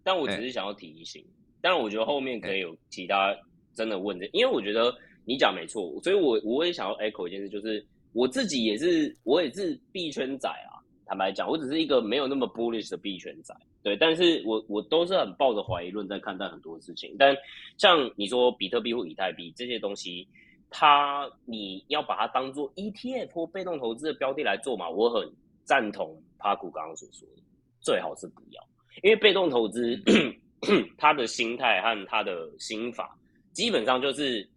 [0.04, 1.26] 但我只是想要提醒。
[1.60, 3.36] 但我觉得后面可以有其他
[3.74, 4.96] 真的问这，因为我觉得
[5.26, 7.86] 你讲没错，所以我我也想要 echo 一件事，就是。
[8.14, 10.80] 我自己也是，我也是币圈仔啊。
[11.06, 13.54] 坦白讲，我只是一个没有那么 bullish 的币圈仔，
[13.84, 13.96] 对。
[13.98, 17.14] 但是我我都是很抱着怀疑论在看待很多事情。
[17.20, 17.36] 但
[17.78, 20.28] 像你说比特币或以太币这些东西，
[20.70, 24.90] 它你要把它当做 ETF 或被动投资的标的来做嘛？
[24.90, 25.30] 我很
[25.66, 27.44] 赞同帕古刚刚所说的，
[27.82, 28.64] 最好是不要，
[29.04, 30.02] 因为被动投资
[30.98, 33.16] 他的心态和他的心法
[33.52, 34.48] 基本上就是。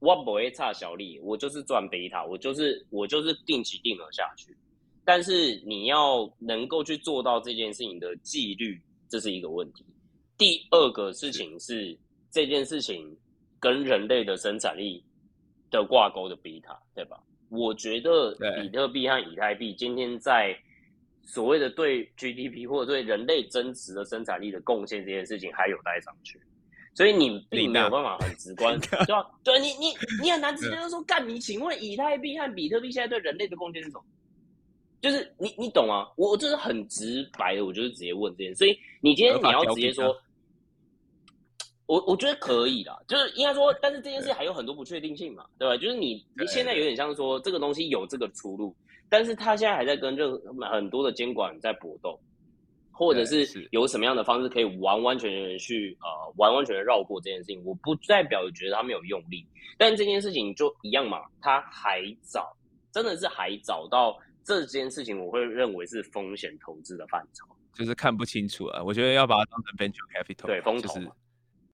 [0.00, 4.56] 我不会差小利，我就是赚贝塔，我就是我就是定期定额下去。
[5.04, 9.84] 但是你要能够去做到这件事情的纪律，这是一个问题。
[10.36, 11.96] 第二个事情是
[12.30, 13.16] 这件事情
[13.58, 15.04] 跟人类的生产力
[15.70, 17.22] 的挂钩的贝塔，对吧？
[17.50, 18.32] 我觉得
[18.62, 20.56] 比特币和以太币今天在
[21.24, 26.40] 所谓的对 GDP 或者对人类增值的生产力的贡献这件事情还有待上去。
[26.94, 29.30] 所以你并没有办法很直观， 对吧？
[29.42, 34.04] 对你你你很难直接就说干你，请问以太币和比特币现在对人类的贡献是什么？
[35.00, 36.08] 就是你你懂吗？
[36.16, 40.14] 我我这是很直白的，我就是直接问这件事，所以你今天你要直接说，
[41.86, 45.74] 我我觉得可以啦，就是应该说，但是这件事还有很多不确定性嘛，对吧？
[45.76, 48.76] 就是你你现在有点像说这个东西有这个出路，
[49.08, 50.38] 但是他现在还在跟任
[50.70, 52.20] 很多的监管在搏斗，
[53.00, 59.42] 或者是有什么样的方式可以完完全全去呃完完全全绕过这件事情，我不代表觉得他没有用力，
[59.78, 62.54] 但这件事情就一样嘛，他还早，
[62.92, 64.14] 真的是还早到
[64.44, 71.00] 这件事情，我会认为是风险投资的范畴，就是看不清楚啊，我觉得要把它当成 venture capital，对，风投。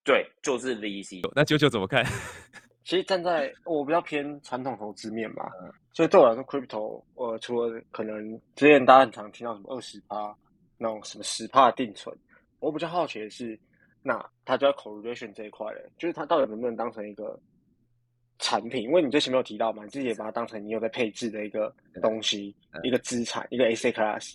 [0.05, 1.28] 对，就是 VC。
[1.35, 2.05] 那舅舅怎么看？
[2.85, 5.43] 其实站在我比较偏传统投资面嘛，
[5.93, 10.32] 所以对我来说，crypto，呃，除了可能之前大家很常听到什么二十趴
[10.78, 12.16] 那种什么十帕定存，
[12.61, 13.59] 我比较好奇的是，
[14.03, 17.39] 那它就在 correlation 这一块嘞，就是它到底能不能当成一个
[18.39, 18.82] 产品？
[18.82, 24.35] 因为你之前没有提到嘛，你自己也把它当成你有在配置的一个东西，一个资产，一个 AC class。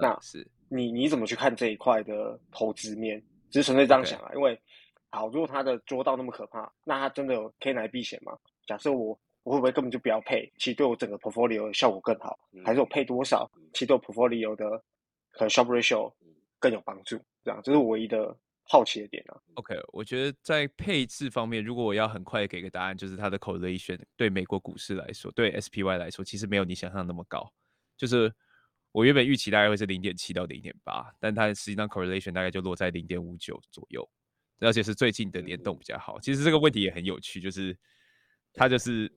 [0.00, 3.22] 那是你你怎么去看这一块的投资面？
[3.50, 4.60] 只是纯粹这样想啊，因为。
[5.10, 8.36] 好，如果它的捉到那么可怕，那它真的有可以来避险吗？
[8.66, 10.44] 假设我我会不会根本就不要配？
[10.58, 14.82] 其实对我整个 portfolio 的效果更好，还是我配多少，其实对 portfolio 的
[15.34, 16.12] 可能 s h o p ratio
[16.58, 17.20] 更有帮助？
[17.44, 19.36] 这样这是我唯一的好奇的点啊。
[19.54, 27.52] OK，我觉得在配置方面，如果我要很快给个答案，就是它的 correlation 对美国股市来说，对 SPY 来说，其实没有你想象那么高。
[27.96, 28.32] 就是
[28.92, 34.08] 我原本预期大概会是零点七到零点八，但它实际上 correlation 大概就落在零点五九左右。
[34.60, 36.18] 而且是最近的联动比较好。
[36.20, 37.76] 其实这个问题也很有趣，就是
[38.54, 39.12] 它就是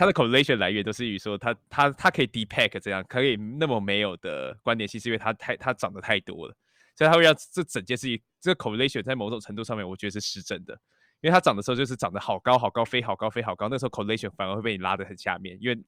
[0.00, 6.56] 它的 correlation 来源都是于说它它它可以 depack 这样可以那么没有的关联性，是因为它太它涨得太多了，
[6.96, 10.72] 所以它会让这整件事情这个 correlation 在某种程度上面，我觉得是失真的。
[11.20, 15.78] 因为它涨的时候就是涨得好高好高飞好高飞好高，那时候 correlation 反而会被你拉得很下面，因为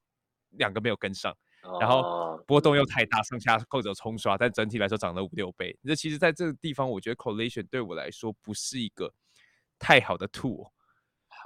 [0.51, 1.35] 两个没有跟上。
[1.79, 5.75] 然后波动又太大，上下或者冲刷，但整体来说涨了五六倍。
[5.81, 9.11] 那其实在这个地方，我觉得 correlation 对我来说不是一个
[9.79, 10.69] 太好的 tool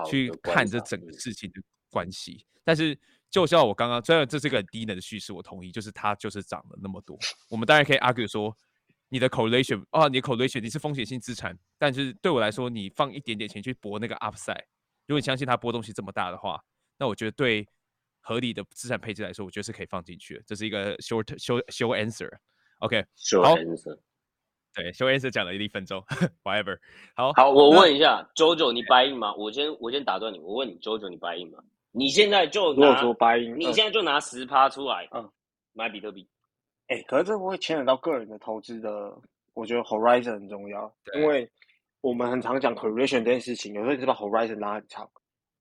[0.06, 2.46] 去看这整个事情的关系。
[2.64, 2.98] 但是
[3.30, 7.18] 就像我刚刚，虽然这是个很低能的叙事，我同意，就是它就是涨了那么多。
[7.50, 8.56] 我们当然可以 argue 说，
[9.10, 14.66] 你的 correlation 啊，你的 correlation 你是风险性资产，但是对我来说，你放一点点钱去博那个 upside，
[15.06, 16.62] 如果你相信它波动性这么大的话，
[16.98, 17.68] 那我觉得对。
[18.20, 20.44] 合理的资产配置来说，我觉得是可以放进去的。
[20.46, 23.98] 这是一个 short short short answer，OK，short answer，
[24.74, 26.02] 对，short answer 讲了一分钟，
[26.44, 26.78] whatever。
[27.16, 29.34] 好，好，我问一下，JoJo，你 buy in 吗？
[29.36, 31.60] 我先我先打断你，我问你，JoJo，你 buy in 吗？
[31.98, 35.30] 你现在就拿 buy in，你现在就拿十趴出来，嗯，
[35.74, 36.28] 买比特币。
[36.88, 39.14] 哎，可是这会牵扯到个人的投资的，
[39.54, 41.50] 我觉得 horizon 很重要，因为
[42.02, 45.10] 我们很常讲 correlation 这件事情，有时候你是把 horizon 拉很长。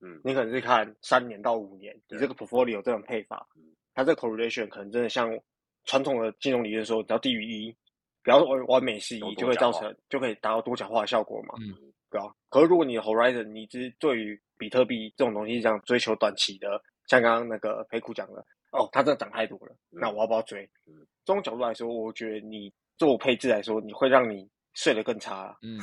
[0.02, 3.48] 嗯，你可能是看三年到五年，你这个 portfolio 这种配法，
[3.94, 5.36] 它这个 correlation 可能真的像
[5.84, 7.72] 传统的金融理论说，只要低于一，
[8.22, 11.54] 比方说完完美是一，就会造成就可以达到多角化的效果嘛。
[11.60, 11.72] 嗯，
[12.10, 12.26] 对啊。
[12.48, 18.40] 可是如果你的 horizon 你只对于比特币这种东西这样追求短期的，像刚刚那个裴库讲的，
[18.72, 20.68] 哦，它真的涨太多了，那我要不要追？
[21.24, 24.48] 这种角度来说，我觉得你做配置来说，你会让你。
[24.78, 25.80] 睡得更差，嗯，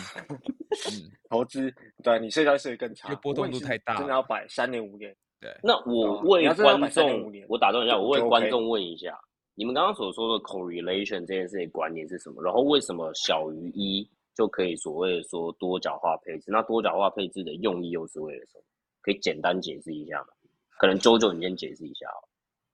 [1.28, 1.74] 投资
[2.04, 5.12] 对你睡觉睡得更差，波动度太大，真的要摆三年五年。
[5.42, 9.20] 对，那我问观众，我打断一下，我问观众问一下，
[9.56, 12.44] 你们刚刚所说的 correlation 这件事情观念是什么？
[12.44, 16.46] 然后为什么小于一就可以所谓的说多角化配置？
[16.48, 18.64] 那多角化配置的用意又是为了什么？
[19.02, 20.28] 可以简单解释一下吗？
[20.80, 22.20] 可能周周你先解释一下哦。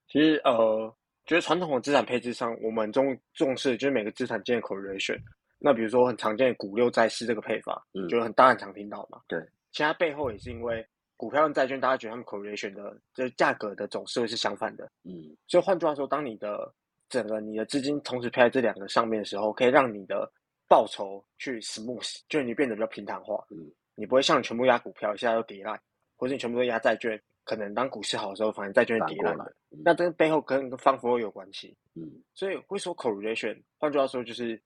[0.07, 0.93] 其实呃，
[1.25, 5.19] 觉得传统的资产配置上，我们重重视就是每个资产间的 correlation。
[5.59, 9.19] 那比如说很常见的股六债四这个配法，嗯，就很大很常听到嘛。
[9.27, 9.39] 对，
[9.71, 10.85] 其他背后也是因为
[11.17, 15.35] 股票跟债券，大家觉得他们 correlation 的这价格的走势会是相反的，嗯。
[15.47, 16.73] 所以换句话说，当你的
[17.09, 20.31] 整个你的资金同时配在这两个上面的时候，可以让你的
[20.69, 23.69] 报酬去 smooth，就是你变得比较平坦化，嗯。
[23.95, 25.77] 你不会像全部压股票一下又跌烂，
[26.15, 29.51] 或者你全部都压债券，可能当股市好的时候，反而债券跌烂了。
[29.83, 32.09] 那这个背后跟方佛有关系，嗯。
[32.33, 34.61] 所以会说 correlation，换句话说就是。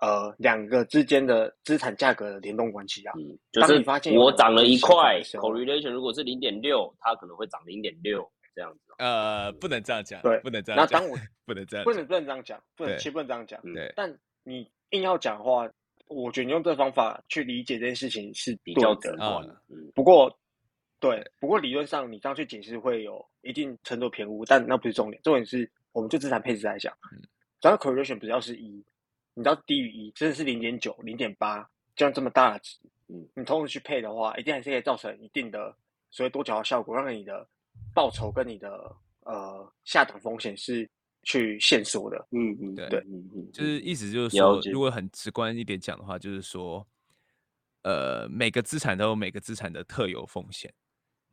[0.00, 8.92] 呃，两个之间的资产价格的联动关系啊，嗯，就是发现我涨了一块，correlation 如果是零点六，它可能会涨零点六这样子。
[8.98, 10.80] 呃，不能这样讲，对，不能这样。
[10.80, 11.16] 那当我
[11.46, 13.62] 不能这样，不能不能这样讲，不能，其实不能这样讲。
[13.62, 14.12] 对，但
[14.42, 15.68] 你硬要讲的话，
[16.06, 19.62] 我觉得你用这方法去理解这件事情是比较直观的。
[19.94, 20.34] 不过，
[21.00, 26.96] 对，不过理论上你这样去解释会有一定程度偏误，但那不是重点，重点是我们就资产配置来讲，
[27.60, 28.84] 只要 correlation 不要是一。
[29.34, 31.66] 你知道低于一，真的是零点九、零点八，
[31.96, 32.78] 这样这么大的值，
[33.08, 35.74] 嗯，你同时去配的话，一定还是可以造成一定的
[36.10, 37.48] 所谓多角的效果，让你的
[37.94, 40.86] 报酬跟你的呃下档风险是
[41.22, 42.16] 去限缩的。
[42.30, 46.86] 嗯嗯，对对，嗯嗯，就是意思就是说，如果很直观一点讲的话，就是说，
[47.82, 50.72] 呃，每个资产都有每个资产的特有风险。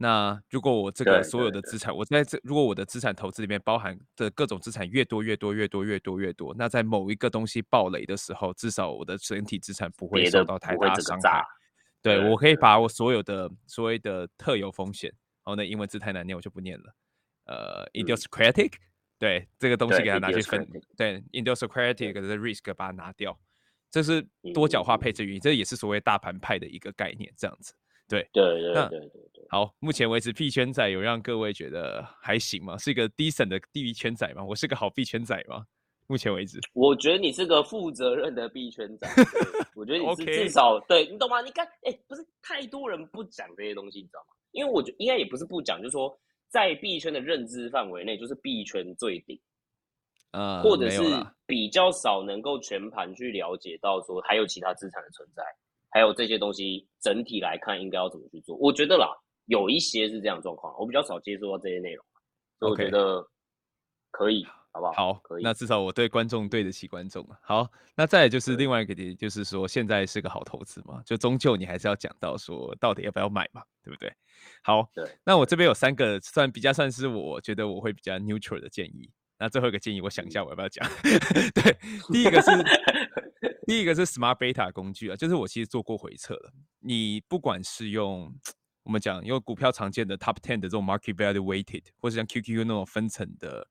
[0.01, 11.43] 那如果我这个所有的资产，我在这如果我的资产投资里面包含的各种资产越多越多越多越多越多，那在某一个东西暴雷的时候，至少我的整体资产不会受到太大伤害。
[12.01, 15.13] 对，我可以把我所有的所谓的特有风险，
[15.43, 16.95] 哦，那英文字太难念，我就不念了。
[17.43, 18.71] 呃，idiosyncratic，
[19.19, 20.67] 对，这个东西对给它拿去分
[20.97, 23.37] 对，idiosyncratic 的 risk 把它拿掉，
[23.91, 27.73] 这是多角化配置原因，这也是所谓大盘派的一个概念，这样子。
[28.07, 28.99] 对对对对对
[29.33, 32.75] 对，好，目前为止币圈仔有让各位觉得还行吗？
[32.75, 34.43] 是一个 decent 的币圈仔吗？
[34.43, 35.63] 我是个好币圈仔吗？
[36.07, 39.07] 目前为止，我觉得你是个负责任的币圈仔，
[39.75, 41.39] 我觉得你是至少对你懂吗？
[41.41, 44.33] 你看，哎、不是太多人不讲这些东西，你知道吗？
[44.53, 46.19] 因为我觉应该也不是不讲，就是说
[46.49, 49.39] 在币圈的认知范围内，就是币圈最顶，
[50.31, 51.01] 呃，或者是
[51.45, 55.43] 比较少能够全盘去了解到说还有其他资产的存在，
[55.91, 58.55] 还有这些东西整体来看应该要怎么去做。
[58.57, 59.07] 我觉得啦，
[59.45, 62.05] 有一些是这样的状况，我比较少接触到这些内容，
[62.59, 63.23] 所以我觉得
[64.11, 64.93] 可以，好不好？
[64.93, 65.43] 好可，以。
[65.43, 67.39] 那至少我对观众对得起观众了。
[67.41, 74.13] 好，那再就是另外一个点，就是说现在是个好投资嘛，就终究你还是要讲到说到底要不要买嘛，对不对？
[74.63, 79.09] 好，对，那我这边有三个算比较算是我觉得我会比较 neutral 的建议。
[79.37, 80.85] 那最后一个建议，我想一下我要不要讲。
[81.55, 81.77] 对，
[82.11, 82.51] 第一个是
[83.65, 86.51] 第一个是 Smart Beta 工具啊，就是我其实做过回测了。
[86.79, 88.33] 你不管是用
[88.83, 93.65] 我们讲用股票常见的 Top Ten 的这种 Market Value Weighted，或是像 QQQ 那种分层的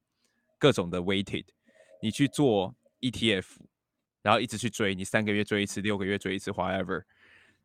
[0.58, 1.46] 各种的 Weighted，
[2.02, 3.46] 你去做 ETF，
[4.22, 7.02] 然后一直去追，你三个月追一次，六个月追一次，whatever，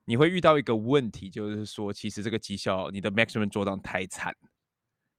[0.05, 4.35] 你会遇到一个问题，就是说其实这个绩效你的 maximum 做档太惨。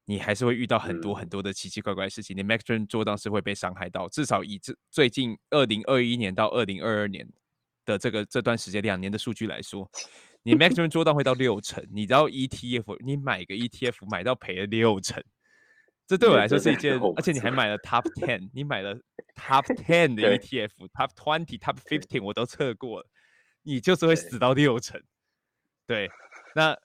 [0.06, 4.06] 你还是会遇到很多很嗯多的奇奇怪怪的事情，你 maximum 做档是会被伤害到。
[4.10, 7.26] 至少以这最近二零二一年到二零二二年
[7.86, 9.90] 的这个这段时间两年的数据来说，
[10.42, 11.82] 你 maximum 做到会到六成。
[11.90, 15.24] 你知道 ETF，你买个 ETF 买到赔了六成，
[16.06, 18.94] 这对我这来说是一件而且你还买了 Top Ten，你买了
[19.36, 23.06] Top Ten 的 ETF，Top Twenty、Top Fifteen 我都测过了，
[23.62, 25.02] 你就是会死到六成。
[25.86, 26.10] 对，
[26.54, 26.76] 那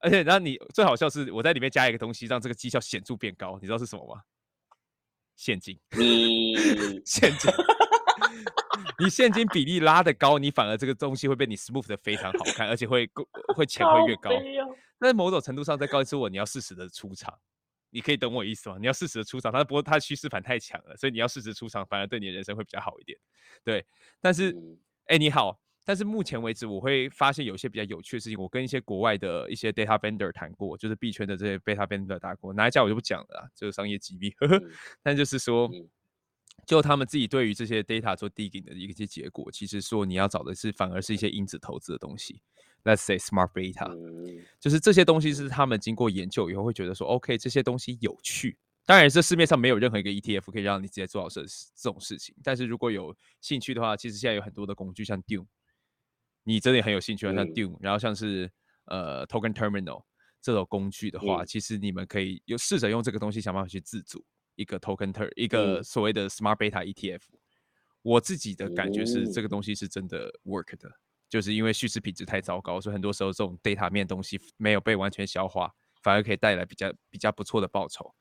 [0.00, 4.22] 而且，然后你最好笑是，我在里面加一个东西，让这个绩效显著变高，你知道是什么吗？
[5.34, 6.54] 现金，你
[7.04, 7.52] 现金，
[8.98, 14.30] 你现金比例拉的高，你反而这个东西会被你 smooth 的非常好看，而且会够会钱会越高。
[14.30, 14.68] 靠背哦
[15.00, 17.32] 但是某种程度上再告诉我，你要适时的出场，
[17.90, 18.76] 你可以懂我意思吗？
[18.78, 23.18] 你要适时的出场，它不过它趋势盘太强了，所以你要适时出场，反而对你的人生会比较好一点。
[23.64, 23.84] 对，
[24.20, 28.38] 但是嗯哎、你好，但是目前为止，我会发现有一些比较有趣的事情。
[28.38, 34.30] 我跟一些国外的一些 data vendor 谈过，就是币圈的这些 data vendor 打过，哪一家我就不讲了啦，这个商业机密。
[34.32, 34.70] 呵呵嗯
[35.02, 35.88] 但就是说嗯，
[36.66, 42.42] 就他们自己对于这些 data 做 digging 的一些结果，其实说你要找的是反而是一些因子投资的东西。
[42.84, 44.44] Let's say smart beta，、嗯。
[44.60, 48.56] 就是这些东西是他们经过研究以后会觉得说，OK，这些东西有趣。
[48.86, 51.42] 当然，这市面上没有任何一个 ETF 可以让你直接做到这
[51.74, 52.34] 这种事情。
[52.42, 55.46] 但是如果有兴趣的话，其实现在有很多的工具，像 Dune，
[56.44, 57.52] 你真的很有兴趣啊，像嗯。
[57.52, 58.50] Dune，然后像是
[58.86, 60.04] 呃 Token Terminal
[60.40, 61.46] 这种工具的话，嗯。
[61.46, 64.24] 其实你们可以有试着用这个东西想办法去自组
[64.54, 65.84] 一个 Token Ter 一个嗯。
[65.84, 67.20] 所谓的 Smart Beta ETF。
[68.02, 69.50] 我自己的感觉是，这个嗯。
[69.50, 70.90] 东西是真的 work 的，
[71.28, 75.70] 就是因为叙事品质太糟糕，所以很多时候这种 data 面东西没有被完全消化，
[76.02, 78.14] 反而可以带来比较比较不错的报酬。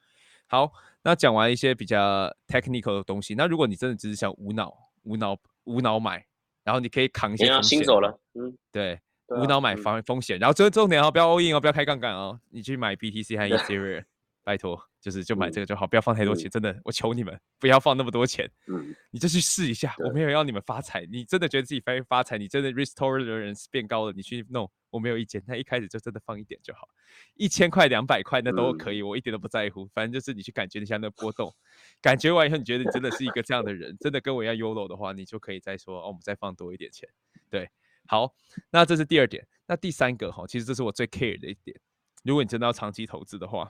[0.47, 0.71] 好，
[1.03, 4.73] 那讲完一些比较 technical 的东西，那如果你真的只是想无脑、
[5.03, 6.25] 无脑、无脑买，
[6.63, 14.03] 然后你可以扛一些风险新手了，嗯，对，对啊无脑买嗯防风险，然后这重点哦，不要 all in 哦，不要开杠杆哦，你去买 BTC 和 Ethereum，
[14.47, 16.51] 拜托，就是就买这个就好，不要放太多钱，嗯。
[16.51, 26.87] 真的，我求你们不要放那么多钱，嗯，你就去试一下，我没有要你们发财，你真的觉得自己发发财，你真的 restore 的人变高了，你去弄，我没有意见，那一开始就真的放一点就好，
[27.33, 31.53] 一千块、两百块那都可以，我一点都不在乎，反正就是你去感觉一下那波动，
[32.01, 37.09] 感觉完以后你觉得你真的是一个这样的人，真的跟我一样 YOLO 的话，你就可以再说哦，我们再放多一点钱，
[37.49, 37.69] 对，
[38.07, 38.33] 好，
[38.69, 41.77] 那这是第二点，那第三个哈，其实这是我最 care 的一点，
[42.23, 43.69] 如果你真的要长期投资的话，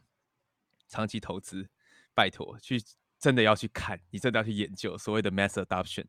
[0.87, 1.69] 长期投资，
[2.13, 2.81] 拜托去
[3.19, 6.05] 真的要去看，你真的要去研究所谓的 mass adoption。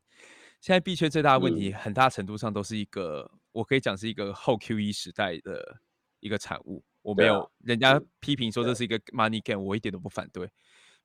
[0.60, 5.80] 现在币圈最大的问题，很大程度上都是一个，我可以讲是一个后 QE 时代的
[6.20, 6.84] 一个产物。
[7.02, 10.50] 我没有，人家嗯批评说这是一个 money game，我一点都不反对。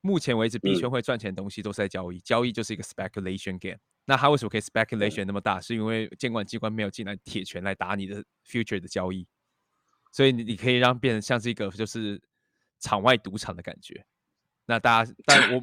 [0.01, 3.77] 目前为止，币嗯圈会赚钱的东西都是在交易，交易就是一个 speculation game。
[4.05, 5.61] 那它为什么可以 speculation 那么大？
[5.61, 9.25] 是因为监管机关没有进来铁拳来打你的 future 的交易，
[10.11, 12.21] 所以你你可以让变成像是一个就是
[12.83, 14.05] 场外赌场的感觉。
[14.65, 15.61] 那大家，但我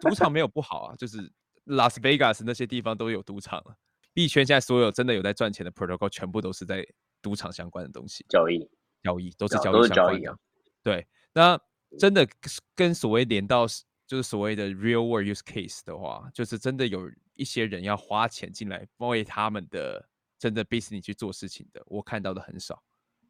[0.00, 1.32] 赌场没有不好啊，就是
[1.64, 3.76] 拉斯维加斯那些地方都有赌场了。
[4.12, 6.86] 币圈现在所有真的有在赚钱的 protocol，全部都是在
[7.22, 8.68] 赌场相关的东西交易，
[9.02, 10.30] 交易都是交易易相关的。
[10.30, 10.38] 啊。
[10.82, 11.60] 对，那
[11.98, 12.26] 真的
[12.74, 13.66] 跟所谓连到
[14.06, 22.80] 就是所谓的 real world use case 的话，就是真的有一些人要花钱进来为他们的真的 business 去做事情的，我看到的很少，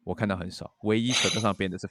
[0.03, 0.75] 我看到很少。
[0.83, 1.87] 唯一扯得上边的是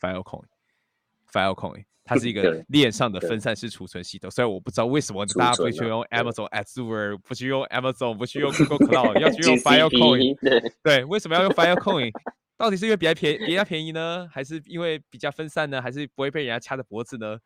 [1.32, 10.38] Filecoin，Filecoin 它是一个链上的分散式储存系统，虽然我不知道为什么大家不去用 Amazon Azure，不去用 Amazon，不去用 Google Cloud，要去用 Filecoin。
[10.40, 12.12] 对，对，为什么要用 Filecoin？
[12.56, 17.38] 到底是因为比较便宜，比较便宜呢，还是因为比较分散呢，还是不会被人家掐着脖子呢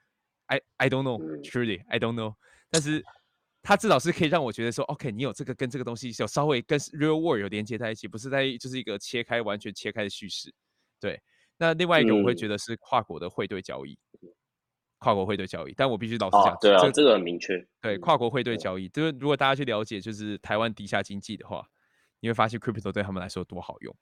[0.46, 2.34] ？I I don't know, 嗯 truly I don't know。
[2.70, 3.02] 但是
[3.62, 10.52] 它至少是可以让我觉得说，OK，你有这个跟这个东西有稍微跟 real world 有连接在一起，不是在就是一个切开完全切开的叙事。
[11.00, 11.20] 对，
[11.60, 13.96] 那另外一个我会觉嗯得是跨国的汇兑交易，
[14.98, 15.74] 跨国汇兑交易。
[15.76, 17.54] 但我必须老实讲，哦，对啊，这这个很明确。
[17.82, 21.62] 对，嗯跨国汇兑交易，就是如果大家去了解就是台湾地下经济的话，
[22.20, 23.94] 你会发现 crypto 对他们来说多好用。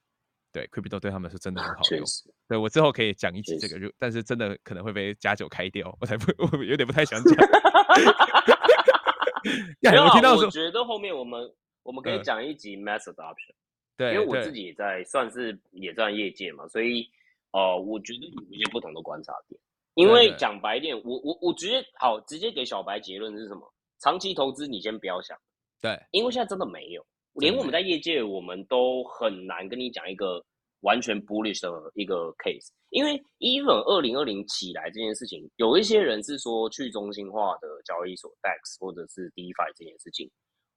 [0.52, 2.00] 对，crypto 对他们来说真的很好用。
[2.48, 7.34] 对我之后可以讲一集确这个，就但是真的可能会被加九开掉，我才不，我有点不太想讲。
[10.06, 11.52] 我听到说，我觉得后面我们
[11.82, 13.54] 我们可以嗯讲一集 mass adoption，
[13.96, 17.10] 对，因为我自己也在算是也在业界嘛，所以
[17.52, 19.60] 呃，我觉得有一些不同的观察点。
[19.94, 23.68] 因为讲白一点，我我我直接好直接给小白结论是什么？
[24.00, 25.36] 长期投资你先不要想，
[25.82, 27.04] 对因为现在真的没有，
[27.34, 30.40] 连我们在业界我们都很难跟你讲一个
[30.82, 32.68] 完全 bullish 的一个 case。
[32.90, 40.30] 因为 even 二零二零起来这件事情，有一些人是说去中心化的交易所 DEX 或者是 DeFi 这件事情，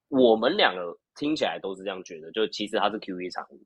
[0.09, 3.61] 我们两个听起来都是这样觉得，就其实它是 QE 产物。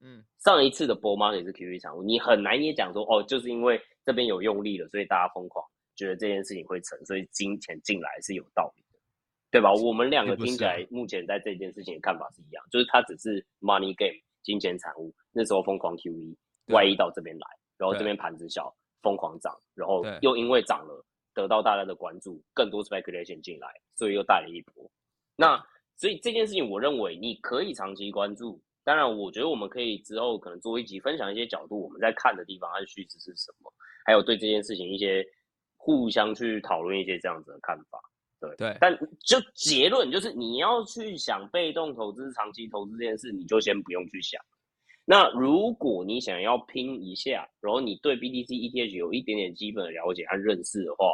[0.00, 5.64] 嗯，上一次的 bull market 是 QE 产物，你很难也讲说哦，就是因为这边有用力了，所以大家疯狂
[5.96, 8.98] 觉得这件事情会成，所以金钱进来是有道理的，
[9.50, 9.72] 对吧？
[9.72, 17.46] 我们两个听起来目前在这件事情的看法是一样，就是它只是 money game 金钱产物，那时候疯狂 QE 外溢到这边来，
[17.76, 18.72] 然后这对边盘子小，
[19.02, 21.04] 疯狂涨，然后又因为涨了
[21.34, 24.88] 得到大家的关注，更多 speculation 进来，所以又带了一波。
[25.34, 25.60] 那
[25.96, 28.62] 所以这件事情，我认为你可以长期关注。
[28.88, 33.70] 当然，我觉得我们可以之后可能做一集分享一些角度，我们在看的地方它的叙事是什么，
[34.06, 35.22] 还有对这件事情一些
[35.76, 38.00] 互相去讨论一些这样子的看法。
[38.40, 44.40] 对，对但就结论就是，你要去想被动投资、长期投资这件事，你就先不用去想。
[45.04, 51.12] 那如果你想要拼一下，然后你对 BTC、ETH 有一点点基本的了解和认识的话，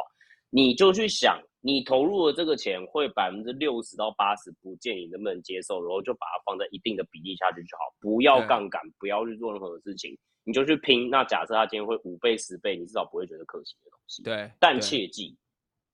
[0.49, 11.09] 你就去想，你投入的这个钱会百分之六十到八十不建议能不能接受，然后就把它放在一定的比例下去就好，不要对杠杆，不要去做任何的事情，你就去拼。
[11.09, 14.21] 那假设它今天会五倍、十倍，你至少不会觉得可惜的东西。
[14.21, 15.35] 对，但切记，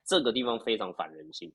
[0.06, 1.50] 这个地方非常反人性。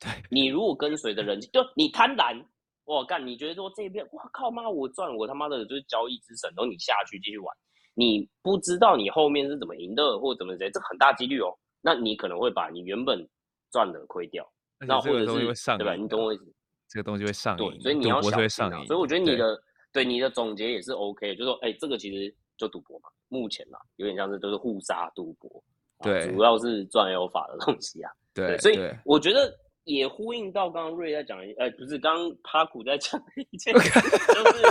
[0.00, 2.42] 对你如果跟随着人性，就你贪婪，
[2.86, 7.54] 我干，你觉得说这边哇靠妈，我赚我他妈的就是交易之神，然后你下去继续玩，
[7.92, 11.54] 你不知道你后面是怎么赢的，或者怎么谁，这很大几率哦。
[11.82, 13.28] 那你可能会把你原本
[13.70, 14.48] 赚的亏掉，
[14.80, 15.54] 那或者是对吧？
[15.54, 16.44] 上瘾的你懂我意思？
[16.88, 18.76] 这个东西会上瘾对，所以你要小心会上瘾。
[18.76, 19.62] 啊所以我觉得你的
[19.92, 25.62] 对你的总结也是 OK，的就是说，哎，这个其实就赌博嘛，目前啦，有点像是都是互杀赌博，
[25.98, 28.10] 啊对主要是赚 L 法的东西啊。
[28.34, 29.52] 对，所以我觉得
[29.84, 34.00] 也呼应到刚刚瑞在讲的，呃，不是，刚刚帕古在讲的一件事，
[34.32, 34.62] 就是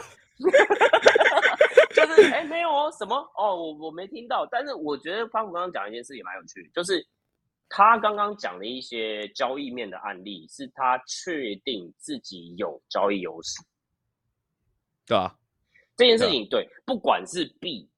[1.94, 7.06] 就是哎、没有哦，什么哦，我我没听到，但是我觉得帕古刚刚讲的一件事也蛮有趣的，就是
[7.70, 13.62] 他刚刚讲的一些交易面的案例，是他确定自己有交易优势。
[15.06, 15.34] 对啊，
[15.96, 17.90] 这件事情对，不管是币、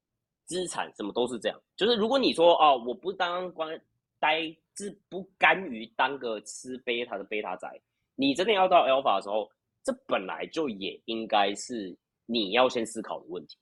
[0.45, 1.61] 资产什么都是这样。
[1.75, 3.79] 就是如果你说哦，我不当关
[4.19, 7.67] 呆，是不甘于当个吃贝塔的贝塔仔，
[8.15, 9.49] 你真的要到 alpha 的时候，
[9.83, 13.57] 这本来就也应该是你要先思考的问题。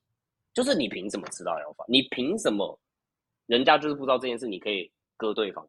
[0.54, 1.86] 就是你凭什么吃到 alpha？
[1.88, 2.80] 你凭什么？
[3.46, 5.68] 人家就是不知道这件事，你可以割对方。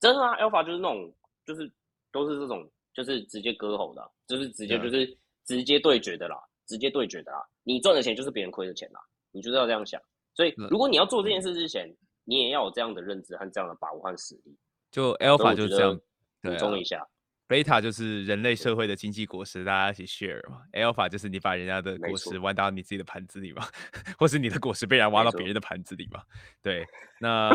[0.00, 1.14] 真的啊，alpha 就是那种，
[1.44, 1.70] 就是
[2.10, 6.36] 都是这种，就是直接割喉的啊，就是直接就是直接对决的啦，
[6.66, 7.46] 直接对决的啦。
[7.62, 9.00] 你赚的钱就是别人亏的钱啦，
[9.30, 10.00] 你就是要这样想。
[10.34, 11.94] 所以嗯如果你要做这件事之前，
[12.24, 14.56] 你也要有这样的认知和这样的把握和实力。
[14.90, 16.00] 就 alpha 就是这样，
[16.42, 17.06] 补充一下，
[17.46, 20.62] 贝塔就是人类社会的经济果实，大家一起 share 嘛。
[20.72, 23.66] alpha 就是你把人家的果实挖到你自己的盘子里嘛，
[24.18, 26.22] 或是你的果实被人挖到别人的盘子里嘛。
[26.62, 26.84] 对，
[27.20, 27.50] 那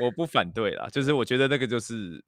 [0.00, 2.24] 我不反对啦，就是我觉得那个就是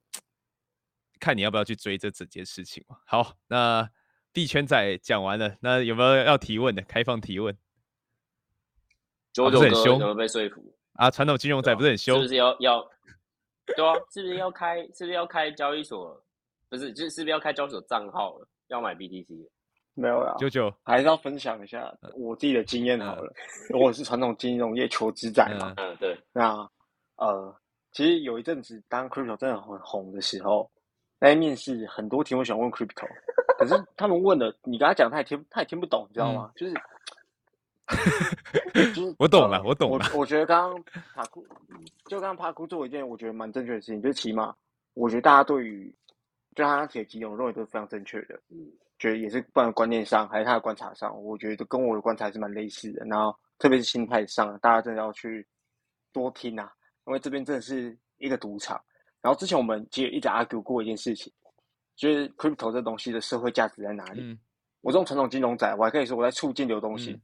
[1.18, 2.96] 看你要不要去追这整件事情嘛。
[3.06, 3.88] 好，那
[4.32, 6.82] 地圈仔讲完了，那有没有要提问的？
[6.82, 7.56] 开放提问
[9.32, 10.74] 九不是很凶九哥有没有被说服？
[10.94, 11.10] 啊！
[11.10, 12.82] 传统金融仔不是很凶是不是要要
[13.74, 14.76] 对啊，是不是要开？
[14.94, 16.22] 是不是要开交易所？
[16.68, 18.48] 不是，就是是不是要开交易所账号了？
[18.68, 19.48] 要买 BTC？
[19.94, 23.32] 没有啦，九九，还是要分享一下我自己的经验好了。
[23.78, 26.18] 我是传统金融业求职仔嘛，嗯，对。
[26.32, 26.68] 那
[27.16, 27.54] 呃，
[27.92, 30.70] 其实有一阵子当 crypto 真的很红的时候，
[31.18, 33.06] 在面试很多题目想问 crypto，
[33.58, 36.50] 可是他们问的，你跟他讲，他也听，他也听不懂，你知道吗？
[36.56, 36.74] 就是。
[38.74, 40.04] 就是我懂了，我懂了。
[40.12, 40.84] 我我觉得刚刚
[41.14, 41.46] 帕库，
[42.06, 44.52] 就刚刚帕库做一件我觉得蛮正确的事情，就是起码
[44.94, 45.94] 我觉得大家对于
[46.56, 48.66] 就他写金融认为都是非常正确的，嗯，
[48.98, 53.04] 觉得也是不管观念上还是他的观察上，我觉得跟我的观察是蛮类似的。
[53.04, 55.46] 然后特别是心态上，大家真的要去
[56.12, 56.72] 多听啊，
[57.06, 58.80] 因为这边真的是一个赌场。
[59.22, 61.32] 然后之前我们其实一直 argue 过一件事情，
[61.96, 64.38] 就是 crypto 这东西的社会价值在哪里？
[64.82, 67.18] 我这种传统金融仔，我还可以说我在促进流动性，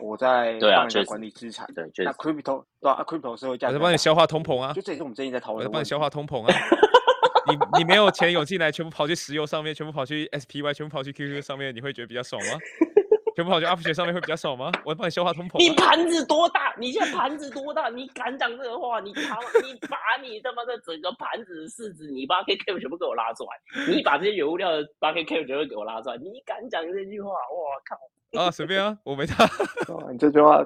[0.00, 1.66] 我在 帮人家管理资产。
[1.74, 4.72] 对，那 crypto 对啊，crypto 社会价值，我在帮你消化通膨啊。
[4.72, 5.58] 就这也是我们最近在讨论。
[5.58, 6.54] 我在帮你消化通膨啊。
[7.48, 12.58] 你你没有钱涌进来，全部跑去石油上面，全部跑去 SPY，全部跑去 QQ 上面，你会觉得比较爽吗？
[13.34, 14.70] 全部跑去 Up 学上面会比较少吗？
[14.84, 15.58] 我帮你消化通膨。
[15.58, 16.74] 你盘子多大？
[16.78, 17.88] 你现在盘子多大？
[17.88, 19.00] 你敢讲这个话？
[19.00, 23.86] 你他妈，你把你他妈的整个盘子的市值，你把 K K 全部给我拉出来！
[23.88, 26.16] 你把这些原物料的八 K K 全部给我拉出来！
[26.18, 27.30] 你敢讲这句话？
[27.50, 28.42] 我靠！
[28.42, 29.44] 啊，随便啊，我没他。
[30.12, 30.64] 你这句话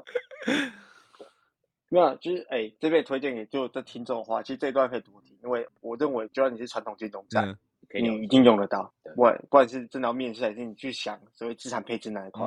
[1.88, 7.56] 没有，就是哎，这边推荐给就这听众的话，其实这段可以多听，因为我认为，就算你是传统金融站。
[7.94, 12.46] 你一定用得到，不管不管是真的要面试，还是你去想所谓资产配置那一块。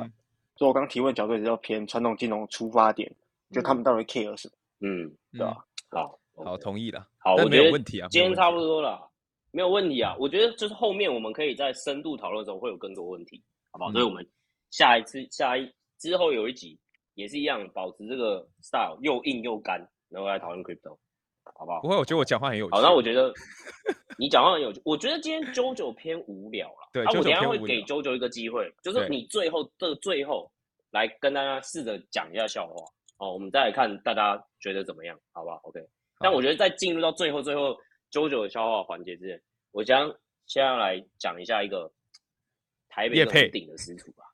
[0.56, 3.10] 所以我刚提问角度也是要偏传统金融出发点，
[3.50, 4.54] 就他们到底 care 什么？
[4.80, 5.64] 嗯，对吧？
[5.90, 7.06] 好，好，同意了。
[7.18, 9.10] 好，我觉得问题啊，今天差不多了，
[9.52, 10.14] 没有问题啊。
[10.18, 13.92] 我觉得就是后面我们可以在深度讨论的时候会有更多问题，好不好？
[13.92, 14.26] 所以我们
[14.70, 16.78] 下一次下一之后有一集
[17.14, 19.80] 也是一样，保持这个 style 又硬又干，
[20.10, 20.98] 然后来讨论 crypto。
[21.56, 21.80] 好不好？
[21.80, 22.72] 不会，我觉得我讲话很有趣。
[22.72, 23.32] 好，那我觉得
[24.18, 24.80] 你讲话很有趣。
[24.84, 26.88] 我觉得今天 JoJo 偏无聊了。
[26.92, 30.50] 对，啊，我等下会给 JoJo 一个机会，就是你最后的最后
[30.90, 32.74] 来跟大家试着讲一下笑话。
[33.18, 35.80] 哦，我们再来看大家觉得怎么样，好不好？OK。
[36.18, 37.76] 但我觉得在进入到最后最后
[38.12, 40.14] JoJo 的笑话环节之前，我将
[40.46, 41.90] 先要来讲一下一个
[42.88, 44.24] 台北很顶的师徒吧。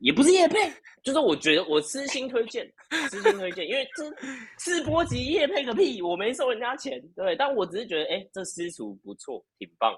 [0.00, 0.56] 也不是叶配，
[1.02, 2.70] 就是我觉得我私心推荐，
[3.08, 4.04] 私心推荐，因为这
[4.58, 9.94] 试播集叶配个屁，我没收人家钱，对，但我只是觉得，哎，这私厨不错，挺棒，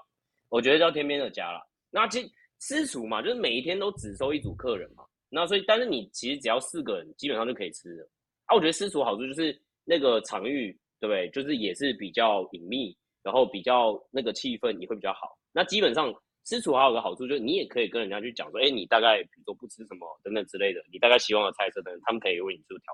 [0.48, 1.60] 我觉得叫天边的家了。
[1.90, 8.08] 那其实私厨嘛，就是每一天都只收一组客人嘛，那所以，但是你其实只要四个人，基本上就可以吃了。
[8.46, 11.28] 啊，我觉得私厨好处就是那个场域，对不对？
[11.30, 15.36] 就是也是比较隐秘，然后比较那个气氛也会比较好。
[15.52, 16.14] 那基本上。
[16.44, 22.92] 私厨还有个好处，就是你也可以跟人家去讲说，哎，你大概比如说不吃什么等等之类的，你大概希望的菜色等等，他们可以为你做调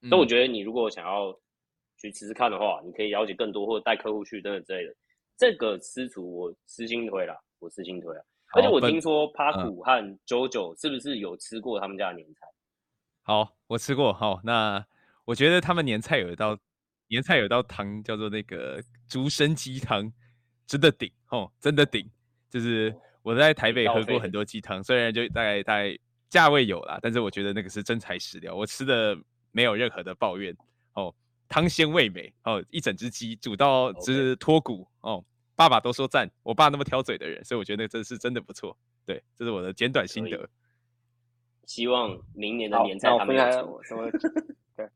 [0.00, 0.10] 整。
[0.10, 1.32] 所以我觉得你如果想要
[1.98, 4.94] 去吃吃看的话，你可以了解更多，或者带客户去等等之类的。
[5.36, 8.24] 这个私厨我私心推了，我私心推啊。
[8.54, 12.46] 而且我听说帕古和 JoJo 是不是有吃过他们家的年菜？
[13.22, 14.12] 好，我吃过。
[14.12, 14.82] 好，那
[15.26, 16.58] 我觉得他们年菜有一道
[17.08, 20.10] 年菜有一道汤叫做那个竹参鸡汤，
[20.66, 22.10] 真的顶哦，真的顶。
[22.48, 25.98] 就是我在台北喝过很多鸡汤，虽然就大概大概
[26.28, 29.16] 价位有啦，但是我觉得那个是真材实料，我吃的
[29.52, 30.56] 没有任何的抱怨
[30.94, 31.14] 哦，
[31.48, 35.24] 汤鲜味美哦，一整只鸡煮到就是脱骨哦，
[35.54, 40.48] 爸爸都说赞，我爸那么挑嘴的人，所以我觉得那真是真的不错，对，这是我的简短心得。
[41.64, 44.10] 希望明年的年菜他们有做，
[44.76, 44.88] 对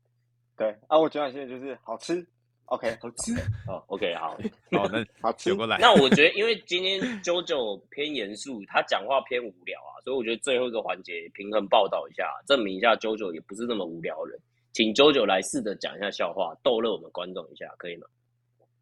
[0.55, 2.25] 对啊，我简短心得就是好吃。
[2.71, 3.33] OK，好吃
[3.67, 3.83] 哦。
[3.87, 4.29] OK，好，
[4.71, 5.77] 好，那好吃过来。
[5.77, 14.39] 那我觉得，因为今天 JoJo 偏严肃，他讲话偏无聊啊，所以我觉得最后一个环节平衡报道一下，证明一下 JoJo 也不是那么无聊的人。
[14.71, 18.07] 请 JoJo 来试着讲一下笑话，逗乐我们观众一下，可以吗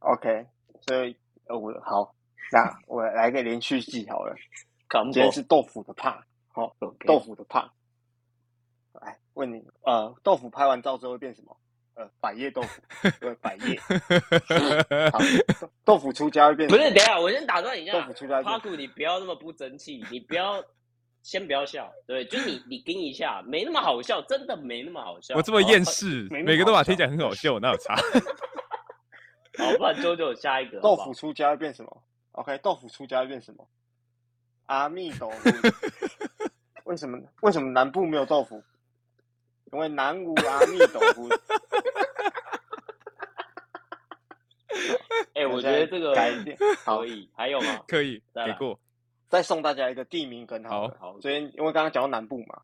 [0.02, 0.46] ？OK，
[0.88, 1.16] 所以
[1.48, 2.14] 呃，我好，
[2.52, 4.36] 那我来个连续剧好了。
[5.12, 6.76] 今天是豆腐的怕，好，
[7.08, 7.72] 豆腐的怕。
[9.02, 11.58] 来问你，呃，豆腐拍完照之后会变什么？
[12.00, 12.82] 呃，百叶豆腐，
[13.20, 13.78] 对，百叶。
[15.12, 15.20] 好，
[15.84, 16.70] 豆腐出家会变。
[16.70, 17.92] 不是，等下我先打断一下。
[17.92, 18.42] 豆腐出家。
[18.42, 20.64] 帕古，你不要那么不争气，你不要，
[21.24, 21.92] 先不要笑。
[22.08, 25.36] 对，就你，你盯一下，没那么好笑，真的没那么好笑。
[25.36, 27.96] 我这么厌世，每个都把听起来很好笑，哪有差？
[29.60, 30.80] 好，不然周周下一个。
[30.80, 33.68] 豆腐出家会变什么？OK，豆腐出家会变什么？
[34.68, 35.52] 阿弥陀佛。
[36.86, 37.20] 为什么？
[37.42, 38.64] 为什么南部没有豆腐？
[39.72, 41.30] 因为南无阿弥陀佛。
[45.34, 47.84] 哎，我觉得这个可以，还有吗？
[47.88, 48.80] 可以，给过。
[49.28, 51.20] 再送大家一个地名梗，好好。
[51.22, 52.62] 所以，因为刚刚讲到南部嘛，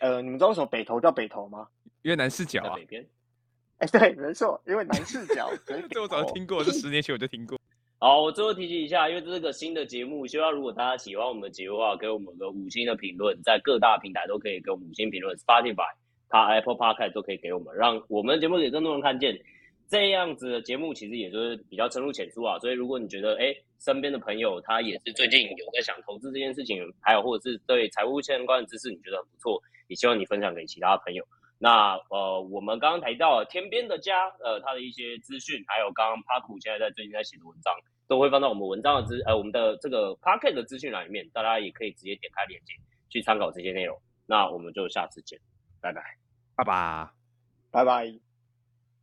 [0.00, 1.68] 呃，你们知道为什么北投叫北投吗？
[2.02, 2.74] 因为南视角啊。
[2.74, 3.06] 北边。
[3.78, 5.50] 哎，对，没错，因为南视角。
[5.66, 7.58] 这我早就听过，这十年前我就听过。
[7.98, 15.92] 好，我最后提醒一下，因为这是个新的节目，希望如果大家喜欢我们的节目的话，给我们个五星的评论，在各大平台都可以给我们五星评论，Spotify、
[16.32, 19.38] 他 Apple Podcast 都可以给我们，让我们的节目给更多人看见。
[19.88, 31.22] 这样子的节目其实也就是比较深入浅出啊，所以如果你觉得哎，身边的朋友他也是最近有在想投资这件事情，还有或者是对财务相关的知识你觉得很不错，也希望你分享给其他朋友。
[31.58, 37.74] 那呃，我们刚刚提到天边的家，呃，他的一些资讯，还有刚刚 Park 现在在最近在写的文章，
[38.08, 42.72] 都会放到我们文章的资呃我们的这个 Park 的资讯栏里面，大家也可以直接点开链接
[43.10, 44.00] 去参考这些内容。
[44.26, 45.38] 那我们就下次见，
[45.82, 46.00] 拜拜，
[46.54, 47.10] 拜拜，
[47.70, 48.31] 拜拜。